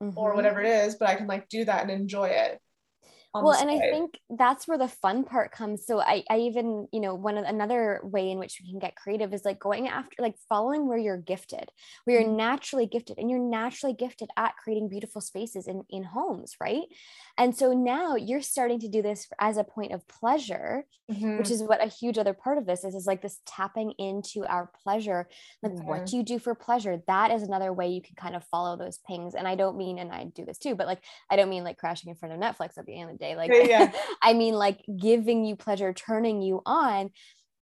or 0.00 0.32
Mhm. 0.32 0.36
whatever 0.36 0.60
it 0.60 0.66
is 0.66 0.94
but 0.96 1.08
i 1.08 1.14
can 1.14 1.26
like 1.26 1.48
do 1.48 1.64
that 1.64 1.82
and 1.82 1.90
enjoy 1.90 2.28
it 2.28 2.58
well 3.40 3.54
and 3.54 3.70
i 3.70 3.80
think 3.80 4.18
that's 4.38 4.66
where 4.66 4.78
the 4.78 4.88
fun 4.88 5.24
part 5.24 5.52
comes. 5.52 5.84
So 5.86 6.00
i 6.00 6.24
i 6.30 6.38
even 6.38 6.88
you 6.92 7.00
know 7.00 7.14
one 7.14 7.36
of 7.38 7.44
another 7.44 8.00
way 8.02 8.30
in 8.30 8.38
which 8.38 8.58
we 8.62 8.70
can 8.70 8.78
get 8.78 8.96
creative 8.96 9.34
is 9.34 9.44
like 9.44 9.58
going 9.60 9.88
after 9.88 10.16
like 10.22 10.36
following 10.48 10.86
where 10.88 10.98
you're 10.98 11.18
gifted 11.18 11.70
where 12.04 12.20
you're 12.20 12.30
Mhm. 12.30 12.36
naturally 12.36 12.86
gifted 12.86 13.18
and 13.18 13.30
you're 13.30 13.38
naturally 13.38 13.94
gifted 13.94 14.30
at 14.36 14.56
creating 14.56 14.88
beautiful 14.88 15.20
spaces 15.20 15.66
in 15.68 15.82
in 15.90 16.02
homes 16.02 16.56
right? 16.60 16.84
And 17.38 17.54
so 17.56 17.72
now 17.72 18.16
you're 18.16 18.42
starting 18.42 18.78
to 18.80 18.88
do 18.88 19.02
this 19.02 19.28
as 19.40 19.56
a 19.56 19.64
point 19.64 19.92
of 19.92 20.06
pleasure 20.08 20.86
Mhm. 21.08 21.36
which 21.36 21.50
is 21.50 21.62
what 21.62 21.82
a 21.84 21.88
huge 21.88 22.16
other 22.16 22.32
part 22.32 22.56
of 22.56 22.64
this 22.66 22.82
is 22.82 22.94
is 22.94 23.06
like 23.06 23.20
this 23.20 23.40
tapping 23.46 23.92
into 23.98 24.46
our 24.46 24.70
pleasure. 24.82 25.28
Like 25.62 25.74
what 25.84 26.06
Mhm. 26.06 26.06
do 26.06 26.16
you 26.16 26.22
do 26.22 26.38
for 26.38 26.54
pleasure? 26.54 27.02
That 27.06 27.30
is 27.30 27.42
another 27.42 27.72
way 27.74 27.88
you 27.88 28.00
can 28.00 28.14
kind 28.16 28.34
of 28.34 28.42
follow 28.44 28.76
those 28.76 28.98
pings. 29.06 29.34
And 29.34 29.46
i 29.46 29.54
don't 29.54 29.76
mean 29.76 29.98
and 29.98 30.12
i 30.12 30.24
do 30.24 30.44
this 30.44 30.58
too 30.58 30.74
but 30.74 30.86
like 30.86 31.04
i 31.30 31.36
don't 31.36 31.50
mean 31.50 31.64
like 31.64 31.78
crashing 31.78 32.10
in 32.10 32.16
front 32.16 32.34
of 32.34 32.40
netflix 32.40 32.78
at 32.78 32.86
the 32.86 32.98
end 32.98 33.10
of 33.10 33.18
the 33.18 33.24
day 33.24 33.25
like 33.34 33.50
Yeah, 33.52 33.64
yeah. 33.64 33.92
i 34.22 34.32
mean 34.32 34.54
like 34.54 34.84
giving 34.96 35.44
you 35.44 35.56
pleasure 35.56 35.92
turning 35.92 36.42
you 36.42 36.62
on. 36.64 37.10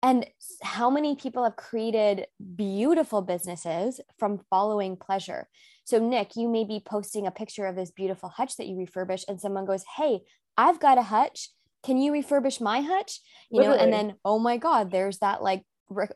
And 0.02 0.26
how 0.62 0.90
many 0.90 1.16
people 1.16 1.44
have 1.44 1.56
created 1.56 2.26
beautiful 2.56 3.22
businesses 3.22 4.02
from 4.18 4.42
following 4.50 4.96
pleasure? 4.98 5.48
So 5.84 5.98
Nic 5.98 6.36
you 6.36 6.48
may 6.48 6.64
be 6.64 6.82
posting 6.84 7.26
a 7.26 7.30
picture 7.30 7.64
of 7.64 7.76
this 7.76 7.90
beautiful 7.90 8.28
hutch 8.28 8.56
that 8.56 8.66
you 8.66 8.76
refurbished 8.76 9.28
and 9.28 9.40
someone 9.40 9.64
goes 9.64 9.84
hey 9.96 10.20
i've 10.58 10.80
got 10.80 10.98
a 10.98 11.02
hutch. 11.02 11.48
Can 11.84 11.98
you 11.98 12.12
refurbish 12.12 12.60
my 12.60 12.80
hutch? 12.80 13.20
You 13.50 13.62
know 13.62 13.72
and 13.72 13.92
then 13.92 14.16
oh 14.24 14.38
my 14.38 14.58
god 14.58 14.90
there's 14.90 15.18
that 15.18 15.42
like 15.42 15.62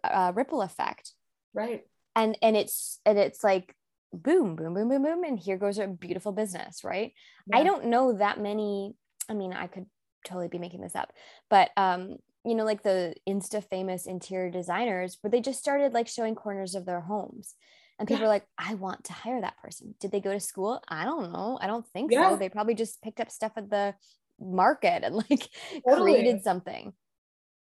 uh, 0.04 0.32
ripple 0.34 0.62
effect. 0.62 1.12
Right. 1.54 1.82
And 2.14 2.36
and 2.42 2.56
it's 2.56 3.00
and 3.06 3.18
it's 3.18 3.44
like 3.44 3.74
boom 4.12 4.56
boom 4.56 4.74
boom 4.74 4.88
boom 4.88 5.02
boom 5.02 5.24
and 5.24 5.38
here 5.38 5.58
goes 5.58 5.78
a 5.78 5.86
beautiful 5.86 6.32
business 6.32 6.82
right? 6.84 7.12
I 7.52 7.62
don't 7.62 7.86
know 7.86 8.14
that 8.14 8.40
many 8.40 8.94
i 9.28 9.34
mean 9.34 9.52
i 9.52 9.66
could 9.66 9.86
totally 10.26 10.48
be 10.48 10.58
making 10.58 10.80
this 10.80 10.96
up 10.96 11.12
but 11.48 11.70
um 11.76 12.16
you 12.44 12.54
know 12.54 12.64
like 12.64 12.82
the 12.82 13.14
insta 13.28 13.62
famous 13.62 14.06
interior 14.06 14.50
designers 14.50 15.18
where 15.20 15.30
they 15.30 15.40
just 15.40 15.58
started 15.60 15.92
like 15.92 16.08
showing 16.08 16.34
corners 16.34 16.74
of 16.74 16.84
their 16.86 17.00
homes 17.00 17.54
and 17.98 18.06
people 18.08 18.22
Yeah. 18.22 18.26
are 18.26 18.30
like 18.30 18.46
i 18.58 18.74
want 18.74 19.04
to 19.04 19.12
hire 19.12 19.40
that 19.40 19.58
person 19.58 19.94
did 20.00 20.10
they 20.10 20.20
go 20.20 20.32
to 20.32 20.40
school 20.40 20.80
i 20.88 21.04
don't 21.04 21.32
know 21.32 21.58
i 21.60 21.66
don't 21.66 21.86
think 21.88 22.10
Yeah. 22.12 22.30
so 22.30 22.36
they 22.36 22.48
probably 22.48 22.74
just 22.74 23.00
picked 23.02 23.20
up 23.20 23.30
stuff 23.30 23.52
at 23.56 23.70
the 23.70 23.94
market 24.40 25.02
and 25.04 25.16
like 25.16 25.48
Totally. 25.88 26.12
created 26.12 26.42
something 26.42 26.92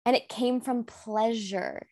and 0.06 0.16
it 0.16 0.30
came 0.30 0.62
from 0.62 0.84
pleasure 0.84 1.88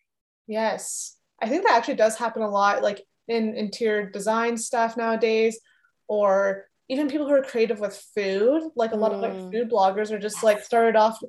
Yes. 0.47 1.17
I 1.41 1.49
think 1.49 1.63
that 1.63 1.75
actually 1.75 1.95
does 1.95 2.15
happen 2.17 2.41
a 2.41 2.49
lot, 2.49 2.83
like 2.83 3.03
in 3.27 3.55
interior 3.55 4.09
design 4.09 4.57
stuff 4.57 4.95
nowadays, 4.95 5.59
or 6.07 6.65
even 6.87 7.09
people 7.09 7.27
who 7.27 7.33
are 7.33 7.41
creative 7.41 7.79
with 7.79 7.95
food. 8.15 8.63
Like 8.75 8.91
a 8.91 8.95
lot 8.95 9.13
of 9.13 9.21
like 9.21 9.33
Mm. 9.33 9.51
food 9.51 9.69
bloggers 9.71 10.11
are 10.11 10.19
just 10.19 10.43
like 10.43 10.63
started 10.63 10.95
off, 10.95 11.19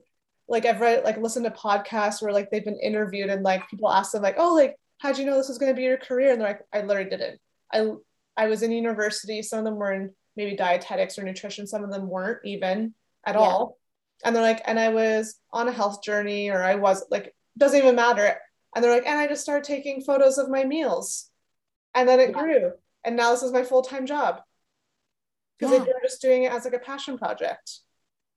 like 0.49 0.67
I've 0.67 0.81
read, 0.81 1.05
like 1.05 1.17
listened 1.19 1.45
to 1.47 1.51
podcasts 1.51 2.21
where 2.23 2.33
like 2.33 2.51
they've 2.51 2.65
been 2.65 2.79
interviewed 2.81 3.31
and 3.31 3.43
like 3.43 3.69
people 3.69 3.91
ask 3.91 4.13
them 4.13 4.23
like, 4.23 4.37
oh, 4.39 4.55
like 4.55 4.77
how'd 4.99 5.19
you 5.19 5.27
know 5.27 5.37
this 5.37 5.49
was 5.49 5.59
going 5.59 5.73
to 5.73 5.77
be 5.77 5.83
your 5.85 5.97
career? 5.99 6.33
And 6.33 6.41
they're 6.41 6.49
like, 6.49 6.61
I 6.73 6.83
literally 6.83 7.11
didn't. 7.11 7.41
I 7.73 7.91
I 8.37 8.47
was 8.49 8.63
in 8.63 8.71
university. 8.71 9.43
Some 9.43 9.61
of 9.61 9.65
them 9.65 9.77
were 9.77 9.93
in 9.93 10.15
maybe 10.37 10.57
dietetics 10.57 11.19
or 11.19 11.23
nutrition. 11.23 11.67
Some 11.67 11.83
of 11.85 11.91
them 11.91 12.09
weren't 12.09 12.45
even 12.45 12.95
at 13.27 13.35
Yeah. 13.35 13.41
all. 13.41 13.79
And 14.25 14.35
they're 14.35 14.43
like, 14.43 14.63
and 14.67 14.79
I 14.79 14.91
was 14.91 15.39
on 15.53 15.69
a 15.69 15.73
health 15.73 16.03
journey, 16.03 16.51
or 16.51 16.63
I 16.63 16.75
was 16.77 17.05
like, 17.11 17.35
doesn't 17.59 17.79
even 17.79 17.97
matter. 17.97 18.37
And 18.75 18.85
they're 18.85 18.93
like, 18.93 19.07
and 19.07 19.19
I 19.19 19.27
just 19.27 19.43
started 19.43 19.65
taking 19.65 20.03
photos 20.03 20.37
of 20.37 20.51
my 20.51 20.65
meals. 20.65 21.31
And 21.95 22.07
then 22.09 22.21
it 22.21 22.31
Yeah. 22.31 22.43
grew. 22.43 22.73
And 23.05 23.17
now 23.17 23.31
this 23.31 23.43
is 23.43 23.53
my 23.53 23.63
full-time 23.63 24.05
job. 24.05 24.43
Because 25.59 25.73
Yeah. 25.79 25.85
they're 25.85 26.01
just 26.03 26.21
doing 26.21 26.45
it 26.45 26.53
as 26.53 26.65
like 26.65 26.75
a 26.75 26.79
passion 26.79 27.17
project. 27.19 27.81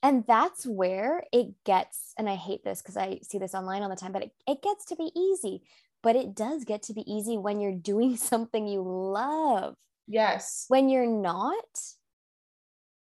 and 0.02 0.24
that's 0.26 0.66
where 0.66 1.26
it 1.34 1.48
gets 1.66 2.14
and 2.18 2.30
i 2.30 2.36
hate 2.36 2.64
this 2.64 2.82
because 2.82 2.96
i 2.96 3.20
see 3.22 3.38
this 3.38 3.54
online 3.54 3.82
all 3.84 3.90
the 3.90 3.98
time 3.98 4.14
but 4.14 4.24
it, 4.24 4.32
it 4.48 4.62
gets 4.62 4.86
to 4.86 4.96
be 4.96 5.12
easy 5.14 5.62
but 6.02 6.16
it 6.16 6.34
does 6.34 6.64
get 6.64 6.82
to 6.84 6.94
be 6.94 7.02
easy 7.12 7.38
when 7.38 7.60
you're 7.60 7.76
doing 7.76 8.16
something 8.32 8.66
you 8.68 8.82
love 8.82 9.76
Yes. 10.08 10.66
when 10.70 10.88
you're 10.88 11.06
not 11.06 11.66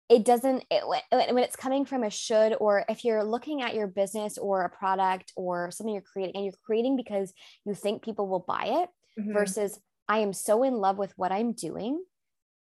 it 0.08 0.24
doesn't 0.24 0.64
it, 0.70 0.82
when 0.88 1.44
it's 1.44 1.54
coming 1.56 1.84
from 1.84 2.02
a 2.02 2.10
should 2.10 2.54
or 2.60 2.84
if 2.88 3.04
you're 3.04 3.22
looking 3.22 3.62
at 3.62 3.74
your 3.74 3.86
business 3.86 4.36
or 4.38 4.62
a 4.64 4.70
product 4.70 5.32
or 5.36 5.70
something 5.70 5.92
you're 5.94 6.02
creating 6.02 6.34
and 6.34 6.44
you're 6.46 6.54
creating 6.64 6.96
because 6.96 7.32
you 7.64 7.74
think 7.74 8.02
people 8.02 8.26
will 8.26 8.40
buy 8.46 8.64
it 8.82 8.88
Mhm. 9.20 9.34
versus 9.34 9.78
I 10.08 10.18
am 10.18 10.32
so 10.32 10.62
in 10.62 10.74
love 10.74 10.96
with 10.96 11.12
what 11.16 11.32
I'm 11.32 11.52
doing, 11.52 12.02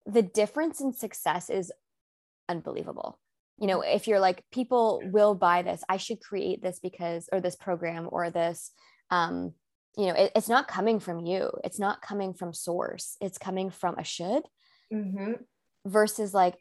the 0.08 0.22
difference 0.24 0.80
in 0.82 0.93
success 0.93 1.50
is 1.50 1.72
unbelievable. 2.50 3.20
You 3.60 3.67
know, 3.67 3.82
if 3.82 4.08
you're 4.08 4.20
like, 4.20 4.43
people 4.52 5.02
will 5.04 5.36
buy 5.36 5.63
this, 5.63 5.84
I 5.89 5.98
should 5.98 6.22
create 6.22 6.62
this 6.62 6.80
because, 6.80 7.28
or 7.32 7.41
this 7.41 7.56
program 7.56 8.08
or 8.12 8.30
this, 8.30 8.72
um, 9.12 9.54
you 9.98 10.06
know, 10.06 10.13
it, 10.13 10.32
it's 10.36 10.48
not 10.50 10.67
coming 10.67 11.00
from 11.00 11.26
you. 11.26 11.50
It's 11.63 11.80
not 11.80 12.02
coming 12.02 12.34
from 12.34 12.54
source. 12.54 13.17
It's 13.20 13.38
coming 13.38 13.70
from 13.72 13.98
a 13.98 14.04
should 14.04 14.43
Mhm. 14.93 15.39
versus 15.86 16.34
like, 16.34 16.56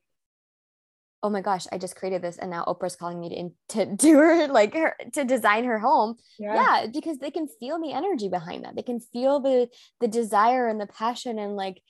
oh 1.23 1.31
my 1.31 1.41
gosh, 1.43 1.67
I 1.71 1.79
just 1.79 1.97
created 1.97 2.23
this 2.23 2.39
and 2.39 2.51
now 2.51 2.65
Oprah's 2.65 2.97
calling 2.97 3.21
me 3.21 3.29
to, 3.29 3.35
in, 3.35 3.53
to 3.71 3.87
do 3.97 4.17
her, 4.17 4.49
like 4.49 4.75
her, 4.75 4.97
to 5.13 5.25
design 5.25 5.65
her 5.65 5.79
home 5.79 6.17
Yeah. 6.39 6.55
yeah 6.55 6.87
because 6.93 7.19
they 7.19 7.31
can 7.31 7.47
feel 7.61 7.81
the 7.81 7.93
energy 7.93 8.29
behind 8.29 8.65
that 8.65 8.75
they 8.77 8.83
can 8.83 9.01
feel 9.01 9.41
the 9.41 9.69
the 10.01 10.09
desire 10.09 10.67
and 10.69 10.81
the 10.81 10.87
passion 10.87 11.39
and 11.39 11.57
like 11.57 11.81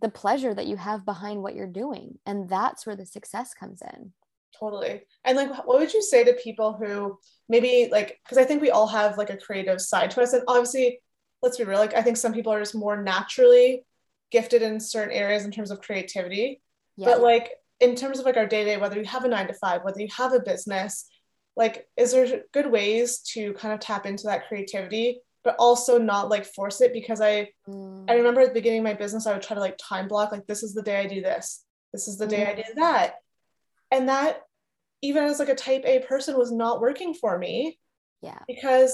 the 0.00 0.08
pleasure 0.08 0.52
that 0.54 0.66
you 0.66 0.76
have 0.76 1.04
behind 1.04 1.42
what 1.42 1.54
you're 1.54 1.66
doing 1.66 2.18
and 2.26 2.48
that's 2.48 2.86
where 2.86 2.96
the 2.96 3.06
success 3.06 3.54
comes 3.54 3.80
in 3.82 4.12
Totally. 4.58 5.02
And 5.24 5.36
like, 5.36 5.50
what 5.66 5.78
would 5.78 5.92
you 5.92 6.02
say 6.02 6.24
to 6.24 6.32
people 6.34 6.72
who 6.72 7.18
maybe 7.48 7.88
like, 7.90 8.20
because 8.24 8.38
I 8.38 8.44
think 8.44 8.62
we 8.62 8.70
all 8.70 8.86
have 8.86 9.18
like 9.18 9.30
a 9.30 9.36
creative 9.36 9.80
side 9.80 10.10
to 10.12 10.22
us. 10.22 10.32
And 10.32 10.44
obviously, 10.48 11.00
let's 11.42 11.58
be 11.58 11.64
real, 11.64 11.78
like, 11.78 11.94
I 11.94 12.02
think 12.02 12.16
some 12.16 12.32
people 12.32 12.52
are 12.52 12.60
just 12.60 12.74
more 12.74 13.02
naturally 13.02 13.84
gifted 14.30 14.62
in 14.62 14.80
certain 14.80 15.14
areas 15.14 15.44
in 15.44 15.50
terms 15.50 15.70
of 15.70 15.80
creativity. 15.80 16.62
yeah 16.96 17.06
But 17.06 17.20
like, 17.20 17.50
in 17.80 17.94
terms 17.94 18.18
of 18.18 18.24
like 18.24 18.38
our 18.38 18.46
day 18.46 18.64
to 18.64 18.70
day, 18.70 18.76
whether 18.78 18.98
you 18.98 19.04
have 19.04 19.24
a 19.24 19.28
nine 19.28 19.48
to 19.48 19.54
five, 19.54 19.84
whether 19.84 20.00
you 20.00 20.08
have 20.16 20.32
a 20.32 20.40
business, 20.40 21.06
like, 21.54 21.86
is 21.96 22.12
there 22.12 22.42
good 22.52 22.70
ways 22.70 23.18
to 23.32 23.52
kind 23.54 23.74
of 23.74 23.80
tap 23.80 24.06
into 24.06 24.24
that 24.24 24.48
creativity, 24.48 25.20
but 25.46 25.56
also 25.58 25.96
not 25.98 26.28
like 26.28 26.44
force 26.44 26.82
it? 26.82 26.92
Because 26.92 27.22
I, 27.22 27.48
Mm, 27.68 28.04
I 28.10 28.14
remember 28.14 28.40
at 28.42 28.48
the 28.48 28.60
beginning 28.60 28.80
of 28.80 28.84
my 28.84 28.94
business, 28.94 29.26
I 29.26 29.32
would 29.32 29.42
try 29.42 29.54
to 29.54 29.60
like 29.60 29.78
time 29.78 30.08
block, 30.08 30.30
like, 30.32 30.46
this 30.46 30.62
is 30.62 30.74
the 30.74 30.82
day 30.82 30.98
I 31.00 31.06
do 31.06 31.20
this, 31.22 31.64
this 31.92 32.06
is 32.08 32.18
the 32.18 32.26
day 32.26 32.44
I 32.46 32.54
do 32.54 32.62
that. 32.76 33.14
And 33.90 34.08
that, 34.08 34.42
even 35.02 35.24
as 35.24 35.38
like 35.38 35.48
a 35.48 35.54
type 35.54 35.82
A 35.84 36.00
person, 36.00 36.36
was 36.36 36.52
not 36.52 36.80
working 36.80 37.14
for 37.14 37.38
me 37.38 37.78
yeah 38.22 38.38
because 38.46 38.92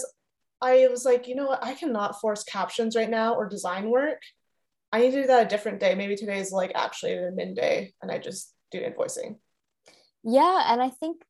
I 0.61 0.87
was 0.89 1.05
like, 1.05 1.27
you 1.29 1.35
know 1.35 1.47
what, 1.47 1.65
I 1.65 1.75
cannot 1.75 2.21
force 2.21 2.45
captions 2.45 2.95
right 2.95 3.11
now 3.11 3.35
or 3.35 3.49
design 3.49 3.91
work. 3.91 4.21
I 4.93 5.01
need 5.01 5.11
to 5.13 5.23
do 5.23 5.27
that 5.29 5.47
a 5.47 5.49
different 5.49 5.81
day. 5.81 5.95
Maybe 5.95 6.17
today 6.17 6.39
is 6.39 6.53
like 6.53 6.73
actually 6.75 7.15
an 7.15 7.37
admin 7.37 7.57
day 7.57 7.95
and 8.03 8.11
I 8.11 8.19
just 8.19 8.55
do 8.71 8.81
invoicing. 8.81 9.37
yeah 10.25 10.73
and 10.73 10.81
i 10.81 10.89
think 10.89 11.23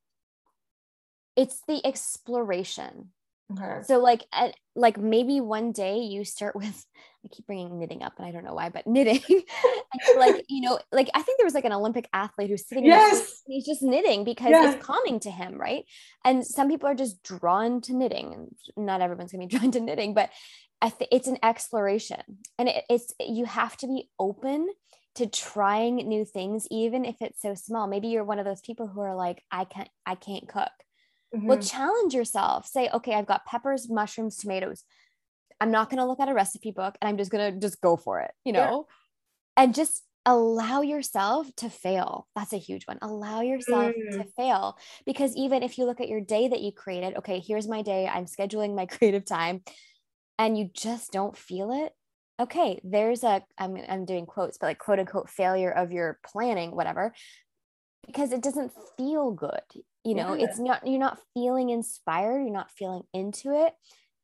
it's 1.35 1.61
the 1.67 1.85
exploration 1.85 3.11
Okay. 3.53 3.83
so 3.83 3.99
like 3.99 4.25
at, 4.33 4.55
like 4.75 4.99
maybe 4.99 5.41
one 5.41 5.73
day 5.73 5.99
you 5.99 6.25
start 6.25 6.55
with 6.57 6.87
i 7.25 7.29
keep 7.29 7.47
bringing 7.47 7.79
knitting 7.79 8.03
up 8.03 8.15
and 8.19 8.27
i 8.27 8.31
don't 8.31 8.45
know 8.45 8.55
why 8.55 8.69
but 8.69 8.87
knitting 8.87 9.21
like 10.17 10.35
you 10.49 10.61
know 10.63 10.79
like 10.93 11.09
i 11.15 11.23
think 11.23 11.39
there 11.39 11.47
was 11.47 11.55
like 11.55 11.65
an 11.65 11.73
olympic 11.73 12.09
athlete 12.13 12.51
who's 12.51 12.67
sitting 12.67 12.85
in 12.85 12.91
Yes. 12.91 13.43
he's 13.47 13.67
just 13.67 13.83
knitting 13.83 14.25
because 14.25 14.51
Yeah. 14.51 14.73
it's 14.75 14.85
calming 14.85 15.21
to 15.21 15.31
him 15.31 15.61
right 15.61 15.85
and 16.25 16.45
some 16.47 16.69
people 16.69 16.89
are 16.89 16.95
just 16.95 17.23
drawn 17.23 17.81
to 17.83 17.95
knitting 17.95 18.33
and 18.33 18.49
not 18.87 19.01
everyone's 19.01 19.33
gonna 19.33 19.47
be 19.47 19.57
drawn 19.59 19.71
to 19.73 19.81
knitting 19.81 20.15
but 20.15 20.31
I 20.81 20.91
think 20.91 21.11
it's 21.13 21.29
an 21.29 21.39
exploration 21.45 22.21
and 22.59 22.69
it, 22.69 22.85
it's 22.91 23.15
you 23.21 23.45
have 23.45 23.77
to 23.79 23.87
be 23.87 24.11
open 24.19 24.69
to 25.15 25.27
trying 25.27 25.97
new 25.97 26.25
things 26.25 26.67
even 26.71 27.05
if 27.05 27.17
it's 27.21 27.41
so 27.41 27.55
small 27.55 27.87
maybe 27.87 28.09
you're 28.09 28.25
one 28.25 28.39
of 28.39 28.45
those 28.45 28.63
people 28.63 28.89
who 28.89 29.01
are 29.01 29.15
like 29.15 29.43
i 29.53 29.65
can't 29.65 29.91
i 30.07 30.15
can't 30.15 30.49
cook 30.49 30.71
mm-hmm. 31.35 31.47
well 31.47 31.59
challenge 31.59 32.15
yourself 32.15 32.67
say 32.67 32.89
okay 32.93 33.15
i've 33.15 33.27
got 33.27 33.45
peppers 33.45 33.89
mushrooms 33.89 34.37
tomatoes 34.37 34.85
i'm 35.61 35.71
not 35.71 35.91
going 35.91 35.99
to 35.99 36.07
look 36.07 36.21
at 36.21 36.29
a 36.29 36.35
recipe 36.35 36.71
book 36.71 36.97
and 37.01 37.09
i'm 37.09 37.17
just 37.17 37.31
going 37.31 37.53
to 37.53 37.61
just 37.61 37.81
go 37.81 37.97
for 37.97 38.21
it 38.21 38.33
you 38.45 38.53
know 38.53 38.87
yeah. 39.57 39.65
and 39.65 39.75
just 39.75 40.03
allow 40.25 40.83
yourself 40.83 41.55
to 41.57 41.69
fail. 41.69 42.29
That's 42.37 42.53
a 42.53 42.59
huge 42.59 42.85
one. 42.85 42.99
Allow 43.03 43.41
yourself 43.41 43.93
mm. 43.93 44.13
to 44.13 44.25
fail 44.37 44.79
because 45.05 45.35
even 45.37 45.63
if 45.63 45.79
you 45.79 45.85
look 45.85 46.01
at 46.01 46.09
your 46.09 46.21
day 46.21 46.49
that 46.49 46.61
you 46.61 46.73
created, 46.73 47.17
okay, 47.19 47.41
here's 47.41 47.69
my 47.69 47.83
day, 47.83 48.07
I'm 48.07 48.27
scheduling 48.27 48.77
my 48.77 48.87
creative 48.87 49.25
time 49.25 49.63
and 50.39 50.57
you 50.57 50.71
just 50.73 51.13
don't 51.13 51.37
feel 51.37 51.73
it. 51.73 51.93
Okay, 52.41 52.81
there's 52.83 53.25
a 53.25 53.43
I'm 53.59 53.77
I'm 53.89 54.05
doing 54.05 54.27
quotes, 54.27 54.59
but 54.59 54.67
like 54.67 54.79
quote 54.79 54.99
unquote 54.99 55.29
failure 55.29 55.71
of 55.71 55.93
your 55.93 56.19
planning 56.25 56.75
whatever 56.75 57.13
because 58.07 58.33
it 58.33 58.43
doesn't 58.43 58.73
feel 58.97 59.33
good. 59.33 59.61
You 60.05 60.15
know, 60.15 60.35
yeah. 60.35 60.47
it's 60.47 60.59
not 60.59 60.87
you're 60.87 60.99
not 60.99 61.19
feeling 61.35 61.71
inspired, 61.71 62.43
you're 62.43 62.53
not 62.53 62.71
feeling 62.71 63.03
into 63.13 63.53
it 63.55 63.75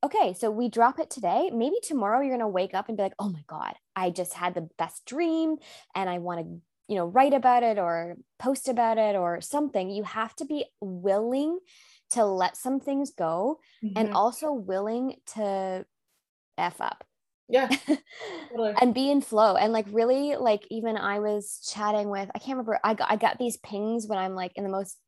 okay, 0.05 0.35
so 0.35 0.51
we 0.51 0.69
drop 0.69 0.99
it 0.99 1.11
today. 1.11 1.51
Maybe 1.53 1.77
tomorrow 1.83 2.21
you're 2.21 2.31
going 2.31 2.41
to 2.41 2.49
wake 2.49 2.75
up 2.75 2.89
and 2.89 2.97
be 2.97 3.03
like, 3.03 3.15
oh 3.19 3.29
my 3.29 3.43
God, 3.47 3.75
I 3.97 4.11
just 4.11 4.35
had 4.35 4.55
the 4.55 4.69
best 4.79 5.05
dream 5.07 5.57
and 5.95 6.09
I 6.09 6.19
want 6.19 6.41
to, 6.41 6.61
you 6.89 6.97
know, 6.97 7.07
write 7.07 7.35
about 7.35 7.63
it 7.63 7.79
or 7.79 8.17
post 8.39 8.69
about 8.69 8.99
it 8.99 9.17
or 9.17 9.41
something. 9.41 9.91
You 9.91 10.05
have 10.05 10.35
to 10.37 10.45
be 10.45 10.65
willing 10.81 11.59
to 12.11 12.25
let 12.25 12.57
some 12.57 12.81
things 12.81 13.11
go 13.11 13.61
mm-hmm. 13.85 13.99
and 13.99 14.15
also 14.15 14.53
willing 14.53 15.17
to 15.35 15.85
F 16.57 16.81
up. 16.81 17.05
Yeah. 17.49 17.69
Totally. 18.51 18.75
and 18.81 18.95
be 18.95 19.11
in 19.11 19.21
flow. 19.21 19.57
And 19.57 19.73
like, 19.73 19.87
really, 19.91 20.37
like, 20.37 20.67
even 20.71 20.97
I 20.97 21.19
was 21.19 21.67
chatting 21.73 22.11
with, 22.11 22.31
I 22.35 22.39
can't 22.39 22.59
remember, 22.59 22.79
I 22.85 22.95
got, 22.95 23.11
I 23.11 23.17
got 23.17 23.39
these 23.39 23.57
pings 23.59 24.07
when 24.07 24.19
I'm 24.19 24.35
like 24.35 24.53
in 24.57 24.65
the 24.65 24.71
most 24.71 24.99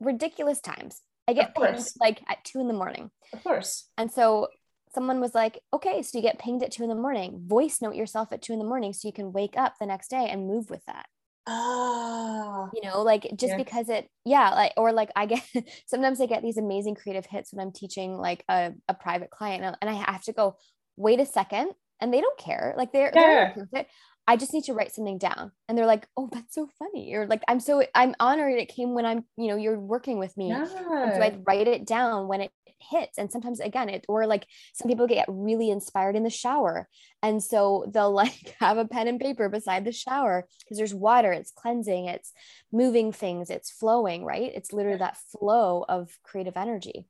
ridiculous 0.00 0.60
times 0.60 1.00
I 1.28 1.32
get 1.32 1.54
pinged 1.54 1.86
like 2.00 2.22
at 2.28 2.44
two 2.44 2.60
in 2.60 2.66
the 2.66 2.74
morning. 2.74 3.10
Of 3.32 3.44
course. 3.44 3.88
And 3.96 4.10
so 4.10 4.48
someone 4.94 5.20
was 5.20 5.34
like, 5.34 5.60
okay, 5.72 6.02
so 6.02 6.18
you 6.18 6.22
get 6.22 6.38
pinged 6.38 6.62
at 6.62 6.72
two 6.72 6.82
in 6.82 6.88
the 6.88 6.94
morning. 6.94 7.42
Voice 7.46 7.80
note 7.80 7.94
yourself 7.94 8.32
at 8.32 8.42
two 8.42 8.52
in 8.52 8.58
the 8.58 8.64
morning 8.64 8.92
so 8.92 9.06
you 9.06 9.12
can 9.12 9.32
wake 9.32 9.56
up 9.56 9.74
the 9.78 9.86
next 9.86 10.08
day 10.08 10.28
and 10.28 10.48
move 10.48 10.70
with 10.70 10.84
that. 10.86 11.06
Ah. 11.46 12.68
You 12.74 12.82
know, 12.82 13.02
like 13.02 13.28
just 13.36 13.52
yeah. 13.52 13.56
because 13.56 13.88
it, 13.88 14.08
yeah, 14.24 14.50
like, 14.50 14.72
or 14.76 14.92
like 14.92 15.10
I 15.14 15.26
get, 15.26 15.42
sometimes 15.86 16.20
I 16.20 16.26
get 16.26 16.42
these 16.42 16.58
amazing 16.58 16.96
creative 16.96 17.26
hits 17.26 17.52
when 17.52 17.64
I'm 17.64 17.72
teaching 17.72 18.16
like 18.16 18.44
a, 18.48 18.72
a 18.88 18.94
private 18.94 19.30
client 19.30 19.76
and 19.80 19.90
I 19.90 19.94
have 19.94 20.22
to 20.24 20.32
go, 20.32 20.56
wait 21.00 21.20
a 21.20 21.26
second. 21.26 21.72
And 22.02 22.14
they 22.14 22.20
don't 22.20 22.38
care. 22.38 22.74
Like 22.78 22.92
they're, 22.92 23.12
yeah. 23.14 23.54
they're 23.72 23.86
I 24.30 24.36
just 24.36 24.52
need 24.52 24.64
to 24.64 24.74
write 24.74 24.94
something 24.94 25.18
down. 25.18 25.50
And 25.68 25.76
they're 25.76 25.86
like, 25.86 26.06
oh, 26.16 26.28
that's 26.30 26.54
so 26.54 26.68
funny. 26.78 27.12
Or 27.14 27.26
like, 27.26 27.42
I'm 27.48 27.58
so, 27.58 27.82
I'm 27.96 28.14
honored 28.20 28.54
it 28.54 28.68
came 28.68 28.94
when 28.94 29.04
I'm, 29.04 29.24
you 29.36 29.48
know, 29.48 29.56
you're 29.56 29.78
working 29.78 30.18
with 30.18 30.36
me. 30.36 30.50
Yeah. 30.50 30.66
so 30.66 31.20
I 31.20 31.36
write 31.44 31.66
it 31.66 31.84
down 31.84 32.28
when 32.28 32.42
it 32.42 32.52
hits. 32.78 33.18
And 33.18 33.30
sometimes 33.30 33.58
again, 33.60 33.88
it, 33.88 34.04
or 34.08 34.26
like 34.26 34.46
some 34.72 34.88
people 34.88 35.06
get 35.06 35.26
really 35.28 35.70
inspired 35.70 36.14
in 36.14 36.22
the 36.22 36.30
shower. 36.30 36.88
And 37.24 37.42
so 37.42 37.90
they'll 37.92 38.12
like 38.14 38.54
have 38.60 38.78
a 38.78 38.86
pen 38.86 39.08
and 39.08 39.18
paper 39.18 39.48
beside 39.48 39.84
the 39.84 39.90
shower 39.90 40.46
because 40.60 40.78
there's 40.78 40.94
water, 40.94 41.32
it's 41.32 41.50
cleansing, 41.50 42.06
it's 42.06 42.32
moving 42.72 43.12
things, 43.12 43.50
it's 43.50 43.70
flowing, 43.70 44.24
right? 44.24 44.52
It's 44.54 44.72
literally 44.72 44.98
that 44.98 45.18
flow 45.32 45.84
of 45.88 46.16
creative 46.22 46.56
energy. 46.56 47.06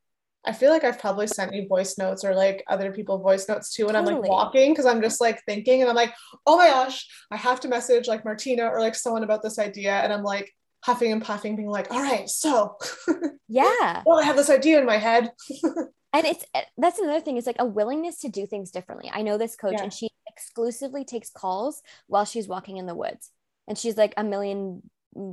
I 0.47 0.53
feel 0.53 0.71
like 0.71 0.85
I've 0.85 0.99
probably 0.99 1.27
sent 1.27 1.55
you 1.55 1.69
voice 1.69 1.99
notes 1.99 2.25
or 2.25 2.35
like 2.35 2.65
other 2.67 2.93
people 2.93 3.19
voice 3.19 3.49
notes 3.49 3.75
too 3.75 3.87
when 3.87 3.95
totally. 3.95 4.15
I'm 4.15 4.21
like 4.23 4.31
walking 4.31 4.73
because 4.73 4.87
I'm 4.87 5.03
just 5.03 5.21
like 5.21 5.43
thinking 5.45 5.83
and 5.83 5.91
I'm 5.91 5.97
like, 5.97 6.15
oh 6.47 6.57
my 6.57 6.69
gosh, 6.69 7.07
I 7.31 7.37
have 7.37 7.61
to 7.61 7.69
message 7.69 8.09
like 8.09 8.25
Martina 8.25 8.65
or 8.65 8.81
like 8.81 8.95
someone 8.95 9.23
about 9.23 9.43
this 9.43 9.59
idea. 9.59 9.93
And 9.93 10.13
I'm 10.13 10.23
like 10.23 10.51
huffing 10.83 11.13
and 11.13 11.23
puffing, 11.23 11.57
being 11.57 11.69
like, 11.69 11.91
all 11.91 12.01
right, 12.01 12.29
so 12.29 12.77
yeah. 13.49 14.03
well, 14.07 14.19
I 14.19 14.25
have 14.25 14.37
this 14.37 14.51
idea 14.51 14.79
in 14.79 14.87
my 14.87 14.97
head. 14.97 15.31
and 16.13 16.27
it's 16.27 16.45
eh, 16.55 16.63
that's 16.79 16.99
another 16.99 17.21
thing, 17.21 17.37
it's 17.37 17.47
like 17.47 17.57
a 17.59 17.67
willingness 17.67 18.21
to 18.21 18.29
do 18.29 18.47
things 18.47 18.71
differently. 18.71 19.11
I 19.13 19.23
know 19.23 19.37
this 19.37 19.57
coach 19.57 19.75
yeah. 19.77 19.83
and 19.83 19.93
she 19.93 20.09
exclusively 20.27 21.05
takes 21.05 21.29
calls 21.31 21.83
while 22.07 22.25
she's 22.25 22.49
walking 22.49 22.79
in 22.79 22.87
the 22.87 22.95
woods. 22.95 23.31
And 23.69 23.77
she's 23.77 23.97
like 23.97 24.15
a 24.17 24.25
million 24.25 24.83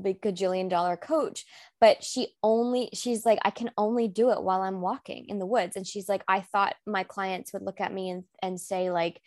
big 0.02 0.22
gajillion 0.22 0.70
dollar 0.70 0.98
coach 0.98 1.46
but 1.80 2.04
she 2.04 2.30
only 2.42 2.90
she's 2.94 3.26
like 3.26 3.40
i 3.44 3.50
can 3.50 3.70
only 3.78 4.08
do 4.08 4.32
it 4.32 4.42
while 4.42 4.62
i'm 4.62 4.82
walking 4.82 5.26
in 5.28 5.40
the 5.40 5.46
woods. 5.46 5.76
And 5.76 5.86
she's 5.86 6.10
like 6.10 6.24
i 6.28 6.42
thought 6.42 6.76
my 6.86 7.04
clients 7.04 7.54
would 7.54 7.62
look 7.62 7.80
at 7.82 7.94
me 7.94 8.10
and, 8.10 8.24
and 8.42 8.60
say 8.60 8.90
like 8.90 9.22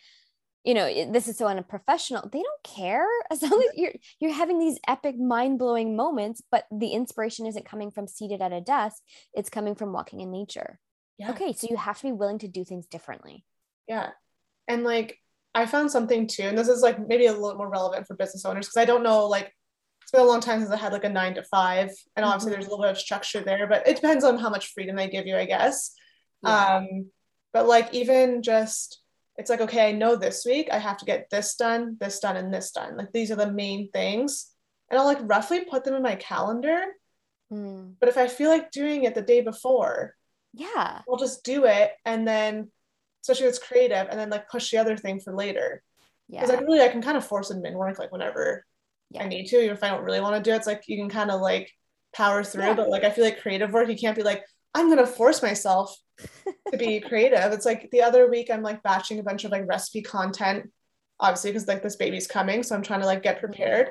you 0.63 0.75
know 0.75 1.11
this 1.11 1.27
is 1.27 1.37
so 1.37 1.47
unprofessional. 1.47 2.29
They 2.31 2.43
don't 2.43 2.63
care. 2.63 3.07
As 3.31 3.41
long 3.41 3.63
as 3.63 3.77
you're 3.77 3.93
you're 4.19 4.33
having 4.33 4.59
these 4.59 4.77
epic 4.87 5.17
mind-blowing 5.17 5.95
moments 5.95 6.41
but 6.51 6.65
the 6.71 6.89
inspiration 6.89 7.47
isn't 7.47 7.65
coming 7.65 7.89
from 7.91 8.07
seated 8.07 8.41
at 8.41 8.53
a 8.53 8.61
desk. 8.61 9.01
It's 9.33 9.49
coming 9.49 9.75
from 9.75 9.93
walking 9.93 10.21
in 10.21 10.31
nature. 10.31 10.79
Yeah. 11.17 11.31
okay 11.31 11.53
so 11.53 11.67
you 11.69 11.77
have 11.77 11.97
to 11.97 12.07
be 12.07 12.11
willing 12.11 12.39
to 12.39 12.47
do 12.47 12.63
things 12.65 12.87
differently. 12.87 13.45
Yeah. 13.87 14.09
And 14.67 14.83
like 14.83 15.17
i 15.53 15.65
found 15.65 15.91
something 15.91 16.27
too 16.27 16.43
and 16.43 16.57
this 16.57 16.69
is 16.69 16.81
like 16.81 17.05
maybe 17.07 17.25
a 17.25 17.33
little 17.33 17.57
more 17.57 17.69
relevant 17.69 18.07
for 18.07 18.15
business 18.15 18.45
owners 18.45 18.67
because 18.67 18.77
i 18.77 18.85
don't 18.85 19.03
know 19.03 19.27
like 19.27 19.51
it's 20.11 20.17
been 20.17 20.27
a 20.27 20.29
long 20.29 20.41
time 20.41 20.59
since 20.59 20.71
I 20.71 20.75
had 20.75 20.91
like 20.91 21.05
a 21.05 21.09
nine 21.09 21.35
to 21.35 21.43
five. 21.43 21.89
And 22.17 22.25
obviously 22.25 22.51
mm-hmm. 22.51 22.55
there's 22.55 22.67
a 22.67 22.69
little 22.69 22.83
bit 22.83 22.91
of 22.91 22.97
structure 22.97 23.39
there, 23.39 23.65
but 23.65 23.87
it 23.87 23.95
depends 23.95 24.25
on 24.25 24.37
how 24.37 24.49
much 24.49 24.73
freedom 24.73 24.97
they 24.97 25.07
give 25.07 25.25
you, 25.25 25.37
I 25.37 25.45
guess. 25.45 25.93
Yeah. 26.43 26.79
Um, 26.79 27.11
but 27.53 27.65
like 27.65 27.93
even 27.93 28.43
just 28.43 29.01
it's 29.37 29.49
like, 29.49 29.61
okay, 29.61 29.87
I 29.87 29.93
know 29.93 30.17
this 30.17 30.45
week 30.45 30.67
I 30.69 30.79
have 30.79 30.97
to 30.97 31.05
get 31.05 31.29
this 31.31 31.55
done, 31.55 31.95
this 31.97 32.19
done, 32.19 32.35
and 32.35 32.53
this 32.53 32.71
done. 32.71 32.97
Like 32.97 33.13
these 33.13 33.31
are 33.31 33.37
the 33.37 33.53
main 33.53 33.89
things. 33.91 34.47
And 34.89 34.99
I'll 34.99 35.05
like 35.05 35.19
roughly 35.21 35.63
put 35.63 35.85
them 35.85 35.95
in 35.95 36.03
my 36.03 36.15
calendar. 36.15 36.81
Mm. 37.49 37.93
But 37.97 38.09
if 38.09 38.17
I 38.17 38.27
feel 38.27 38.49
like 38.49 38.69
doing 38.71 39.05
it 39.05 39.15
the 39.15 39.21
day 39.21 39.39
before, 39.39 40.17
yeah, 40.53 40.99
I'll 41.09 41.17
just 41.17 41.45
do 41.45 41.63
it 41.65 41.93
and 42.03 42.27
then 42.27 42.69
especially 43.23 43.45
if 43.45 43.51
it's 43.51 43.65
creative 43.65 44.07
and 44.09 44.19
then 44.19 44.29
like 44.29 44.49
push 44.49 44.71
the 44.71 44.77
other 44.77 44.97
thing 44.97 45.21
for 45.21 45.33
later. 45.33 45.81
Yeah. 46.27 46.41
Because 46.41 46.57
like 46.57 46.67
really 46.67 46.81
I 46.81 46.89
can 46.89 47.01
kind 47.01 47.15
of 47.15 47.25
force 47.25 47.47
them 47.47 47.65
in 47.65 47.75
work 47.75 47.97
like 47.97 48.11
whenever 48.11 48.65
yeah. 49.11 49.23
I 49.23 49.27
need 49.27 49.47
to, 49.47 49.57
even 49.57 49.75
if 49.75 49.83
I 49.83 49.89
don't 49.89 50.03
really 50.03 50.21
want 50.21 50.35
to 50.35 50.41
do 50.41 50.53
it. 50.53 50.57
It's 50.57 50.67
like 50.67 50.83
you 50.87 50.97
can 50.97 51.09
kind 51.09 51.31
of 51.31 51.41
like 51.41 51.71
power 52.13 52.43
through. 52.43 52.63
Yeah. 52.63 52.73
But 52.73 52.89
like 52.89 53.03
I 53.03 53.09
feel 53.09 53.23
like 53.23 53.41
creative 53.41 53.71
work, 53.71 53.89
you 53.89 53.95
can't 53.95 54.15
be 54.15 54.23
like, 54.23 54.43
I'm 54.73 54.89
gonna 54.89 55.07
force 55.07 55.41
myself 55.41 55.95
to 56.71 56.77
be 56.77 56.99
creative. 57.07 57.51
It's 57.51 57.65
like 57.65 57.89
the 57.91 58.01
other 58.01 58.29
week 58.29 58.49
I'm 58.49 58.63
like 58.63 58.83
batching 58.83 59.19
a 59.19 59.23
bunch 59.23 59.43
of 59.43 59.51
like 59.51 59.67
recipe 59.67 60.01
content, 60.01 60.71
obviously, 61.19 61.51
because 61.51 61.67
like 61.67 61.83
this 61.83 61.97
baby's 61.97 62.27
coming. 62.27 62.63
So 62.63 62.75
I'm 62.75 62.83
trying 62.83 63.01
to 63.01 63.05
like 63.05 63.23
get 63.23 63.39
prepared. 63.39 63.89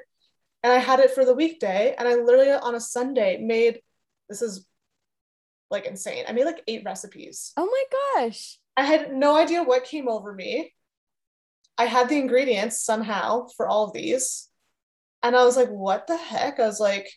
And 0.62 0.72
I 0.72 0.78
had 0.78 1.00
it 1.00 1.12
for 1.12 1.24
the 1.24 1.34
weekday, 1.34 1.94
and 1.96 2.06
I 2.06 2.16
literally 2.16 2.50
on 2.50 2.74
a 2.74 2.80
Sunday 2.80 3.38
made 3.38 3.80
this 4.28 4.42
is 4.42 4.66
like 5.70 5.86
insane. 5.86 6.24
I 6.28 6.32
made 6.32 6.44
like 6.44 6.62
eight 6.66 6.82
recipes. 6.84 7.52
Oh 7.56 7.66
my 7.66 8.22
gosh. 8.22 8.58
I 8.76 8.84
had 8.84 9.12
no 9.12 9.36
idea 9.36 9.62
what 9.62 9.84
came 9.84 10.08
over 10.08 10.32
me. 10.32 10.74
I 11.78 11.86
had 11.86 12.08
the 12.08 12.18
ingredients 12.18 12.84
somehow 12.84 13.46
for 13.56 13.66
all 13.66 13.84
of 13.84 13.92
these. 13.92 14.49
And 15.22 15.36
I 15.36 15.44
was 15.44 15.56
like, 15.56 15.68
what 15.68 16.06
the 16.06 16.16
heck? 16.16 16.58
I 16.58 16.66
was 16.66 16.80
like, 16.80 17.08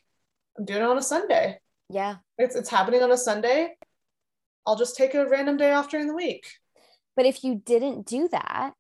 I'm 0.58 0.66
doing 0.66 0.82
it 0.82 0.86
on 0.86 0.98
a 0.98 1.04
Sunday. 1.04 1.60
Yeah. 1.90 2.18
It's 2.38 2.56
it's 2.56 2.70
happening 2.70 3.04
on 3.04 3.12
a 3.12 3.18
Sunday. 3.18 3.76
I'll 4.66 4.76
just 4.76 4.96
take 4.96 5.14
a 5.14 5.28
random 5.28 5.58
day 5.58 5.72
off 5.72 5.90
during 5.90 6.08
the 6.08 6.16
week. 6.16 6.46
But 7.16 7.26
if 7.26 7.44
you 7.44 7.62
didn't 7.64 8.06
do 8.06 8.28
that, 8.32 8.74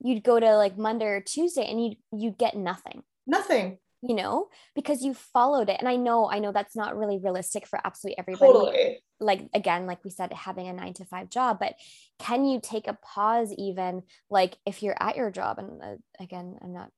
you'd 0.00 0.22
go 0.22 0.38
to 0.38 0.56
like 0.56 0.78
Monday 0.78 1.06
or 1.06 1.20
Tuesday 1.20 1.68
and 1.68 1.82
you 1.84 1.96
you 2.12 2.30
get 2.30 2.56
nothing. 2.56 3.02
Nothing. 3.26 3.78
You 4.02 4.14
know, 4.14 4.48
because 4.74 5.02
you 5.02 5.14
followed 5.14 5.68
it. 5.68 5.78
And 5.80 5.88
I 5.88 5.96
know, 5.96 6.30
I 6.30 6.38
know 6.38 6.52
that's 6.52 6.76
not 6.76 6.96
really 6.96 7.18
realistic 7.18 7.66
for 7.66 7.80
absolutely 7.82 8.18
everybody. 8.18 8.52
Totally. 8.52 8.98
Like 9.18 9.48
again, 9.52 9.86
like 9.86 10.04
we 10.04 10.10
said, 10.10 10.32
having 10.32 10.68
a 10.68 10.72
nine 10.72 10.92
to 10.94 11.04
five 11.04 11.28
job, 11.28 11.58
but 11.58 11.74
can 12.18 12.44
you 12.44 12.60
take 12.62 12.86
a 12.86 12.98
pause 13.02 13.52
even 13.58 14.02
like 14.30 14.58
if 14.64 14.82
you're 14.82 14.96
at 15.00 15.16
your 15.16 15.30
job? 15.30 15.58
And 15.58 15.82
uh, 15.82 15.96
again, 16.20 16.56
I'm 16.62 16.72
not 16.72 16.90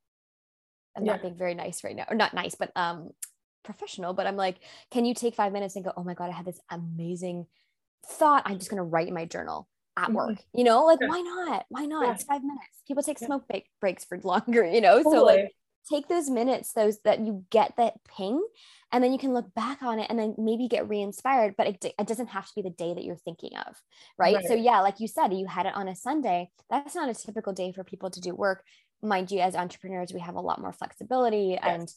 I'm 0.99 1.07
yeah. 1.07 1.13
not 1.13 1.23
being 1.23 1.37
very 1.37 1.55
nice 1.55 1.85
right 1.85 1.97
now, 1.97 2.05
or 2.09 2.17
not 2.17 2.35
nice, 2.35 2.55
but 2.55 2.71
um 2.77 3.11
professional. 3.65 4.15
But 4.15 4.27
I'm 4.27 4.37
like, 4.37 4.57
can 4.91 5.05
you 5.05 5.15
take 5.15 5.35
five 5.35 5.53
minutes 5.53 5.77
and 5.77 5.85
go, 5.85 5.93
oh 5.97 6.05
my 6.05 6.15
God, 6.15 6.31
I 6.31 6.33
had 6.33 6.47
this 6.47 6.61
amazing 6.71 7.47
thought. 8.07 8.43
I'm 8.47 8.59
just 8.59 8.71
gonna 8.71 8.85
write 8.85 9.09
in 9.09 9.15
my 9.15 9.25
journal 9.25 9.69
at 9.97 10.07
mm-hmm. 10.07 10.15
work. 10.15 10.39
You 10.53 10.65
know, 10.65 10.85
like 10.85 10.99
yeah. 11.01 11.09
why 11.09 11.21
not? 11.21 11.67
Why 11.69 11.85
not? 11.85 12.07
Yeah. 12.07 12.13
It's 12.15 12.25
five 12.25 12.43
minutes. 12.43 12.83
People 12.87 13.03
take 13.03 13.19
smoke 13.19 13.45
breaks 13.81 14.05
for 14.05 14.19
longer, 14.25 14.65
you 14.65 14.81
know. 14.81 15.03
Totally. 15.03 15.15
So 15.15 15.25
like 15.25 15.53
take 15.91 16.09
those 16.09 16.29
minutes, 16.29 16.73
those 16.73 16.99
that 17.05 17.21
you 17.21 17.45
get 17.51 17.75
that 17.77 17.95
ping, 18.05 18.43
and 18.93 19.05
then 19.05 19.13
you 19.13 19.19
can 19.19 19.35
look 19.35 19.53
back 19.55 19.83
on 19.83 19.99
it 19.99 20.07
and 20.09 20.19
then 20.19 20.35
maybe 20.39 20.69
get 20.69 20.89
re-inspired 20.89 21.55
but 21.57 21.67
it, 21.67 21.95
it 21.99 22.07
doesn't 22.07 22.29
have 22.29 22.47
to 22.47 22.53
be 22.57 22.63
the 22.63 22.71
day 22.71 22.95
that 22.95 23.05
you're 23.05 23.17
thinking 23.17 23.57
of 23.57 23.77
right? 24.19 24.37
right? 24.37 24.45
so 24.47 24.55
yeah 24.55 24.81
like 24.81 25.01
you 25.01 25.09
said 25.09 25.33
you 25.33 25.47
had 25.47 25.67
it 25.67 25.75
on 25.75 25.89
a 25.89 25.97
sunday 25.97 26.51
that's 26.71 26.95
not 26.95 27.09
a 27.09 27.15
typical 27.15 27.53
day 27.53 27.73
for 27.73 27.85
people 27.85 28.11
to 28.11 28.21
do 28.21 28.35
work 28.35 28.65
mind 29.03 29.31
you 29.31 29.41
as 29.41 29.55
entrepreneurs 29.55 30.13
we 30.13 30.21
have 30.21 30.35
a 30.35 30.41
lot 30.41 30.61
more 30.61 30.73
flexibility 30.73 31.59
yes. 31.61 31.63
and 31.65 31.93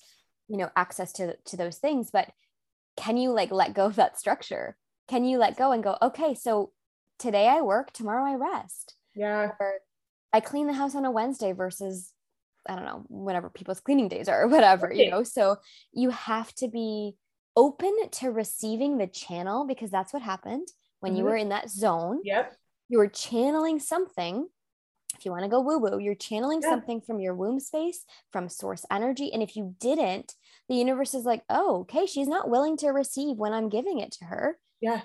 you 0.48 0.58
know 0.58 0.70
access 0.76 1.12
to 1.14 1.36
to 1.46 1.58
those 1.58 1.78
things 1.78 2.10
but 2.12 2.30
can 2.98 3.18
you 3.18 3.32
like 3.32 3.52
let 3.52 3.74
go 3.74 3.86
of 3.86 3.96
that 3.96 4.20
structure 4.20 4.76
can 5.08 5.26
you 5.26 5.38
let 5.38 5.58
go 5.58 5.72
and 5.72 5.84
go 5.84 5.98
okay 6.02 6.36
so 6.36 6.72
today 7.18 7.48
i 7.48 7.62
work 7.62 7.92
tomorrow 7.92 8.24
i 8.24 8.36
rest 8.36 8.96
yeah 9.16 9.52
or 9.60 9.74
i 10.34 10.40
clean 10.40 10.68
the 10.68 10.74
house 10.74 10.96
on 10.96 11.06
a 11.06 11.12
wednesday 11.12 11.52
versus 11.52 12.14
I 12.68 12.76
don't 12.76 12.86
know, 12.86 13.04
whatever 13.08 13.50
people's 13.50 13.80
cleaning 13.80 14.08
days 14.08 14.30
are 14.30 14.44
or 14.44 14.48
whatever, 14.48 14.92
you 14.94 15.10
know. 15.10 15.24
So 15.24 15.58
you 15.94 16.12
have 16.12 16.54
to 16.56 16.68
be 16.68 17.16
open 17.56 17.94
to 18.12 18.32
receiving 18.32 18.98
the 18.98 19.08
channel 19.08 19.66
because 19.66 19.92
that's 19.92 20.14
what 20.14 20.22
happened 20.22 20.68
when 21.00 21.14
mm-hmm. 21.14 21.20
you 21.20 21.26
were 21.26 21.36
in 21.36 21.50
that 21.50 21.70
zone. 21.70 22.22
Yep. 22.24 22.56
You 22.90 23.00
were 23.00 23.08
channeling 23.08 23.80
something. 23.80 24.48
If 25.22 25.26
you 25.26 25.32
want 25.34 25.44
to 25.44 25.50
go 25.50 25.62
woo 25.62 25.78
woo, 25.78 26.00
you're 26.00 26.16
channeling 26.16 26.62
yeah. 26.64 26.70
something 26.70 27.00
from 27.00 27.20
your 27.20 27.36
womb 27.36 27.60
space, 27.60 28.06
from 28.32 28.50
source 28.50 28.88
energy. 28.90 29.32
And 29.32 29.44
if 29.44 29.56
you 29.56 29.76
didn't, 29.80 30.34
the 30.68 30.74
universe 30.74 31.14
is 31.14 31.26
like, 31.26 31.44
oh, 31.48 31.82
okay, 31.82 32.08
she's 32.08 32.28
not 32.28 32.50
willing 32.50 32.76
to 32.78 32.88
receive 32.90 33.38
when 33.38 33.54
I'm 33.54 33.70
giving 33.70 34.00
it 34.00 34.14
to 34.14 34.26
her. 34.26 34.58
Yeah. 34.82 35.02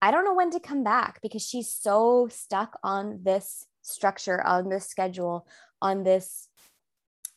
I 0.00 0.12
don't 0.12 0.24
know 0.24 0.32
when 0.32 0.50
to 0.52 0.60
come 0.60 0.82
back 0.82 1.20
because 1.20 1.46
she's 1.46 1.70
so 1.70 2.28
stuck 2.30 2.78
on 2.82 3.20
this 3.22 3.66
structure, 3.82 4.42
on 4.42 4.70
this 4.70 4.86
schedule, 4.86 5.46
on 5.82 6.04
this 6.04 6.48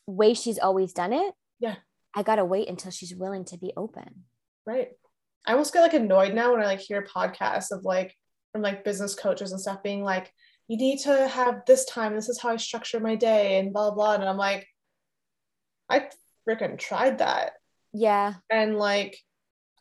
way 0.07 0.33
she's 0.33 0.59
always 0.59 0.93
done 0.93 1.11
it. 1.11 1.33
Yeah. 1.59 1.75
I 2.15 2.23
got 2.23 2.37
to 2.37 2.45
wait 2.45 2.69
until 2.69 2.91
she's 2.91 3.13
willing 3.13 3.43
to 3.45 3.57
be 3.57 3.73
open. 3.75 4.23
Right. 4.65 4.91
I 5.45 5.51
almost 5.51 5.73
get 5.73 5.81
like 5.81 5.93
annoyed 5.93 6.33
now 6.33 6.53
when 6.53 6.61
I 6.61 6.67
like 6.67 6.79
hear 6.79 7.01
podcasts 7.03 7.69
of 7.71 7.83
like 7.83 8.15
from 8.53 8.61
like 8.61 8.85
business 8.85 9.13
coaches 9.13 9.51
and 9.51 9.59
stuff 9.59 9.83
being 9.83 10.05
like, 10.05 10.31
you 10.71 10.77
need 10.77 10.99
to 10.99 11.27
have 11.27 11.65
this 11.67 11.83
time. 11.83 12.15
This 12.15 12.29
is 12.29 12.39
how 12.39 12.47
I 12.47 12.55
structure 12.55 13.01
my 13.01 13.15
day 13.15 13.59
and 13.59 13.73
blah, 13.73 13.91
blah. 13.91 14.13
And 14.13 14.23
I'm 14.23 14.37
like, 14.37 14.69
I 15.89 16.07
freaking 16.47 16.79
tried 16.79 17.17
that. 17.17 17.55
Yeah. 17.91 18.35
And 18.49 18.77
like, 18.77 19.19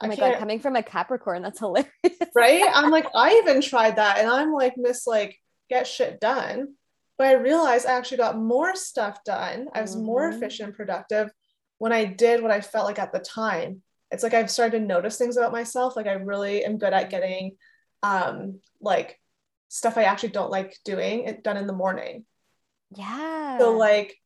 oh 0.01 0.09
my 0.09 0.17
God, 0.17 0.41
coming 0.41 0.59
from 0.59 0.75
a 0.75 0.83
Capricorn, 0.83 1.43
that's 1.43 1.61
hilarious. 1.61 1.93
right. 2.35 2.69
I'm 2.75 2.91
like, 2.91 3.07
I 3.15 3.35
even 3.35 3.61
tried 3.61 3.97
that. 3.99 4.19
And 4.19 4.29
I'm 4.29 4.53
like, 4.53 4.75
miss, 4.77 5.07
like, 5.07 5.39
get 5.69 5.87
shit 5.87 6.19
done. 6.19 6.75
But 7.19 7.29
I 7.29 7.33
realized 7.35 7.87
I 7.87 7.93
actually 7.93 8.17
got 8.17 8.37
more 8.37 8.75
stuff 8.75 9.23
done. 9.23 9.69
I 9.73 9.83
was 9.83 9.95
mm-hmm. 9.95 10.07
more 10.07 10.29
efficient 10.29 10.71
and 10.71 10.77
productive 10.77 11.31
when 11.79 11.93
I 11.93 12.05
did 12.05 12.43
what 12.43 12.51
I 12.51 12.63
felt 12.63 12.87
like 12.87 12.99
at 12.99 13.13
the 13.13 13.21
time. 13.21 13.81
It's 14.11 14.25
like 14.25 14.35
I've 14.35 14.51
started 14.51 14.81
to 14.81 14.85
notice 14.85 15.19
things 15.19 15.37
about 15.37 15.53
myself. 15.53 15.95
Like 15.95 16.09
I 16.09 16.15
really 16.15 16.65
am 16.65 16.79
good 16.79 16.93
at 16.93 17.11
getting 17.11 17.59
um 18.03 18.59
like 18.81 19.20
stuff 19.71 19.97
I 19.97 20.03
actually 20.03 20.31
don't 20.31 20.51
like 20.51 20.77
doing 20.85 21.25
it 21.25 21.45
done 21.45 21.57
in 21.57 21.69
the 21.69 21.73
morning. 21.73 22.27
Yeah. 22.95 23.59
So 23.59 23.77
like 23.77 24.19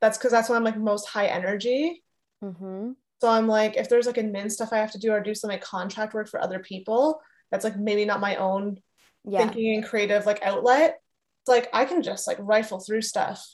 that's 0.00 0.18
because 0.18 0.30
that's 0.30 0.48
when 0.48 0.56
I'm 0.56 0.64
like 0.64 0.78
most 0.78 1.08
high 1.08 1.26
energy. 1.26 2.04
Mm-hmm. 2.44 2.92
So 3.20 3.28
I'm 3.28 3.48
like, 3.48 3.76
if 3.76 3.88
there's 3.88 4.06
like 4.06 4.16
admin 4.16 4.50
stuff 4.50 4.72
I 4.72 4.78
have 4.78 4.92
to 4.92 4.98
do 4.98 5.10
or 5.10 5.20
do 5.20 5.34
some 5.34 5.48
like 5.48 5.62
contract 5.62 6.14
work 6.14 6.28
for 6.28 6.40
other 6.40 6.58
people, 6.58 7.20
that's 7.50 7.64
like 7.64 7.78
maybe 7.78 8.04
not 8.04 8.20
my 8.20 8.36
own 8.36 8.78
yeah. 9.24 9.38
thinking 9.38 9.74
and 9.74 9.84
creative 9.84 10.26
like 10.26 10.42
outlet. 10.42 11.00
It's 11.42 11.48
like 11.48 11.70
I 11.72 11.86
can 11.86 12.02
just 12.02 12.26
like 12.26 12.38
rifle 12.38 12.78
through 12.78 13.02
stuff 13.02 13.44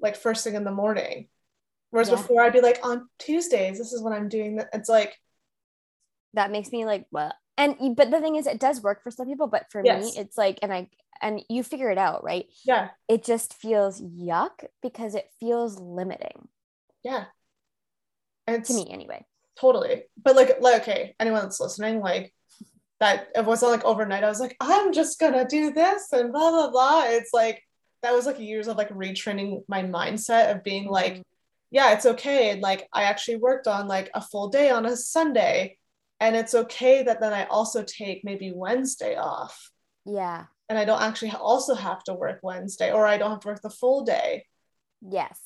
like 0.00 0.16
first 0.16 0.42
thing 0.42 0.54
in 0.54 0.64
the 0.64 0.72
morning. 0.72 1.28
Whereas 1.90 2.08
yeah. 2.08 2.16
before 2.16 2.42
I'd 2.42 2.52
be 2.52 2.60
like 2.60 2.80
on 2.84 3.08
Tuesdays, 3.20 3.78
this 3.78 3.92
is 3.92 4.02
when 4.02 4.12
I'm 4.12 4.28
doing 4.28 4.56
that. 4.56 4.70
It's 4.72 4.88
like 4.88 5.16
that 6.34 6.50
makes 6.50 6.72
me 6.72 6.84
like 6.84 7.06
what 7.10 7.34
and 7.60 7.96
but 7.96 8.10
the 8.10 8.20
thing 8.20 8.36
is 8.36 8.46
it 8.46 8.58
does 8.58 8.82
work 8.82 9.02
for 9.02 9.10
some 9.10 9.26
people, 9.26 9.46
but 9.46 9.66
for 9.70 9.82
yes. 9.84 10.02
me 10.02 10.20
it's 10.20 10.38
like 10.38 10.58
and 10.62 10.72
I 10.72 10.88
and 11.22 11.44
you 11.48 11.62
figure 11.62 11.90
it 11.90 11.98
out, 11.98 12.24
right? 12.24 12.46
Yeah. 12.64 12.88
It 13.08 13.24
just 13.24 13.54
feels 13.54 14.00
yuck 14.00 14.64
because 14.82 15.14
it 15.14 15.28
feels 15.38 15.78
limiting. 15.78 16.48
Yeah. 17.02 17.24
And 18.46 18.64
to 18.64 18.74
me 18.74 18.88
anyway. 18.90 19.24
Totally. 19.58 20.04
But 20.22 20.36
like, 20.36 20.60
like 20.60 20.82
okay, 20.82 21.14
anyone 21.20 21.42
that's 21.42 21.60
listening, 21.60 22.00
like 22.00 22.32
that 23.00 23.28
it 23.34 23.44
wasn't 23.44 23.72
like 23.72 23.84
overnight. 23.84 24.24
I 24.24 24.28
was 24.28 24.40
like, 24.40 24.56
I'm 24.60 24.92
just 24.92 25.20
gonna 25.20 25.46
do 25.46 25.72
this 25.72 26.12
and 26.12 26.32
blah 26.32 26.50
blah 26.50 26.70
blah. 26.70 27.04
It's 27.06 27.32
like 27.32 27.62
that 28.02 28.14
was 28.14 28.26
like 28.26 28.40
years 28.40 28.68
of 28.68 28.76
like 28.76 28.90
retraining 28.90 29.62
my 29.68 29.82
mindset 29.82 30.50
of 30.54 30.64
being 30.64 30.88
like, 30.88 31.14
mm-hmm. 31.14 31.22
yeah, 31.70 31.92
it's 31.92 32.06
okay. 32.06 32.50
And 32.50 32.62
like 32.62 32.88
I 32.92 33.04
actually 33.04 33.36
worked 33.36 33.66
on 33.66 33.88
like 33.88 34.10
a 34.14 34.22
full 34.22 34.48
day 34.48 34.70
on 34.70 34.86
a 34.86 34.96
Sunday. 34.96 35.76
And 36.20 36.36
it's 36.36 36.54
okay 36.54 37.02
that 37.02 37.20
then 37.20 37.32
I 37.32 37.44
also 37.46 37.82
take 37.82 38.24
maybe 38.24 38.52
Wednesday 38.54 39.16
off. 39.16 39.70
Yeah. 40.04 40.44
And 40.68 40.78
I 40.78 40.84
don't 40.84 41.02
actually 41.02 41.32
also 41.32 41.74
have 41.74 42.04
to 42.04 42.14
work 42.14 42.40
Wednesday 42.42 42.92
or 42.92 43.06
I 43.06 43.16
don't 43.16 43.30
have 43.30 43.40
to 43.40 43.48
work 43.48 43.62
the 43.62 43.70
full 43.70 44.04
day. 44.04 44.44
Yes. 45.00 45.40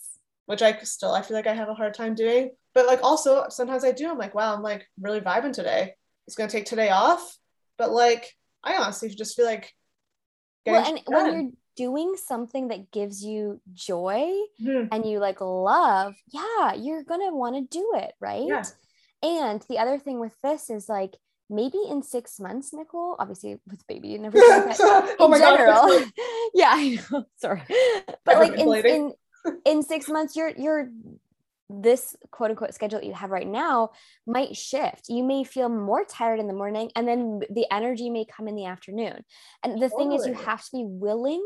Which 0.46 0.62
I 0.62 0.76
still 0.82 1.12
I 1.12 1.22
feel 1.22 1.36
like 1.36 1.46
I 1.46 1.54
have 1.54 1.68
a 1.68 1.74
hard 1.74 1.94
time 1.94 2.14
doing. 2.14 2.50
But 2.74 2.86
like 2.86 3.02
also 3.02 3.46
sometimes 3.48 3.84
I 3.84 3.92
do. 3.92 4.10
I'm 4.10 4.18
like, 4.18 4.34
wow, 4.34 4.54
I'm 4.54 4.62
like 4.62 4.86
really 5.00 5.20
vibing 5.20 5.52
today. 5.52 5.94
It's 6.26 6.36
gonna 6.36 6.50
take 6.50 6.66
today 6.66 6.90
off 6.90 7.38
but 7.76 7.92
like, 7.92 8.34
I 8.62 8.76
honestly 8.76 9.08
just 9.10 9.36
feel 9.36 9.46
like. 9.46 9.72
Well, 10.66 10.86
and 10.86 11.00
when 11.06 11.32
you're 11.32 11.50
doing 11.76 12.14
something 12.16 12.68
that 12.68 12.90
gives 12.90 13.22
you 13.22 13.60
joy 13.74 14.30
mm-hmm. 14.62 14.88
and 14.92 15.04
you 15.04 15.18
like 15.18 15.40
love, 15.40 16.14
yeah, 16.32 16.74
you're 16.74 17.02
gonna 17.02 17.34
want 17.34 17.56
to 17.56 17.78
do 17.78 17.92
it, 17.96 18.14
right? 18.20 18.44
Yeah. 18.46 18.64
And 19.24 19.64
the 19.70 19.78
other 19.78 19.98
thing 19.98 20.20
with 20.20 20.34
this 20.42 20.68
is 20.68 20.88
like 20.88 21.16
maybe 21.48 21.78
in 21.88 22.02
six 22.02 22.38
months, 22.38 22.74
Nicole, 22.74 23.16
obviously 23.18 23.58
with 23.66 23.86
baby 23.86 24.14
and 24.14 24.26
everything, 24.26 24.74
oh 25.18 25.28
my 25.28 25.38
general, 25.38 25.72
God. 25.72 26.12
yeah, 26.54 26.70
I 26.72 26.98
know. 27.10 27.24
Sorry, 27.36 27.62
but 28.24 28.38
like 28.38 28.52
in, 28.52 28.74
in 28.74 29.12
in 29.64 29.82
six 29.82 30.08
months, 30.10 30.36
you're 30.36 30.50
you're 30.50 30.90
this 31.70 32.14
quote 32.30 32.50
unquote 32.50 32.74
schedule 32.74 33.00
that 33.00 33.06
you 33.06 33.14
have 33.14 33.30
right 33.30 33.48
now 33.48 33.90
might 34.26 34.54
shift. 34.54 35.08
You 35.08 35.24
may 35.24 35.42
feel 35.42 35.70
more 35.70 36.04
tired 36.04 36.38
in 36.38 36.46
the 36.46 36.52
morning 36.52 36.90
and 36.94 37.08
then 37.08 37.40
the 37.50 37.66
energy 37.72 38.10
may 38.10 38.26
come 38.26 38.46
in 38.48 38.54
the 38.54 38.66
afternoon. 38.66 39.24
And 39.62 39.80
the 39.80 39.88
totally. 39.88 40.04
thing 40.04 40.12
is, 40.12 40.26
you 40.26 40.34
have 40.34 40.62
to 40.62 40.70
be 40.70 40.84
willing 40.84 41.44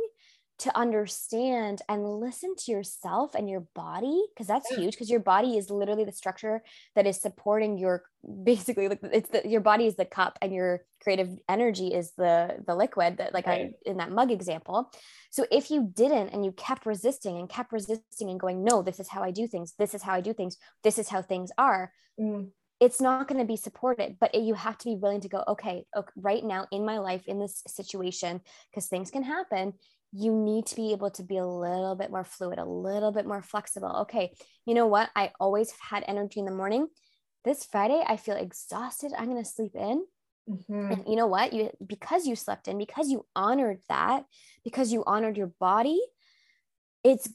to 0.58 0.76
understand 0.76 1.82
and 1.88 2.04
listen 2.04 2.54
to 2.56 2.72
yourself 2.72 3.34
and 3.34 3.48
your 3.48 3.64
body 3.74 4.20
because 4.34 4.46
that's 4.46 4.68
yeah. 4.70 4.78
huge 4.78 4.92
because 4.92 5.10
your 5.10 5.20
body 5.20 5.56
is 5.56 5.70
literally 5.70 6.04
the 6.04 6.12
structure 6.12 6.62
that 6.96 7.06
is 7.06 7.20
supporting 7.20 7.78
your 7.78 8.02
basically 8.42 8.88
like 8.88 8.98
it's 9.02 9.30
the 9.30 9.48
your 9.48 9.60
body 9.60 9.86
is 9.86 9.94
the 9.94 10.04
cup 10.04 10.36
and 10.42 10.52
your 10.52 10.82
creative 11.02 11.30
energy 11.48 11.88
is 11.88 12.12
the 12.16 12.56
the 12.66 12.74
liquid 12.74 13.18
that 13.18 13.32
like 13.32 13.46
right. 13.46 13.72
I 13.86 13.90
in 13.90 13.98
that 13.98 14.10
mug 14.10 14.32
example 14.32 14.90
so 15.30 15.46
if 15.50 15.70
you 15.70 15.92
didn't 15.94 16.30
and 16.30 16.44
you 16.44 16.50
kept 16.52 16.86
resisting 16.86 17.38
and 17.38 17.48
kept 17.48 17.72
resisting 17.72 18.28
and 18.28 18.40
going 18.40 18.64
no 18.64 18.82
this 18.82 18.98
is 18.98 19.08
how 19.08 19.22
I 19.22 19.30
do 19.30 19.46
things 19.46 19.74
this 19.78 19.94
is 19.94 20.02
how 20.02 20.14
I 20.14 20.20
do 20.20 20.32
things 20.32 20.56
this 20.82 20.98
is 20.98 21.08
how 21.08 21.22
things 21.22 21.50
are 21.56 21.92
mm 22.20 22.48
it's 22.80 23.00
not 23.00 23.26
going 23.26 23.40
to 23.40 23.46
be 23.46 23.56
supported 23.56 24.16
but 24.20 24.34
you 24.34 24.54
have 24.54 24.78
to 24.78 24.84
be 24.84 24.94
willing 24.94 25.20
to 25.20 25.28
go 25.28 25.42
okay, 25.48 25.84
okay 25.96 26.12
right 26.16 26.44
now 26.44 26.66
in 26.70 26.84
my 26.84 26.98
life 26.98 27.26
in 27.26 27.38
this 27.38 27.62
situation 27.66 28.40
because 28.70 28.86
things 28.86 29.10
can 29.10 29.22
happen 29.22 29.72
you 30.12 30.32
need 30.34 30.66
to 30.66 30.76
be 30.76 30.92
able 30.92 31.10
to 31.10 31.22
be 31.22 31.36
a 31.36 31.46
little 31.46 31.94
bit 31.94 32.10
more 32.10 32.24
fluid, 32.24 32.58
a 32.58 32.64
little 32.64 33.12
bit 33.12 33.26
more 33.26 33.42
flexible. 33.42 33.96
Okay, 34.02 34.32
you 34.64 34.74
know 34.74 34.86
what? 34.86 35.10
I 35.14 35.32
always 35.38 35.72
had 35.80 36.04
energy 36.06 36.40
in 36.40 36.46
the 36.46 36.52
morning. 36.52 36.88
This 37.44 37.64
Friday, 37.64 38.02
I 38.06 38.16
feel 38.16 38.36
exhausted. 38.36 39.12
I'm 39.16 39.28
going 39.30 39.42
to 39.42 39.48
sleep 39.48 39.72
in. 39.74 40.04
Mm-hmm. 40.48 40.92
And 40.92 41.04
you 41.06 41.16
know 41.16 41.26
what? 41.26 41.52
You 41.52 41.70
because 41.86 42.26
you 42.26 42.36
slept 42.36 42.68
in, 42.68 42.78
because 42.78 43.10
you 43.10 43.26
honored 43.36 43.80
that, 43.88 44.24
because 44.64 44.92
you 44.92 45.04
honored 45.06 45.36
your 45.36 45.52
body, 45.60 46.00
it's 47.04 47.28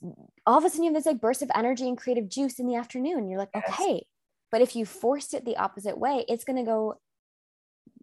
all 0.45 0.57
of 0.57 0.65
a 0.65 0.69
sudden 0.69 0.83
you 0.83 0.93
have 0.93 0.95
this 0.95 1.05
like 1.05 1.21
burst 1.21 1.43
of 1.43 1.51
energy 1.53 1.87
and 1.87 1.97
creative 1.97 2.27
juice 2.27 2.59
in 2.59 2.67
the 2.67 2.75
afternoon. 2.75 3.29
You're 3.29 3.39
like, 3.39 3.51
yes. 3.53 3.63
okay. 3.69 4.05
But 4.51 4.61
if 4.61 4.75
you 4.75 4.85
forced 4.85 5.33
it 5.33 5.45
the 5.45 5.57
opposite 5.57 5.97
way, 5.97 6.25
it's 6.27 6.43
gonna 6.43 6.65
go, 6.65 6.99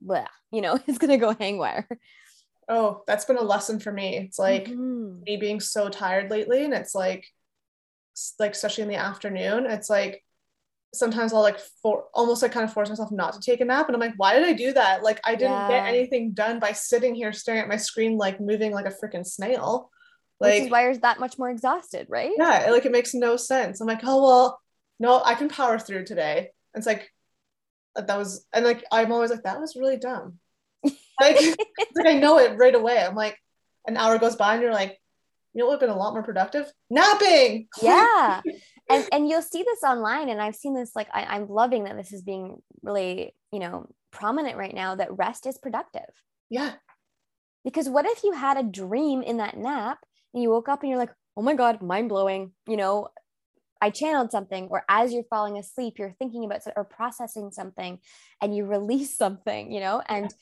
blah, 0.01 0.27
you 0.53 0.61
know, 0.61 0.79
it's 0.87 0.99
gonna 0.99 1.19
go 1.19 1.35
hangwire 1.35 1.87
oh, 2.71 3.03
that's 3.07 3.25
been 3.25 3.37
a 3.37 3.43
lesson 3.43 3.81
for 3.81 3.93
me. 3.93 4.17
It's 4.17 4.39
like 4.39 4.67
mm-hmm. 4.67 5.23
me 5.25 5.37
being 5.37 5.61
so 5.61 5.89
tired 5.89 6.31
lately. 6.31 6.65
And 6.65 6.73
it's 6.73 6.95
like, 6.95 7.27
like, 8.39 8.53
especially 8.53 8.83
in 8.83 8.89
the 8.89 8.97
afternoon, 8.97 9.67
it's 9.67 9.91
like, 9.91 10.25
sometimes 10.93 11.33
I'll 11.33 11.43
like 11.43 11.61
for 11.83 12.05
almost 12.15 12.43
like 12.43 12.53
kind 12.53 12.65
of 12.65 12.73
force 12.73 12.89
myself 12.89 13.13
not 13.13 13.35
to 13.35 13.41
take 13.41 13.61
a 13.61 13.65
nap. 13.65 13.87
And 13.87 13.95
I'm 13.95 14.01
like, 14.01 14.15
why 14.17 14.35
did 14.35 14.45
I 14.45 14.53
do 14.53 14.73
that? 14.73 15.03
Like 15.03 15.21
I 15.25 15.35
didn't 15.35 15.53
yeah. 15.53 15.69
get 15.69 15.87
anything 15.87 16.33
done 16.33 16.59
by 16.59 16.73
sitting 16.73 17.15
here 17.15 17.33
staring 17.33 17.61
at 17.61 17.69
my 17.69 17.77
screen, 17.77 18.17
like 18.17 18.41
moving 18.41 18.73
like 18.73 18.87
a 18.87 18.95
freaking 18.95 19.27
snail. 19.27 19.91
Like, 20.41 20.55
Which 20.55 20.63
is 20.65 20.71
why 20.71 20.85
you're 20.85 20.97
that 20.99 21.21
much 21.21 21.39
more 21.39 21.51
exhausted, 21.51 22.07
right? 22.09 22.33
Yeah, 22.37 22.71
like 22.71 22.87
it 22.87 22.93
makes 22.93 23.15
no 23.15 23.37
sense. 23.37 23.81
I'm 23.81 23.87
like, 23.87 24.01
oh 24.05 24.23
well, 24.23 24.61
no, 24.99 25.23
I 25.25 25.35
can 25.35 25.49
power 25.49 25.79
through 25.79 26.07
today. 26.07 26.51
It's 26.75 26.87
like 26.87 27.13
that 27.95 28.17
was 28.17 28.47
and 28.53 28.65
like 28.65 28.85
I'm 28.91 29.13
always 29.13 29.31
like, 29.31 29.43
that 29.43 29.61
was 29.61 29.77
really 29.77 29.97
dumb. 29.97 30.39
Like, 31.21 31.37
like 31.95 32.07
I 32.07 32.15
know 32.15 32.39
it 32.39 32.57
right 32.59 32.75
away. 32.75 32.99
I'm 32.99 33.15
like, 33.15 33.37
an 33.87 33.97
hour 33.97 34.19
goes 34.19 34.37
by 34.37 34.55
and 34.55 34.63
you're 34.63 34.73
like, 34.73 34.99
you 35.53 35.59
know 35.59 35.67
what 35.67 35.81
would 35.81 35.81
have 35.83 35.89
been 35.89 35.97
a 35.97 36.01
lot 36.01 36.13
more 36.13 36.23
productive? 36.23 36.71
Napping. 36.91 37.69
Yeah. 37.83 38.41
and 38.89 39.09
and 39.13 39.29
you'll 39.29 39.43
see 39.43 39.63
this 39.63 39.83
online. 39.83 40.29
And 40.29 40.41
I've 40.41 40.55
seen 40.55 40.75
this, 40.75 40.95
like 40.95 41.09
I, 41.13 41.25
I'm 41.25 41.49
loving 41.49 41.85
that 41.85 41.97
this 41.97 42.13
is 42.13 42.23
being 42.23 42.63
really, 42.83 43.35
you 43.53 43.59
know, 43.59 43.89
prominent 44.13 44.57
right 44.57 44.75
now 44.75 44.95
that 44.95 45.17
rest 45.17 45.47
is 45.47 45.59
productive. 45.59 46.09
Yeah. 46.49 46.73
Because 47.65 47.89
what 47.89 48.07
if 48.07 48.25
you 48.25 48.33
had 48.33 48.57
a 48.57 48.63
dream 48.63 49.23
in 49.23 49.39
that 49.39 49.57
nap 49.57 49.99
and 50.33 50.43
you 50.43 50.51
woke 50.51 50.69
up 50.69 50.83
and 50.83 50.91
you're 50.91 50.99
like, 50.99 51.13
oh 51.37 51.43
my 51.43 51.55
God, 51.55 51.83
mind 51.83 52.09
blowing, 52.09 52.53
you 52.67 52.77
know, 52.77 53.09
I 53.83 53.91
channeled 53.91 54.31
something, 54.31 54.69
or 54.71 54.85
as 54.89 55.13
you're 55.13 55.25
falling 55.25 55.57
asleep, 55.57 55.95
you're 55.99 56.15
thinking 56.19 56.45
about 56.45 56.61
or 56.77 56.85
processing 56.85 57.51
something 57.51 57.99
and 58.43 58.55
you 58.55 58.67
release 58.67 59.17
something, 59.17 59.73
you 59.73 59.81
know, 59.81 60.03
and 60.07 60.33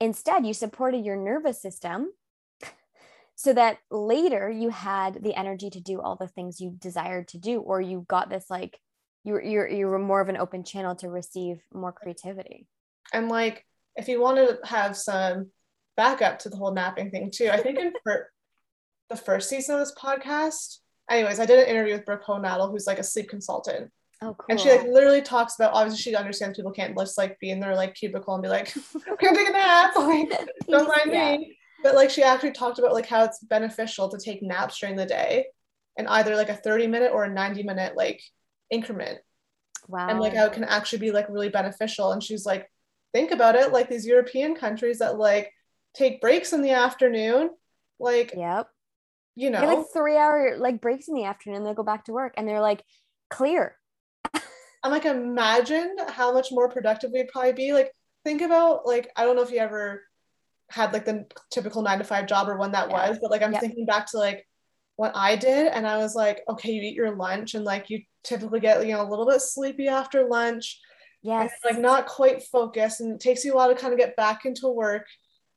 instead 0.00 0.46
you 0.46 0.54
supported 0.54 1.04
your 1.04 1.16
nervous 1.16 1.60
system 1.60 2.10
so 3.34 3.52
that 3.52 3.78
later 3.90 4.50
you 4.50 4.70
had 4.70 5.22
the 5.22 5.34
energy 5.34 5.70
to 5.70 5.80
do 5.80 6.00
all 6.00 6.16
the 6.16 6.28
things 6.28 6.60
you 6.60 6.74
desired 6.78 7.28
to 7.28 7.38
do 7.38 7.60
or 7.60 7.80
you 7.80 8.04
got 8.08 8.30
this 8.30 8.46
like 8.50 8.78
you 9.24 9.34
were 9.34 9.42
you're, 9.42 9.68
you 9.68 9.86
were 9.86 9.98
more 9.98 10.20
of 10.20 10.28
an 10.28 10.36
open 10.36 10.64
channel 10.64 10.94
to 10.96 11.10
receive 11.10 11.58
more 11.74 11.92
creativity. 11.92 12.66
And 13.12 13.28
like 13.28 13.66
if 13.96 14.08
you 14.08 14.20
want 14.20 14.38
to 14.38 14.58
have 14.66 14.96
some 14.96 15.50
backup 15.96 16.38
to 16.38 16.48
the 16.48 16.56
whole 16.56 16.72
napping 16.72 17.10
thing 17.10 17.30
too 17.30 17.50
i 17.50 17.58
think 17.58 17.78
in 17.78 17.92
for 18.02 18.30
the 19.10 19.16
first 19.16 19.48
season 19.48 19.74
of 19.74 19.80
this 19.80 19.94
podcast 19.94 20.78
anyways 21.10 21.38
i 21.38 21.44
did 21.44 21.58
an 21.58 21.66
interview 21.66 21.94
with 21.94 22.06
brooke 22.06 22.24
Hohnadel, 22.24 22.70
who's 22.70 22.86
like 22.86 22.98
a 22.98 23.04
sleep 23.04 23.28
consultant 23.28 23.90
oh 24.22 24.34
cool 24.34 24.46
and 24.48 24.60
she 24.60 24.70
like 24.70 24.84
literally 24.84 25.22
talks 25.22 25.54
about 25.56 25.72
obviously 25.72 26.00
she 26.00 26.16
understands 26.16 26.56
people 26.56 26.72
can't 26.72 26.96
just 26.98 27.16
like 27.18 27.38
be 27.40 27.50
in 27.50 27.60
their 27.60 27.74
like 27.74 27.94
cubicle 27.94 28.34
and 28.34 28.42
be 28.42 28.48
like 28.48 28.74
i'm 28.94 29.16
gonna 29.16 29.36
take 29.36 29.48
a 29.48 29.52
nap. 29.52 29.92
Like 29.96 30.30
don't 30.68 30.88
mind 30.88 31.12
Yeah. 31.12 31.36
me 31.36 31.56
but 31.82 31.94
like 31.94 32.10
she 32.10 32.22
actually 32.22 32.52
talked 32.52 32.78
about 32.78 32.92
like 32.92 33.06
how 33.06 33.24
it's 33.24 33.40
beneficial 33.40 34.10
to 34.10 34.18
take 34.18 34.42
naps 34.42 34.78
during 34.78 34.96
the 34.96 35.06
day 35.06 35.46
and 35.96 36.06
either 36.08 36.36
like 36.36 36.50
a 36.50 36.54
30 36.54 36.86
minute 36.86 37.12
or 37.12 37.24
a 37.24 37.32
90 37.32 37.62
minute 37.62 37.96
like 37.96 38.20
increment. 38.70 39.18
Wow 39.88 40.08
and 40.08 40.20
like 40.20 40.34
how 40.34 40.44
it 40.44 40.52
can 40.52 40.64
actually 40.64 41.00
be 41.00 41.10
like 41.10 41.28
really 41.28 41.48
beneficial. 41.48 42.12
And 42.12 42.22
she's 42.22 42.44
like 42.44 42.68
think 43.12 43.30
about 43.30 43.56
it 43.56 43.72
like 43.72 43.88
these 43.88 44.06
european 44.06 44.54
countries 44.54 44.98
that 44.98 45.18
like 45.18 45.52
take 45.94 46.20
breaks 46.20 46.52
in 46.52 46.62
the 46.62 46.70
afternoon 46.70 47.50
like 47.98 48.32
yep. 48.36 48.68
you 49.34 49.50
know 49.50 49.64
like 49.64 49.86
three 49.92 50.16
hour 50.16 50.56
like 50.58 50.80
breaks 50.80 51.08
in 51.08 51.14
the 51.14 51.24
afternoon 51.24 51.64
they 51.64 51.74
go 51.74 51.82
back 51.82 52.04
to 52.04 52.12
work 52.12 52.34
and 52.36 52.48
they're 52.48 52.60
like 52.60 52.82
clear 53.28 53.76
i'm 54.82 54.90
like 54.92 55.04
imagine 55.04 55.96
how 56.08 56.32
much 56.32 56.48
more 56.50 56.68
productive 56.68 57.10
we'd 57.12 57.28
probably 57.28 57.52
be. 57.52 57.72
Like 57.72 57.92
think 58.24 58.42
about 58.42 58.86
like 58.86 59.10
i 59.16 59.24
don't 59.24 59.36
know 59.36 59.42
if 59.42 59.50
you 59.50 59.58
ever 59.58 60.02
had 60.70 60.92
like 60.92 61.04
the 61.04 61.26
typical 61.50 61.82
nine 61.82 61.98
to 61.98 62.04
five 62.04 62.26
job 62.26 62.48
or 62.48 62.56
when 62.56 62.72
that 62.72 62.88
Yeah. 62.90 63.08
was 63.10 63.18
but 63.20 63.30
like 63.30 63.42
i'm 63.42 63.52
Yep. 63.52 63.60
thinking 63.60 63.86
back 63.86 64.06
to 64.10 64.18
like 64.18 64.46
what 64.96 65.12
i 65.14 65.34
did 65.34 65.66
and 65.68 65.86
i 65.86 65.96
was 65.96 66.14
like 66.14 66.42
okay 66.48 66.70
you 66.72 66.82
eat 66.82 66.94
your 66.94 67.16
lunch 67.16 67.54
and 67.54 67.64
like 67.64 67.88
you 67.90 68.02
typically 68.22 68.60
get 68.60 68.86
you 68.86 68.92
know 68.92 69.02
a 69.02 69.08
little 69.08 69.26
bit 69.26 69.40
sleepy 69.40 69.88
after 69.88 70.26
lunch. 70.28 70.78
And 71.24 71.50
yes. 71.50 71.52
like 71.64 71.78
not 71.78 72.06
quite 72.06 72.42
focused 72.44 73.00
and 73.00 73.12
it 73.14 73.20
takes 73.20 73.44
you 73.44 73.52
a 73.52 73.56
while 73.56 73.68
to 73.68 73.80
kind 73.80 73.92
of 73.92 73.98
get 73.98 74.16
back 74.16 74.44
into 74.44 74.68
work 74.68 75.06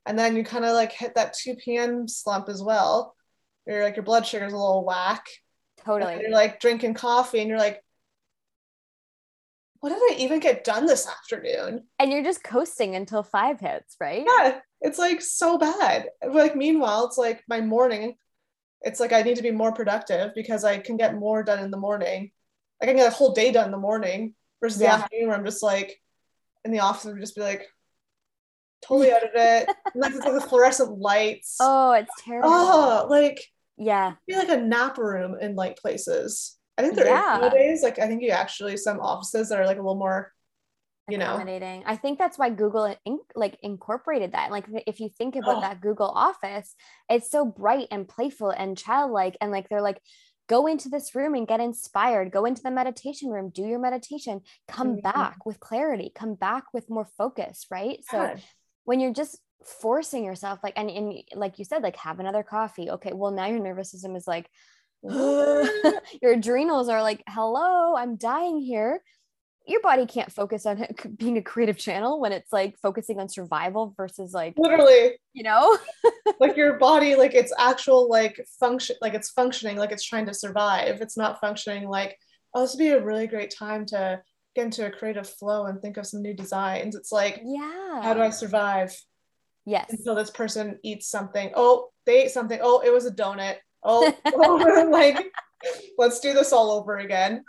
and 0.05 0.17
then 0.17 0.35
you 0.35 0.43
kind 0.43 0.65
of 0.65 0.73
like 0.73 0.91
hit 0.91 1.15
that 1.15 1.33
2 1.33 1.55
p.m 1.55 2.07
slump 2.07 2.47
as 2.49 2.61
well. 2.63 3.15
Where 3.65 3.83
like 3.83 3.95
your 3.97 4.03
blood 4.03 4.25
sugar's 4.25 4.53
a 4.53 4.57
little 4.57 4.85
whack. 4.85 5.25
And 5.77 5.85
totally. 5.85 6.21
you're 6.21 6.31
like 6.31 6.59
drinking 6.61 6.93
coffee 6.93 7.39
and 7.39 7.49
you're 7.49 7.59
like 7.59 7.82
what 9.83 9.89
did 9.89 9.99
i 9.99 10.15
even 10.23 10.39
get 10.39 10.63
done 10.63 10.85
this 10.85 11.05
afternoon? 11.05 11.83
And 11.99 12.09
you're 12.09 12.23
just 12.23 12.41
coasting 12.41 12.95
until 12.95 13.21
five 13.21 13.59
hits 13.59 13.97
right? 13.99 14.25
Yeah 14.25 14.59
it's 14.79 14.97
like 14.97 15.21
so 15.21 15.57
bad. 15.57 16.07
Like 16.25 16.55
meanwhile 16.55 17.05
it's 17.05 17.17
like 17.17 17.43
my 17.49 17.59
morning 17.59 18.15
it's 18.81 19.01
like 19.01 19.11
i 19.11 19.21
need 19.21 19.35
to 19.35 19.43
be 19.43 19.51
more 19.51 19.73
productive 19.73 20.31
because 20.35 20.63
i 20.63 20.77
can 20.77 20.95
get 20.95 21.15
more 21.15 21.43
done 21.43 21.59
in 21.63 21.69
the 21.69 21.77
morning. 21.77 22.31
Like, 22.79 22.89
i 22.89 22.93
can 22.93 22.95
get 23.01 23.11
a 23.11 23.15
whole 23.15 23.33
day 23.33 23.51
done 23.51 23.65
in 23.65 23.71
the 23.71 23.77
morning 23.77 24.35
versus 24.61 24.81
Yeah. 24.81 24.95
the 24.97 25.03
afternoon 25.03 25.27
where 25.27 25.37
i'm 25.37 25.45
just 25.45 25.61
like 25.63 25.99
in 26.63 26.71
the 26.71 26.79
office 26.79 27.03
and 27.03 27.19
just 27.19 27.35
be 27.35 27.41
like 27.41 27.67
totally 28.81 29.11
out 29.11 29.23
of 29.23 29.31
it. 29.33 29.69
Like 29.95 30.13
it's 30.13 30.25
like 30.25 30.33
the 30.33 30.41
fluorescent 30.41 30.97
lights. 30.97 31.57
Oh 31.59 31.91
it's 31.91 32.11
terrible. 32.23 32.49
Oh 32.49 33.07
like 33.09 33.39
yeah. 33.77 34.13
be 34.27 34.35
like 34.35 34.49
a 34.49 34.57
nap 34.57 34.97
room 34.97 35.35
in 35.41 35.55
like 35.55 35.77
places 35.77 36.57
i 36.77 36.81
think 36.81 36.95
there 36.95 37.05
Yeah. 37.07 37.37
nowadays 37.41 37.83
like 37.83 37.99
i 37.99 38.07
think 38.07 38.21
you 38.21 38.29
actually 38.29 38.77
some 38.77 38.99
offices 38.99 39.49
that 39.49 39.59
are 39.59 39.65
like 39.65 39.77
a 39.77 39.81
little 39.81 39.95
more 39.95 40.31
you 41.09 41.17
know. 41.17 41.35
I 41.35 41.97
think 41.97 42.17
that's 42.17 42.37
why 42.37 42.49
Google 42.49 42.95
in, 43.03 43.19
like 43.35 43.57
incorporated 43.61 44.31
that. 44.31 44.51
Like 44.51 44.65
if 44.87 45.01
you 45.01 45.09
think 45.09 45.35
about 45.35 45.57
Oh. 45.57 45.59
that 45.59 45.81
Google 45.81 46.07
Office, 46.07 46.73
it's 47.09 47.29
so 47.29 47.43
bright 47.43 47.89
and 47.91 48.07
playful 48.07 48.51
and 48.51 48.77
childlike 48.77 49.35
and 49.41 49.51
like 49.51 49.67
they're 49.67 49.81
like 49.81 49.99
go 50.47 50.65
into 50.65 50.87
this 50.87 51.13
room 51.13 51.35
and 51.35 51.45
get 51.45 51.59
inspired. 51.59 52.31
Go 52.31 52.45
into 52.45 52.61
the 52.63 52.71
meditation 52.71 53.29
room, 53.29 53.49
do 53.49 53.63
your 53.63 53.79
meditation, 53.79 54.41
come 54.69 54.95
Mhm. 54.95 55.01
back 55.03 55.45
with 55.45 55.59
clarity, 55.59 56.09
come 56.15 56.35
back 56.35 56.65
with 56.73 56.89
more 56.89 57.05
focus, 57.17 57.65
right? 57.69 57.99
So 58.05 58.35
when 58.85 59.01
you're 59.01 59.13
just 59.13 59.37
forcing 59.65 60.23
yourself 60.23 60.59
like 60.63 60.73
and, 60.77 60.89
and 60.89 61.13
like 61.35 61.59
you 61.59 61.65
said 61.65 61.83
like 61.83 61.97
have 61.97 62.21
another 62.21 62.43
coffee. 62.43 62.89
Okay, 62.91 63.11
well 63.13 63.31
now 63.31 63.47
your 63.47 63.59
nervous 63.59 63.91
system 63.91 64.15
is 64.15 64.25
like 64.25 64.49
your 66.21 66.33
adrenals 66.33 66.87
are 66.87 67.01
like, 67.01 67.23
hello, 67.27 67.95
I'm 67.95 68.15
dying 68.15 68.59
here. 68.59 69.01
Your 69.65 69.81
body 69.81 70.05
can't 70.05 70.31
focus 70.31 70.65
on 70.65 70.85
being 71.17 71.37
a 71.37 71.41
creative 71.41 71.77
channel 71.77 72.19
when 72.19 72.31
it's 72.31 72.51
like 72.51 72.77
focusing 72.81 73.19
on 73.19 73.29
survival 73.29 73.93
versus 73.97 74.33
like, 74.33 74.53
literally. 74.57 75.17
you 75.33 75.43
know, 75.43 75.77
like 76.39 76.55
your 76.57 76.77
body 76.79 77.15
like 77.15 77.33
it's 77.33 77.53
actual 77.57 78.09
like 78.09 78.45
function 78.59 78.95
like 79.01 79.13
it's 79.13 79.29
functioning 79.31 79.77
like 79.77 79.91
it's 79.91 80.03
trying 80.03 80.25
to 80.25 80.33
survive. 80.33 81.01
It's 81.01 81.17
not 81.17 81.39
functioning 81.39 81.87
like 81.87 82.17
oh 82.53 82.61
this 82.61 82.73
would 82.73 82.79
be 82.79 82.89
a 82.89 83.03
really 83.03 83.27
great 83.27 83.53
time 83.57 83.85
to 83.87 84.21
get 84.55 84.65
into 84.65 84.85
a 84.85 84.91
creative 84.91 85.27
flow 85.27 85.65
and 85.65 85.81
think 85.81 85.97
of 85.97 86.05
some 86.05 86.21
new 86.21 86.33
designs. 86.33 86.95
It's 86.95 87.11
like 87.11 87.41
yeah. 87.43 88.01
how 88.01 88.13
do 88.13 88.21
i 88.21 88.29
survive 88.29 88.95
Yes. 89.65 89.87
until 89.91 90.15
this 90.15 90.29
person 90.29 90.77
eats 90.83 91.07
something? 91.07 91.51
Oh 91.55 91.89
they 92.05 92.23
ate 92.23 92.31
something. 92.31 92.59
Oh 92.61 92.81
it 92.85 92.91
was 92.91 93.05
a 93.05 93.11
donut 93.11 93.55
oh, 93.85 94.13
oh 94.25 94.87
like 94.91 95.31
let's 95.97 96.19
do 96.19 96.33
this 96.33 96.51
all 96.51 96.71
over 96.71 96.97
again 96.97 97.43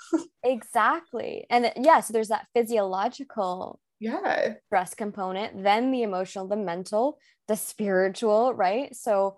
Exactly. 0.44 1.46
And 1.50 1.72
yeah, 1.76 2.00
so 2.00 2.12
there's 2.12 2.28
that 2.28 2.46
physiological 2.54 3.80
yeah 4.00 4.54
stress 4.66 4.94
component, 4.94 5.62
then 5.62 5.90
the 5.90 6.02
emotional, 6.02 6.46
the 6.46 6.56
mental, 6.56 7.18
the 7.48 7.56
spiritual, 7.56 8.52
right? 8.54 8.94
So, 8.94 9.36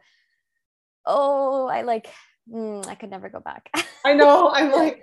oh, 1.05 1.67
I 1.67 1.83
like, 1.83 2.09
mm, 2.53 2.87
I 2.87 2.95
could 2.97 3.11
never 3.11 3.29
go 3.29 3.41
back. 3.41 3.71
i 4.05 4.15
know 4.15 4.51
i'm 4.51 4.71
like 4.83 5.03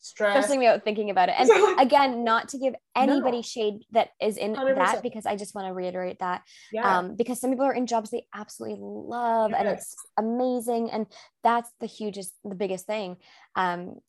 stressed 0.00 0.32
stressing 0.32 0.58
me 0.60 0.66
out 0.66 0.82
thinking 0.84 1.10
about 1.10 1.28
it. 1.28 1.34
And 1.38 1.50
again, 1.78 2.24
not 2.24 2.48
to 2.50 2.58
give 2.58 2.74
anybody 2.96 3.38
No. 3.38 3.42
shade 3.42 3.74
that 3.92 4.10
is 4.20 4.36
in 4.36 4.52
100%. 4.54 4.76
that 4.76 5.02
because 5.02 5.26
I 5.26 5.36
just 5.36 5.54
want 5.54 5.66
to 5.68 5.74
reiterate 5.74 6.18
that. 6.20 6.42
yeah 6.72 6.98
Um, 6.98 7.16
because 7.16 7.40
some 7.40 7.50
people 7.50 7.66
are 7.66 7.74
in 7.74 7.86
jobs 7.86 8.10
they 8.10 8.26
absolutely 8.34 8.78
love 8.80 9.52
and 9.52 9.68
it's 9.68 9.94
amazing. 10.18 10.90
And 10.90 11.06
that's 11.42 11.70
the 11.80 11.86
hugest, 11.86 12.34
the 12.44 12.54
biggest 12.54 12.86
thing. 12.86 13.18
Um, 13.56 14.00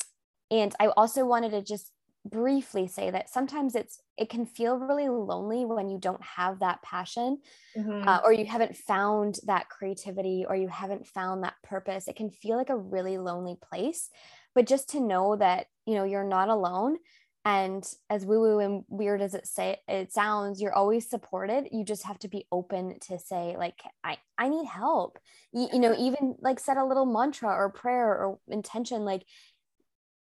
and 0.49 0.73
I 0.79 0.87
also 0.87 1.25
wanted 1.25 1.51
to 1.51 1.61
just 1.61 1.91
briefly 2.23 2.87
say 2.87 3.09
that 3.09 3.29
sometimes 3.29 3.73
it's 3.73 3.99
it 4.15 4.29
can 4.29 4.45
feel 4.45 4.77
really 4.77 5.09
lonely 5.09 5.65
when 5.65 5.89
you 5.89 5.97
don't 5.97 6.23
have 6.23 6.59
that 6.59 6.79
passion 6.83 7.39
Mhm. 7.75 8.07
uh, 8.07 8.19
or 8.23 8.31
you 8.31 8.45
haven't 8.45 8.77
found 8.77 9.39
that 9.47 9.69
creativity 9.69 10.45
or 10.47 10.55
you 10.55 10.67
haven't 10.67 11.07
found 11.07 11.43
that 11.43 11.55
purpose 11.63 12.07
it 12.07 12.15
can 12.15 12.29
feel 12.29 12.57
like 12.57 12.69
a 12.69 12.77
really 12.77 13.17
lonely 13.17 13.57
place 13.59 14.11
but 14.55 14.67
just 14.67 14.89
to 14.89 14.99
know 14.99 15.35
that 15.35 15.67
you 15.85 15.95
know 15.95 16.03
you're 16.03 16.23
not 16.23 16.49
alone. 16.49 16.97
And 17.43 17.83
as 18.07 18.23
woo 18.23 18.39
woo 18.39 18.59
and 18.59 18.83
weird 18.87 19.19
as 19.19 19.33
it 19.33 19.47
say 19.47 19.77
it 19.87 20.13
sounds 20.13 20.61
you're 20.61 20.75
always 20.75 21.09
supported. 21.09 21.69
You 21.71 21.83
just 21.83 22.03
have 22.03 22.19
to 22.19 22.27
be 22.27 22.45
open 22.51 22.99
to 23.07 23.17
say 23.17 23.55
like 23.57 23.79
i 24.03 24.17
i 24.37 24.47
need 24.47 24.67
help. 24.67 25.17
You, 25.51 25.69
you 25.73 25.79
know 25.79 25.95
even 25.97 26.35
like 26.39 26.59
set 26.59 26.77
a 26.77 26.85
little 26.85 27.05
mantra 27.05 27.49
or 27.49 27.69
prayer 27.69 28.09
or 28.09 28.39
intention 28.47 29.05
like 29.05 29.23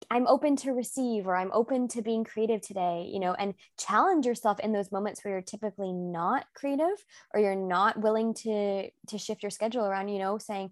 I'm 0.09 0.27
open 0.27 0.55
to 0.57 0.71
receive 0.73 1.27
or 1.27 1.35
I'm 1.35 1.51
open 1.53 1.87
to 1.89 2.01
being 2.01 2.23
creative 2.23 2.61
today, 2.61 3.09
you 3.11 3.19
know, 3.19 3.33
and 3.33 3.53
challenge 3.79 4.25
yourself 4.25 4.59
in 4.59 4.71
those 4.71 4.91
moments 4.91 5.23
where 5.23 5.33
you're 5.33 5.41
typically 5.41 5.91
not 5.93 6.45
creative 6.53 7.03
or 7.33 7.39
you're 7.39 7.55
not 7.55 7.99
willing 7.99 8.33
to 8.35 8.89
to 9.07 9.17
shift 9.17 9.43
your 9.43 9.49
schedule 9.49 9.85
around, 9.85 10.09
you 10.09 10.19
know, 10.19 10.37
saying, 10.37 10.71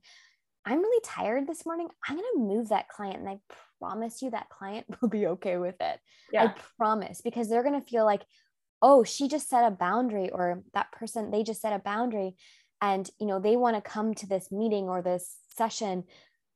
I'm 0.66 0.80
really 0.80 1.02
tired 1.04 1.48
this 1.48 1.66
morning. 1.66 1.88
I'm 2.08 2.16
going 2.16 2.28
to 2.36 2.40
move 2.40 2.70
that 2.70 2.88
client 2.90 3.18
and 3.20 3.30
I 3.30 3.40
promise 3.80 4.22
you 4.22 4.30
that 4.32 4.50
client 4.50 4.86
will 5.02 5.10
be 5.10 5.28
okay 5.28 5.58
with 5.58 5.76
it. 5.80 6.00
yeah 6.32 6.46
I 6.46 6.54
promise 6.78 7.22
because 7.22 7.50
they're 7.50 7.64
going 7.64 7.80
to 7.80 7.88
feel 7.88 8.06
like, 8.06 8.22
oh, 8.82 9.04
she 9.04 9.28
just 9.28 9.50
set 9.50 9.66
a 9.66 9.72
boundary 9.72 10.30
or 10.30 10.64
that 10.74 10.92
person, 10.92 11.32
they 11.32 11.44
just 11.44 11.62
set 11.62 11.74
a 11.74 11.80
boundary 11.80 12.36
and, 12.82 13.08
you 13.20 13.28
know, 13.28 13.40
they 13.40 13.56
want 13.56 13.76
to 13.76 13.82
come 13.82 14.14
to 14.16 14.28
this 14.28 14.52
meeting 14.52 14.86
or 14.90 15.02
this 15.02 15.36
session 15.56 16.04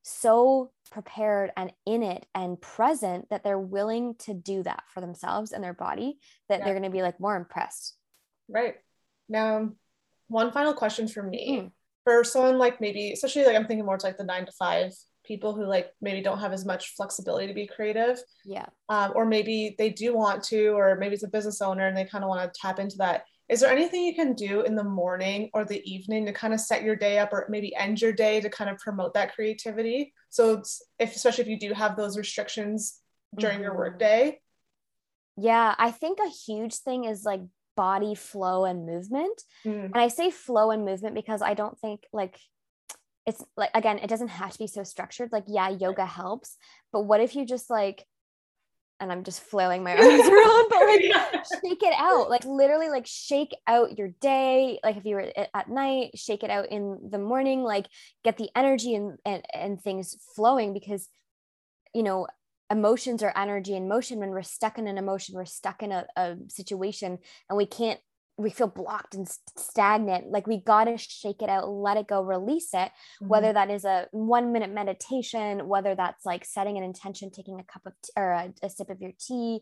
so 0.02 0.72
prepared 0.92 1.52
and 1.58 1.72
in 1.86 2.04
it 2.04 2.26
and 2.36 2.62
present 2.62 3.30
that 3.30 3.44
they're 3.44 3.60
willing 3.60 4.16
to 4.20 4.34
do 4.34 4.62
that 4.64 4.84
for 4.94 5.02
themselves 5.02 5.52
and 5.52 5.64
their 5.64 5.74
body 5.74 6.18
that 6.50 6.60
Yeah. 6.60 6.66
they're 6.66 6.74
going 6.74 6.84
to 6.84 6.90
be 6.96 7.02
like 7.02 7.20
more 7.20 7.36
impressed. 7.36 7.96
Right. 8.48 8.76
Now, 9.30 9.72
one 10.28 10.52
final 10.52 10.74
question 10.74 11.08
for 11.08 11.24
me. 11.24 11.60
Mm. 11.60 11.72
For 12.06 12.24
someone 12.24 12.58
like 12.58 12.80
maybe, 12.80 13.12
especially 13.12 13.46
like 13.46 13.56
I'm 13.56 13.66
thinking 13.66 13.86
more 13.86 13.98
to 13.98 14.06
like 14.06 14.18
the 14.18 14.24
nine 14.24 14.46
to 14.46 14.52
five 14.54 14.94
people 15.26 15.54
who 15.56 15.66
like 15.66 15.92
maybe 16.02 16.22
don't 16.22 16.38
have 16.40 16.54
as 16.54 16.64
much 16.66 16.94
flexibility 16.96 17.48
to 17.48 17.54
be 17.54 17.66
creative, 17.68 18.20
Yeah. 18.46 18.68
um, 18.90 19.12
or 19.16 19.26
maybe 19.26 19.76
they 19.80 19.90
do 19.90 20.16
want 20.16 20.44
to, 20.46 20.68
or 20.78 20.96
maybe 20.98 21.16
it's 21.16 21.24
a 21.24 21.28
business 21.28 21.62
owner 21.62 21.88
and 21.88 21.98
they 21.98 22.06
kind 22.06 22.24
of 22.24 22.30
want 22.30 22.42
to 22.54 22.60
tap 22.62 22.78
into 22.80 22.98
that. 22.98 23.24
Is 23.50 23.60
there 23.60 23.72
anything 23.72 24.04
you 24.04 24.14
can 24.16 24.34
do 24.34 24.62
in 24.62 24.76
the 24.76 24.84
morning 24.84 25.50
or 25.54 25.66
the 25.66 25.82
evening 25.92 26.26
to 26.28 26.34
kind 26.34 26.54
of 26.54 26.60
set 26.60 26.84
your 26.84 26.96
day 26.96 27.18
up 27.18 27.34
or 27.34 27.48
maybe 27.50 27.76
end 27.76 28.02
your 28.02 28.14
day 28.14 28.40
to 28.40 28.50
kind 28.50 28.70
of 28.70 28.78
promote 28.78 29.16
that 29.16 29.34
creativity? 29.34 30.14
So 30.30 30.54
it's, 30.54 30.82
if 31.00 31.16
especially 31.16 31.44
if 31.44 31.50
you 31.50 31.60
do 31.60 31.74
have 31.74 31.96
those 31.98 32.18
restrictions 32.18 33.00
during 33.36 33.62
your 33.62 33.74
Mhm. 33.74 33.78
workday. 33.78 34.42
Yeah. 35.38 35.74
I 35.78 35.92
think 35.92 36.20
a 36.20 36.30
huge 36.30 36.76
thing 36.76 37.06
is 37.06 37.24
like 37.24 37.42
body 37.76 38.16
flow 38.16 38.66
and 38.66 38.86
movement. 38.86 39.42
Mm, 39.66 39.86
And 39.86 39.98
I 39.98 40.08
say 40.08 40.32
flow 40.32 40.72
and 40.72 40.86
movement 40.86 41.16
because 41.16 41.42
I 41.42 41.54
don't 41.54 41.78
think 41.80 42.04
like 42.14 42.40
it's 43.26 43.44
like 43.58 43.72
again 43.74 44.00
it 44.00 44.08
doesn't 44.08 44.28
have 44.30 44.52
to 44.52 44.60
be 44.60 44.68
so 44.68 44.84
structured. 44.84 45.32
Like 45.32 45.46
yeah 45.48 45.70
yoga 45.70 46.06
helps 46.06 46.58
but 46.92 47.02
what 47.02 47.22
if 47.22 47.36
you 47.36 47.46
just 47.46 47.70
like 47.70 48.06
and 49.02 49.12
i'm 49.12 49.24
just 49.26 49.42
flailing 49.42 49.84
my 49.84 49.92
arms 49.98 50.06
around 50.06 50.70
but 50.70 50.80
like 50.88 51.02
shake 51.62 51.84
it 51.84 51.94
out 51.98 52.30
like 52.30 52.46
literally 52.46 52.88
like 52.88 53.06
shake 53.06 53.54
out 53.68 53.98
your 53.98 54.10
day. 54.22 54.80
Like 54.84 54.96
if 54.96 55.06
you 55.06 55.16
were 55.16 55.32
at 55.54 55.70
night 55.70 56.18
shake 56.18 56.44
it 56.44 56.50
out 56.50 56.68
in 56.72 57.10
the 57.12 57.18
morning 57.18 57.62
like 57.62 57.88
get 58.24 58.38
the 58.38 58.50
energy 58.56 58.96
and 58.96 59.18
and, 59.26 59.44
and 59.54 59.82
things 59.82 60.16
flowing 60.36 60.72
because 60.74 61.10
you 61.94 62.04
know 62.04 62.28
emotions 62.72 63.22
are 63.22 63.34
energy 63.36 63.76
and 63.76 63.88
motion 63.88 64.20
when 64.20 64.30
we're 64.30 64.42
stuck 64.42 64.78
in 64.78 64.88
an 64.88 64.98
emotion 64.98 65.36
we're 65.36 65.46
stuck 65.46 65.84
in 65.84 65.92
a, 65.92 66.06
a 66.16 66.36
situation 66.48 67.18
and 67.50 67.58
we 67.58 67.66
can't 67.66 68.00
we 68.38 68.50
feel 68.50 68.68
blocked 68.68 69.16
and 69.16 69.28
stagnant 69.58 70.30
like 70.30 70.46
we 70.46 70.58
got 70.58 70.86
to 70.86 70.98
shake 70.98 71.42
it 71.42 71.50
out 71.50 71.70
let 71.70 71.98
it 71.98 72.08
go 72.08 72.22
release 72.22 72.74
it 72.74 72.90
mm-hmm. 72.90 73.28
whether 73.28 73.54
that 73.54 73.70
is 73.70 73.86
a 73.86 74.08
one 74.12 74.52
minute 74.52 74.72
meditation 74.72 75.68
whether 75.68 75.96
that's 75.96 76.26
like 76.26 76.44
setting 76.44 76.78
an 76.78 76.84
intention 76.84 77.30
taking 77.32 77.60
a 77.60 77.64
cup 77.64 77.86
of 77.86 77.94
tea 78.04 78.12
or 78.18 78.32
a, 78.32 78.54
a, 78.64 78.70
sip 78.70 78.90
of 78.90 79.00
your 79.00 79.12
tea 79.20 79.62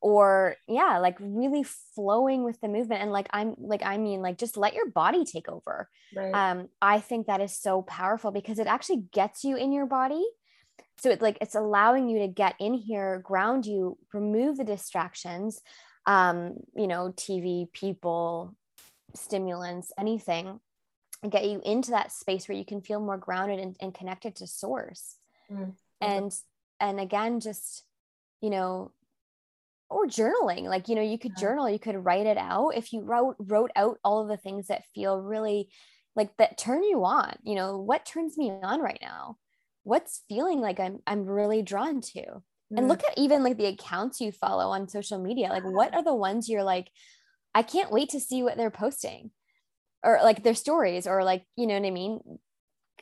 or 0.00 0.56
yeah 0.68 0.98
like 0.98 1.16
really 1.20 1.64
flowing 1.94 2.44
with 2.44 2.60
the 2.60 2.68
movement 2.68 3.02
and 3.02 3.12
like 3.12 3.28
i'm 3.32 3.54
like 3.58 3.82
i 3.84 3.98
mean 3.98 4.22
like 4.22 4.38
just 4.38 4.56
let 4.56 4.74
your 4.74 4.88
body 4.90 5.24
take 5.24 5.48
over 5.48 5.88
right. 6.16 6.32
um 6.32 6.68
i 6.80 7.00
think 7.00 7.26
that 7.26 7.40
is 7.40 7.56
so 7.56 7.82
powerful 7.82 8.30
because 8.30 8.58
it 8.58 8.66
actually 8.66 9.04
gets 9.12 9.44
you 9.44 9.56
in 9.56 9.72
your 9.72 9.86
body 9.86 10.24
so 10.98 11.10
it's 11.10 11.22
like 11.22 11.38
it's 11.40 11.54
allowing 11.54 12.08
you 12.08 12.20
to 12.20 12.28
get 12.28 12.54
in 12.58 12.74
here 12.74 13.20
ground 13.24 13.66
you 13.66 13.98
remove 14.12 14.56
the 14.56 14.64
distractions 14.64 15.60
um, 16.06 16.56
you 16.74 16.86
know, 16.86 17.12
TV, 17.16 17.72
people, 17.72 18.54
stimulants, 19.14 19.92
anything, 19.98 20.60
and 21.22 21.32
get 21.32 21.46
you 21.46 21.60
into 21.64 21.92
that 21.92 22.12
space 22.12 22.48
where 22.48 22.58
you 22.58 22.64
can 22.64 22.82
feel 22.82 23.00
more 23.00 23.16
grounded 23.16 23.58
and, 23.58 23.76
and 23.80 23.94
connected 23.94 24.36
to 24.36 24.46
source. 24.46 25.16
Mm-hmm. 25.50 25.70
And 26.00 26.32
and 26.80 27.00
again, 27.00 27.40
just 27.40 27.84
you 28.40 28.50
know, 28.50 28.92
or 29.88 30.06
journaling. 30.06 30.64
Like, 30.64 30.88
you 30.88 30.94
know, 30.94 31.02
you 31.02 31.18
could 31.18 31.32
yeah. 31.36 31.40
journal, 31.40 31.70
you 31.70 31.78
could 31.78 32.04
write 32.04 32.26
it 32.26 32.36
out. 32.36 32.70
If 32.76 32.92
you 32.92 33.00
wrote 33.00 33.36
wrote 33.38 33.70
out 33.74 33.98
all 34.04 34.20
of 34.20 34.28
the 34.28 34.36
things 34.36 34.66
that 34.66 34.84
feel 34.94 35.20
really 35.20 35.70
like 36.14 36.36
that 36.36 36.58
turn 36.58 36.82
you 36.82 37.04
on, 37.04 37.34
you 37.42 37.54
know, 37.54 37.78
what 37.78 38.04
turns 38.04 38.36
me 38.36 38.50
on 38.50 38.80
right 38.80 38.98
now? 39.00 39.38
What's 39.84 40.22
feeling 40.28 40.60
like 40.60 40.80
I'm 40.80 40.98
I'm 41.06 41.24
really 41.24 41.62
drawn 41.62 42.00
to? 42.00 42.42
and 42.70 42.86
mm. 42.86 42.88
look 42.88 43.02
at 43.04 43.18
even 43.18 43.44
like 43.44 43.58
the 43.58 43.66
accounts 43.66 44.22
you 44.22 44.32
follow 44.32 44.70
on 44.70 44.88
social 44.88 45.18
media 45.18 45.48
like 45.50 45.62
what 45.64 45.94
are 45.94 46.02
the 46.02 46.14
ones 46.14 46.48
you're 46.48 46.64
like 46.64 46.88
i 47.54 47.62
can't 47.62 47.92
wait 47.92 48.08
to 48.08 48.18
see 48.18 48.42
what 48.42 48.56
they're 48.56 48.70
posting 48.70 49.30
or 50.04 50.20
like 50.22 50.42
their 50.42 50.54
stories 50.54 51.06
or 51.06 51.24
like 51.24 51.44
you 51.56 51.66
know 51.66 51.74
what 51.74 51.86
i 51.86 51.90
mean? 51.90 52.20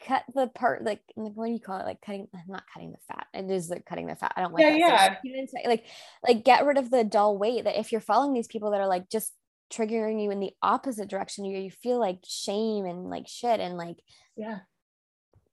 Cut 0.06 0.24
the 0.34 0.48
part 0.48 0.84
like 0.84 1.00
what 1.14 1.46
do 1.46 1.52
you 1.52 1.60
call 1.60 1.78
it? 1.78 1.84
Like 1.84 2.00
cutting 2.00 2.28
not 2.48 2.64
cutting 2.72 2.92
the 2.92 2.98
fat. 3.08 3.26
It 3.34 3.50
is 3.50 3.68
like 3.68 3.84
cutting 3.84 4.06
the 4.06 4.16
fat. 4.16 4.32
I 4.36 4.40
don't 4.40 4.52
like 4.52 4.62
yeah, 4.62 4.76
yeah. 4.76 5.16
like 5.64 5.84
like 6.26 6.44
get 6.44 6.64
rid 6.64 6.78
of 6.78 6.90
the 6.90 7.04
dull 7.04 7.36
weight 7.36 7.64
that 7.64 7.78
if 7.78 7.92
you're 7.92 8.00
following 8.00 8.32
these 8.32 8.48
people 8.48 8.70
that 8.70 8.80
are 8.80 8.88
like 8.88 9.10
just 9.10 9.32
triggering 9.72 10.22
you 10.22 10.30
in 10.30 10.38
the 10.38 10.50
opposite 10.60 11.08
direction 11.08 11.46
you 11.46 11.58
you 11.58 11.70
feel 11.70 11.98
like 11.98 12.18
shame 12.24 12.84
and 12.84 13.08
like 13.08 13.26
shit 13.26 13.58
and 13.58 13.78
like 13.78 13.96
yeah. 14.36 14.58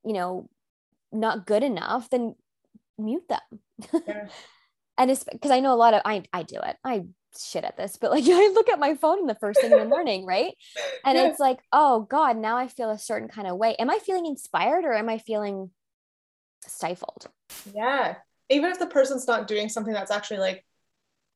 you 0.04 0.12
know 0.12 0.46
not 1.12 1.46
good 1.46 1.62
enough 1.62 2.08
then 2.10 2.34
mute 3.00 3.28
them. 3.28 4.00
Yeah. 4.06 4.28
and 4.98 5.10
it's 5.10 5.24
because 5.24 5.50
I 5.50 5.60
know 5.60 5.74
a 5.74 5.76
lot 5.76 5.94
of 5.94 6.02
I 6.04 6.22
I 6.32 6.42
do 6.42 6.56
it. 6.62 6.76
I 6.84 7.04
shit 7.38 7.64
at 7.64 7.76
this, 7.76 7.96
but 8.00 8.10
like 8.10 8.24
I 8.26 8.52
look 8.52 8.68
at 8.68 8.78
my 8.78 8.94
phone 8.94 9.18
in 9.18 9.26
the 9.26 9.34
first 9.34 9.60
thing 9.60 9.72
in 9.72 9.78
the 9.78 9.84
morning, 9.84 10.26
right? 10.26 10.54
And 11.04 11.16
yeah. 11.16 11.28
it's 11.28 11.40
like, 11.40 11.58
oh 11.72 12.00
God, 12.10 12.36
now 12.36 12.56
I 12.56 12.68
feel 12.68 12.90
a 12.90 12.98
certain 12.98 13.28
kind 13.28 13.48
of 13.48 13.56
way. 13.56 13.74
Am 13.76 13.90
I 13.90 13.98
feeling 14.04 14.26
inspired 14.26 14.84
or 14.84 14.92
am 14.92 15.08
I 15.08 15.18
feeling 15.18 15.70
stifled? 16.66 17.26
Yeah. 17.74 18.16
Even 18.48 18.70
if 18.70 18.78
the 18.78 18.86
person's 18.86 19.26
not 19.26 19.46
doing 19.46 19.68
something 19.68 19.92
that's 19.94 20.10
actually 20.10 20.40
like 20.40 20.64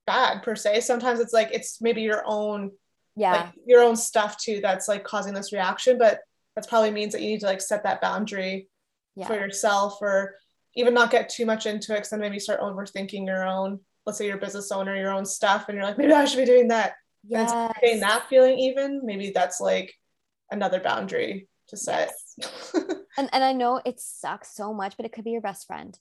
bad 0.06 0.42
per 0.42 0.56
se, 0.56 0.80
sometimes 0.80 1.20
it's 1.20 1.32
like 1.32 1.50
it's 1.52 1.80
maybe 1.80 2.02
your 2.02 2.22
own 2.26 2.72
yeah 3.16 3.32
like 3.32 3.52
your 3.64 3.80
own 3.80 3.94
stuff 3.94 4.36
too 4.36 4.58
that's 4.60 4.88
like 4.88 5.04
causing 5.04 5.34
this 5.34 5.52
reaction. 5.52 5.98
But 5.98 6.20
that's 6.54 6.66
probably 6.66 6.90
means 6.90 7.12
that 7.12 7.22
you 7.22 7.28
need 7.28 7.40
to 7.40 7.46
like 7.46 7.60
set 7.60 7.84
that 7.84 8.00
boundary 8.00 8.68
yeah. 9.16 9.26
for 9.26 9.34
yourself 9.34 9.98
or 10.00 10.34
even 10.76 10.94
not 10.94 11.10
get 11.10 11.28
too 11.28 11.46
much 11.46 11.66
into 11.66 11.92
it 11.92 11.96
because 11.96 12.10
then 12.10 12.20
maybe 12.20 12.38
start 12.38 12.60
overthinking 12.60 13.26
your 13.26 13.46
own 13.46 13.80
let's 14.06 14.18
say 14.18 14.26
you're 14.26 14.36
a 14.36 14.40
business 14.40 14.72
owner 14.72 14.96
your 14.96 15.12
own 15.12 15.24
stuff 15.24 15.68
and 15.68 15.76
you're 15.76 15.86
like 15.86 15.98
maybe 15.98 16.12
i 16.12 16.24
should 16.24 16.38
be 16.38 16.44
doing 16.44 16.68
that 16.68 16.94
yes. 17.26 17.50
and 17.52 17.72
getting 17.80 18.00
that 18.00 18.26
feeling 18.28 18.58
even 18.58 19.00
maybe 19.04 19.30
that's 19.30 19.60
like 19.60 19.92
another 20.50 20.80
boundary 20.80 21.48
to 21.68 21.76
set 21.76 22.12
yes. 22.38 22.74
and, 23.18 23.28
and 23.32 23.44
i 23.44 23.52
know 23.52 23.80
it 23.84 23.98
sucks 23.98 24.54
so 24.54 24.74
much 24.74 24.96
but 24.96 25.06
it 25.06 25.12
could 25.12 25.24
be 25.24 25.30
your 25.30 25.40
best 25.40 25.66
friend 25.66 25.98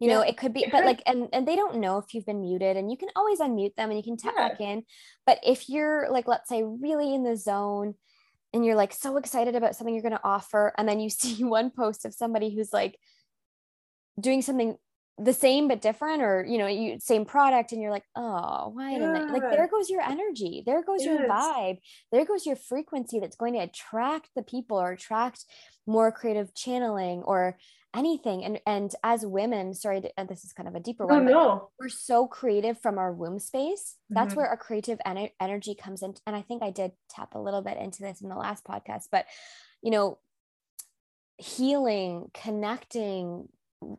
you 0.00 0.08
yeah. 0.08 0.14
know 0.14 0.22
it 0.22 0.36
could 0.36 0.52
be 0.52 0.66
but 0.72 0.84
like 0.84 1.02
and, 1.06 1.28
and 1.32 1.46
they 1.46 1.54
don't 1.54 1.76
know 1.76 1.98
if 1.98 2.12
you've 2.12 2.26
been 2.26 2.40
muted 2.40 2.76
and 2.76 2.90
you 2.90 2.96
can 2.96 3.08
always 3.14 3.38
unmute 3.38 3.74
them 3.76 3.90
and 3.90 3.98
you 3.98 4.02
can 4.02 4.16
tap 4.16 4.34
yeah. 4.36 4.48
back 4.48 4.60
in 4.60 4.82
but 5.26 5.38
if 5.44 5.68
you're 5.68 6.08
like 6.10 6.26
let's 6.26 6.48
say 6.48 6.62
really 6.64 7.14
in 7.14 7.22
the 7.22 7.36
zone 7.36 7.94
and 8.54 8.64
you're 8.64 8.76
like 8.76 8.92
so 8.92 9.16
excited 9.18 9.56
about 9.56 9.76
something 9.76 9.94
you're 9.94 10.02
going 10.02 10.12
to 10.12 10.20
offer 10.24 10.72
and 10.78 10.88
then 10.88 11.00
you 11.00 11.10
see 11.10 11.44
one 11.44 11.70
post 11.70 12.06
of 12.06 12.14
somebody 12.14 12.54
who's 12.54 12.72
like 12.72 12.98
doing 14.18 14.40
something 14.40 14.76
the 15.18 15.32
same 15.32 15.68
but 15.68 15.80
different 15.80 16.22
or 16.22 16.44
you 16.44 16.58
know 16.58 16.66
you 16.66 16.98
same 16.98 17.24
product 17.24 17.70
and 17.70 17.80
you're 17.80 17.92
like 17.92 18.02
oh 18.16 18.70
why 18.74 18.92
yeah. 18.92 18.98
didn't 18.98 19.30
I? 19.30 19.32
like 19.32 19.42
there 19.42 19.68
goes 19.68 19.88
your 19.88 20.00
energy 20.00 20.64
there 20.66 20.82
goes 20.82 21.04
yes. 21.04 21.20
your 21.20 21.28
vibe 21.28 21.78
there 22.10 22.24
goes 22.24 22.44
your 22.44 22.56
frequency 22.56 23.20
that's 23.20 23.36
going 23.36 23.54
to 23.54 23.60
attract 23.60 24.30
the 24.34 24.42
people 24.42 24.80
or 24.80 24.90
attract 24.90 25.44
more 25.86 26.10
creative 26.10 26.52
channeling 26.54 27.22
or 27.22 27.56
anything 27.94 28.44
and 28.44 28.60
and 28.66 28.94
as 29.04 29.24
women 29.24 29.72
sorry 29.72 30.02
this 30.28 30.44
is 30.44 30.52
kind 30.52 30.68
of 30.68 30.74
a 30.74 30.80
deeper 30.80 31.06
one 31.06 31.28
oh, 31.28 31.32
no. 31.32 31.70
we're 31.78 31.88
so 31.88 32.26
creative 32.26 32.80
from 32.80 32.98
our 32.98 33.12
womb 33.12 33.38
space 33.38 33.96
that's 34.10 34.30
mm-hmm. 34.30 34.40
where 34.40 34.48
our 34.48 34.56
creative 34.56 34.98
en- 35.06 35.30
energy 35.40 35.74
comes 35.74 36.02
in 36.02 36.14
and 36.26 36.34
i 36.34 36.42
think 36.42 36.62
i 36.62 36.70
did 36.70 36.90
tap 37.08 37.34
a 37.34 37.38
little 37.38 37.62
bit 37.62 37.78
into 37.78 38.02
this 38.02 38.20
in 38.20 38.28
the 38.28 38.34
last 38.34 38.64
podcast 38.64 39.04
but 39.12 39.26
you 39.82 39.90
know 39.90 40.18
healing 41.38 42.30
connecting 42.34 43.48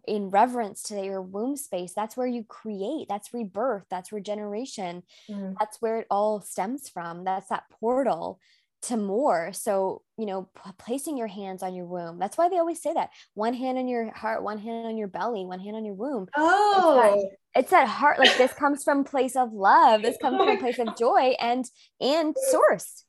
in 0.07 0.29
reverence 0.29 0.83
to 0.83 1.01
your 1.01 1.21
womb 1.21 1.55
space 1.55 1.93
that's 1.93 2.17
where 2.17 2.27
you 2.27 2.43
create 2.43 3.07
that's 3.07 3.33
rebirth 3.33 3.85
that's 3.89 4.11
regeneration 4.11 5.03
mm. 5.29 5.55
that's 5.59 5.81
where 5.81 5.99
it 5.99 6.07
all 6.09 6.41
stems 6.41 6.89
from 6.89 7.23
that's 7.23 7.49
that 7.49 7.63
portal 7.69 8.39
to 8.88 8.97
more. 8.97 9.51
So 9.53 10.01
you 10.17 10.25
know 10.25 10.49
p- 10.55 10.71
placing 10.77 11.17
your 11.17 11.27
hands 11.27 11.63
on 11.63 11.75
your 11.75 11.86
womb. 11.86 12.19
That's 12.19 12.38
why 12.38 12.49
they 12.49 12.57
always 12.57 12.81
say 12.81 12.93
that 12.93 13.09
one 13.33 13.53
hand 13.53 13.77
on 13.77 13.88
your 13.88 14.11
heart 14.13 14.43
one 14.43 14.57
hand 14.57 14.88
on 14.88 14.97
your 14.97 15.07
belly 15.07 15.45
one 15.45 15.59
hand 15.59 15.75
on 15.75 15.86
your 15.86 15.95
womb. 15.95 16.27
Oh 16.36 16.71
it's 16.75 17.01
that, 17.01 17.13
oh. 17.17 17.31
it's 17.55 17.71
that 17.71 17.88
heart 17.88 18.19
like 18.19 18.38
this 18.38 18.53
comes 18.53 18.83
from 18.83 19.03
place 19.03 19.36
of 19.36 19.53
love. 19.53 20.01
This 20.01 20.17
comes 20.21 20.38
oh 20.39 20.45
from 20.45 20.55
a 20.55 20.59
place 20.59 20.77
God. 20.77 20.89
of 20.89 20.95
joy 20.97 21.36
and 21.39 21.65
and 21.99 22.36
source. 22.49 23.03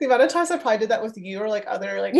The 0.00 0.06
amount 0.06 0.22
of 0.22 0.28
times 0.28 0.50
i 0.50 0.58
probably 0.58 0.78
did 0.78 0.90
that 0.90 1.02
with 1.02 1.16
you 1.16 1.40
or 1.40 1.48
like 1.48 1.64
other 1.66 2.00
like 2.00 2.14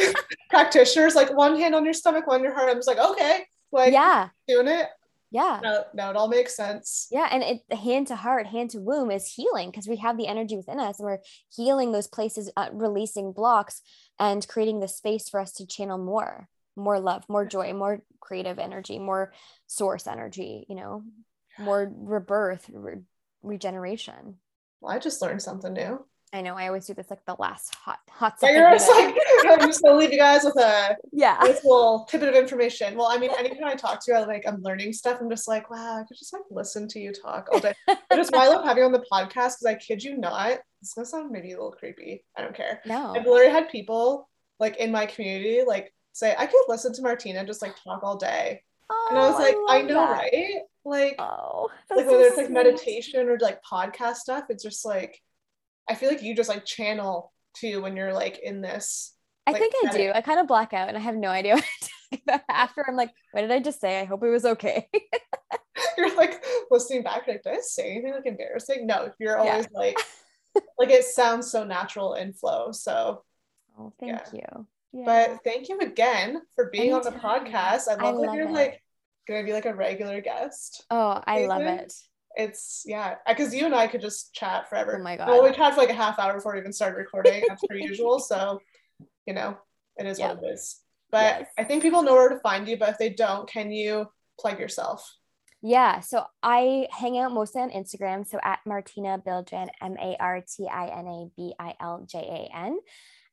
practitioners 0.50 1.14
like 1.14 1.34
one 1.34 1.56
hand 1.56 1.74
on 1.74 1.84
your 1.84 1.94
stomach 1.94 2.26
one 2.26 2.36
on 2.36 2.44
your 2.44 2.54
heart. 2.54 2.70
I'm 2.70 2.76
just 2.76 2.88
like 2.88 2.98
okay 2.98 3.44
like 3.72 3.92
yeah. 3.92 4.28
doing 4.46 4.68
it 4.68 4.88
yeah. 5.32 5.60
Now, 5.62 5.84
now 5.94 6.10
it 6.10 6.16
all 6.16 6.28
makes 6.28 6.54
sense. 6.54 7.08
Yeah 7.10 7.26
and 7.30 7.42
it 7.42 7.76
hand 7.76 8.08
to 8.08 8.16
heart 8.16 8.46
hand 8.46 8.70
to 8.70 8.78
womb 8.78 9.10
is 9.10 9.26
healing 9.26 9.70
because 9.70 9.88
we 9.88 9.96
have 9.96 10.18
the 10.18 10.26
energy 10.26 10.56
within 10.56 10.78
us 10.78 10.98
and 10.98 11.06
we're 11.06 11.18
healing 11.54 11.90
those 11.90 12.06
places 12.06 12.50
uh, 12.56 12.68
releasing 12.72 13.32
blocks 13.32 13.80
and 14.18 14.46
creating 14.46 14.80
the 14.80 14.88
space 14.88 15.28
for 15.28 15.40
us 15.40 15.52
to 15.54 15.66
channel 15.66 15.98
more 15.98 16.48
more 16.76 17.00
love 17.00 17.24
more 17.28 17.46
joy 17.46 17.72
more 17.72 18.02
creative 18.20 18.58
energy 18.58 18.98
more 18.98 19.32
source 19.66 20.06
energy 20.06 20.66
you 20.68 20.76
know 20.76 21.02
more 21.58 21.90
rebirth 21.94 22.70
re- 22.72 23.02
regeneration. 23.42 24.36
Well 24.80 24.94
i 24.94 24.98
just 24.98 25.22
learned 25.22 25.42
something 25.42 25.72
new 25.72 26.04
I 26.34 26.40
know 26.40 26.54
I 26.54 26.66
always 26.66 26.86
do 26.86 26.94
this 26.94 27.10
like 27.10 27.24
the 27.26 27.36
last 27.38 27.74
hot 27.74 27.98
hot 28.08 28.40
second. 28.40 28.56
Yeah, 28.56 28.70
you're 28.70 28.78
just 28.78 28.90
like 28.90 29.14
I'm 29.60 29.68
just 29.68 29.82
gonna 29.82 29.96
leave 29.96 30.12
you 30.12 30.18
guys 30.18 30.44
with 30.44 30.56
a 30.56 30.96
yeah 31.12 31.38
this 31.42 31.62
little 31.62 32.06
tidbit 32.08 32.30
of 32.30 32.34
information. 32.34 32.96
Well, 32.96 33.08
I 33.08 33.18
mean, 33.18 33.30
anytime 33.38 33.64
I 33.64 33.74
talk 33.74 34.02
to 34.04 34.12
you, 34.12 34.18
I 34.18 34.24
like 34.24 34.44
I'm 34.46 34.62
learning 34.62 34.94
stuff. 34.94 35.18
I'm 35.20 35.28
just 35.28 35.46
like, 35.46 35.70
wow, 35.70 36.00
I 36.00 36.04
could 36.04 36.16
just 36.16 36.32
like 36.32 36.42
listen 36.50 36.88
to 36.88 37.00
you 37.00 37.12
talk 37.12 37.48
all 37.52 37.60
day. 37.60 37.74
but 37.86 38.00
it's 38.12 38.30
why 38.30 38.46
I 38.46 38.48
love 38.48 38.64
having 38.64 38.82
you 38.82 38.86
on 38.86 38.92
the 38.92 39.04
podcast 39.12 39.58
because 39.58 39.66
I 39.66 39.74
kid 39.74 40.02
you 40.02 40.16
not, 40.16 40.58
it's 40.80 40.94
gonna 40.94 41.04
sound 41.04 41.30
maybe 41.30 41.52
a 41.52 41.56
little 41.56 41.72
creepy. 41.72 42.24
I 42.36 42.40
don't 42.40 42.56
care. 42.56 42.80
No, 42.86 43.14
I've 43.14 43.26
literally 43.26 43.52
had 43.52 43.68
people 43.68 44.28
like 44.58 44.76
in 44.76 44.90
my 44.90 45.06
community 45.06 45.62
like 45.66 45.92
say 46.12 46.34
I 46.38 46.46
could 46.46 46.64
listen 46.68 46.94
to 46.94 47.02
Martina 47.02 47.44
just 47.44 47.60
like 47.60 47.74
talk 47.82 48.02
all 48.02 48.16
day. 48.16 48.62
Oh, 48.90 49.08
and 49.10 49.18
I 49.18 49.22
oh, 49.22 49.30
was 49.30 49.38
like, 49.38 49.56
I, 49.68 49.78
I 49.78 49.82
know, 49.82 49.94
that. 49.94 50.10
right? 50.10 50.60
Like, 50.84 51.14
oh, 51.18 51.70
like 51.90 52.06
whether 52.06 52.10
so 52.10 52.20
it's 52.20 52.36
like 52.36 52.50
meditation 52.50 53.28
or 53.28 53.38
like 53.38 53.62
podcast 53.62 54.16
stuff, 54.16 54.44
it's 54.48 54.62
just 54.62 54.84
like 54.84 55.20
I 55.88 55.94
feel 55.94 56.08
like 56.08 56.22
you 56.22 56.34
just 56.34 56.48
like 56.48 56.64
channel 56.64 57.32
too 57.54 57.82
when 57.82 57.96
you're 57.96 58.12
like 58.12 58.38
in 58.42 58.60
this. 58.60 59.14
I 59.46 59.52
think 59.52 59.74
I 59.84 59.96
do. 59.96 60.12
I 60.14 60.20
kind 60.20 60.38
of 60.38 60.46
black 60.46 60.72
out 60.72 60.88
and 60.88 60.96
I 60.96 61.00
have 61.00 61.16
no 61.16 61.28
idea 61.28 61.54
what 61.56 61.64
to 61.64 61.88
talk 62.10 62.20
about 62.22 62.40
after. 62.48 62.84
I'm 62.86 62.96
like, 62.96 63.10
what 63.32 63.40
did 63.40 63.50
I 63.50 63.60
just 63.60 63.80
say? 63.80 64.00
I 64.00 64.04
hope 64.04 64.22
it 64.22 64.30
was 64.30 64.44
okay. 64.44 64.88
you're 65.98 66.16
like 66.16 66.44
listening 66.70 67.02
back, 67.02 67.26
like, 67.26 67.42
did 67.42 67.52
I 67.52 67.60
say 67.60 67.92
anything 67.92 68.12
like 68.12 68.26
embarrassing? 68.26 68.86
No, 68.86 69.10
you're 69.18 69.38
always 69.38 69.66
yeah. 69.72 69.78
like, 69.78 69.98
like 70.78 70.90
it 70.90 71.04
sounds 71.04 71.50
so 71.50 71.64
natural 71.64 72.14
in 72.14 72.32
flow. 72.32 72.72
So, 72.72 73.24
oh, 73.78 73.92
thank 73.98 74.20
yeah. 74.32 74.40
you. 74.54 74.66
Yeah. 74.92 75.04
But 75.04 75.44
thank 75.44 75.68
you 75.68 75.80
again 75.80 76.40
for 76.54 76.68
being 76.70 76.92
Anytime. 76.92 77.14
on 77.14 77.14
the 77.14 77.50
podcast. 77.50 77.88
I 77.88 77.94
love 77.94 78.00
I 78.00 78.10
that 78.12 78.14
love 78.14 78.34
you're 78.34 78.48
it. 78.48 78.52
like 78.52 78.82
gonna 79.26 79.44
be 79.44 79.52
like 79.52 79.66
a 79.66 79.74
regular 79.74 80.20
guest. 80.20 80.84
Oh, 80.90 81.20
I 81.26 81.46
love 81.46 81.62
it. 81.62 81.92
It's 82.36 82.82
yeah, 82.86 83.16
because 83.28 83.54
you 83.54 83.66
and 83.66 83.74
I 83.74 83.86
could 83.86 84.00
just 84.00 84.32
chat 84.34 84.68
forever. 84.68 84.96
Oh 84.98 85.02
my 85.02 85.16
god. 85.16 85.28
Well, 85.28 85.42
we 85.42 85.52
chat 85.52 85.74
for 85.74 85.80
like 85.80 85.90
a 85.90 85.94
half 85.94 86.18
hour 86.18 86.34
before 86.34 86.54
we 86.54 86.60
even 86.60 86.72
started 86.72 86.96
recording. 86.96 87.42
That's 87.46 87.62
per 87.66 87.76
usual. 87.76 88.18
So, 88.18 88.60
you 89.26 89.34
know, 89.34 89.58
it 89.96 90.06
is 90.06 90.18
yep. 90.18 90.36
what 90.36 90.44
it 90.44 90.54
is. 90.54 90.80
But 91.10 91.40
yes. 91.40 91.48
I 91.58 91.64
think 91.64 91.82
people 91.82 92.02
know 92.02 92.14
where 92.14 92.30
to 92.30 92.40
find 92.40 92.66
you. 92.66 92.78
But 92.78 92.90
if 92.90 92.98
they 92.98 93.10
don't, 93.10 93.48
can 93.48 93.70
you 93.70 94.06
plug 94.40 94.58
yourself? 94.58 95.06
Yeah, 95.64 96.00
so 96.00 96.24
I 96.42 96.88
hang 96.90 97.18
out 97.18 97.32
mostly 97.32 97.62
on 97.62 97.70
Instagram. 97.70 98.26
So 98.26 98.40
at 98.42 98.58
Martina 98.66 99.22
Biljan, 99.24 99.68
M 99.80 99.96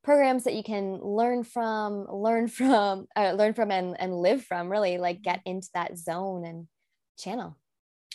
programs 0.04 0.44
that 0.44 0.54
you 0.54 0.62
can 0.62 1.00
learn 1.00 1.44
from 1.44 2.06
learn 2.10 2.48
from 2.58 3.06
uh, 3.16 3.32
learn 3.32 3.54
from 3.54 3.70
and, 3.70 3.96
and 4.00 4.14
live 4.14 4.44
from 4.44 4.68
really 4.68 4.98
like 4.98 5.22
get 5.22 5.40
into 5.44 5.68
that 5.74 5.96
zone 5.96 6.44
and 6.44 6.66
channel. 7.18 7.56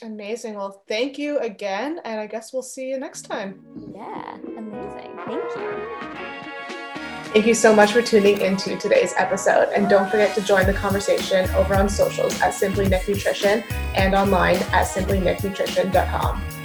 Amazing. 0.01 0.55
Well 0.55 0.83
thank 0.87 1.17
you 1.17 1.39
again 1.39 1.99
and 2.03 2.19
i 2.19 2.27
guess 2.27 2.51
we'll 2.51 2.63
see 2.63 2.89
you 2.89 2.99
next 2.99 3.23
time. 3.23 3.63
Yeah 3.95 4.37
amazing. 4.57 5.17
Thank 5.25 5.55
you 5.55 6.09
Thank 7.33 7.47
you 7.47 7.55
so 7.55 7.75
much 7.75 7.93
for 7.93 8.03
tuning 8.03 8.41
into 8.41 8.77
today's 8.77 9.11
episode. 9.17 9.69
And 9.73 9.89
don't 9.89 10.07
forget 10.07 10.35
to 10.35 10.41
join 10.41 10.67
the 10.67 10.73
conversation 10.73 11.49
over 11.55 11.73
on 11.73 11.89
socials 11.89 12.39
at 12.41 12.53
Simply 12.53 12.87
Nic 12.87 13.09
Nutrition 13.09 13.63
and 13.95 14.13
online 14.13 14.57
at 14.71 14.85
simplynicnutrition.com. 14.85 16.62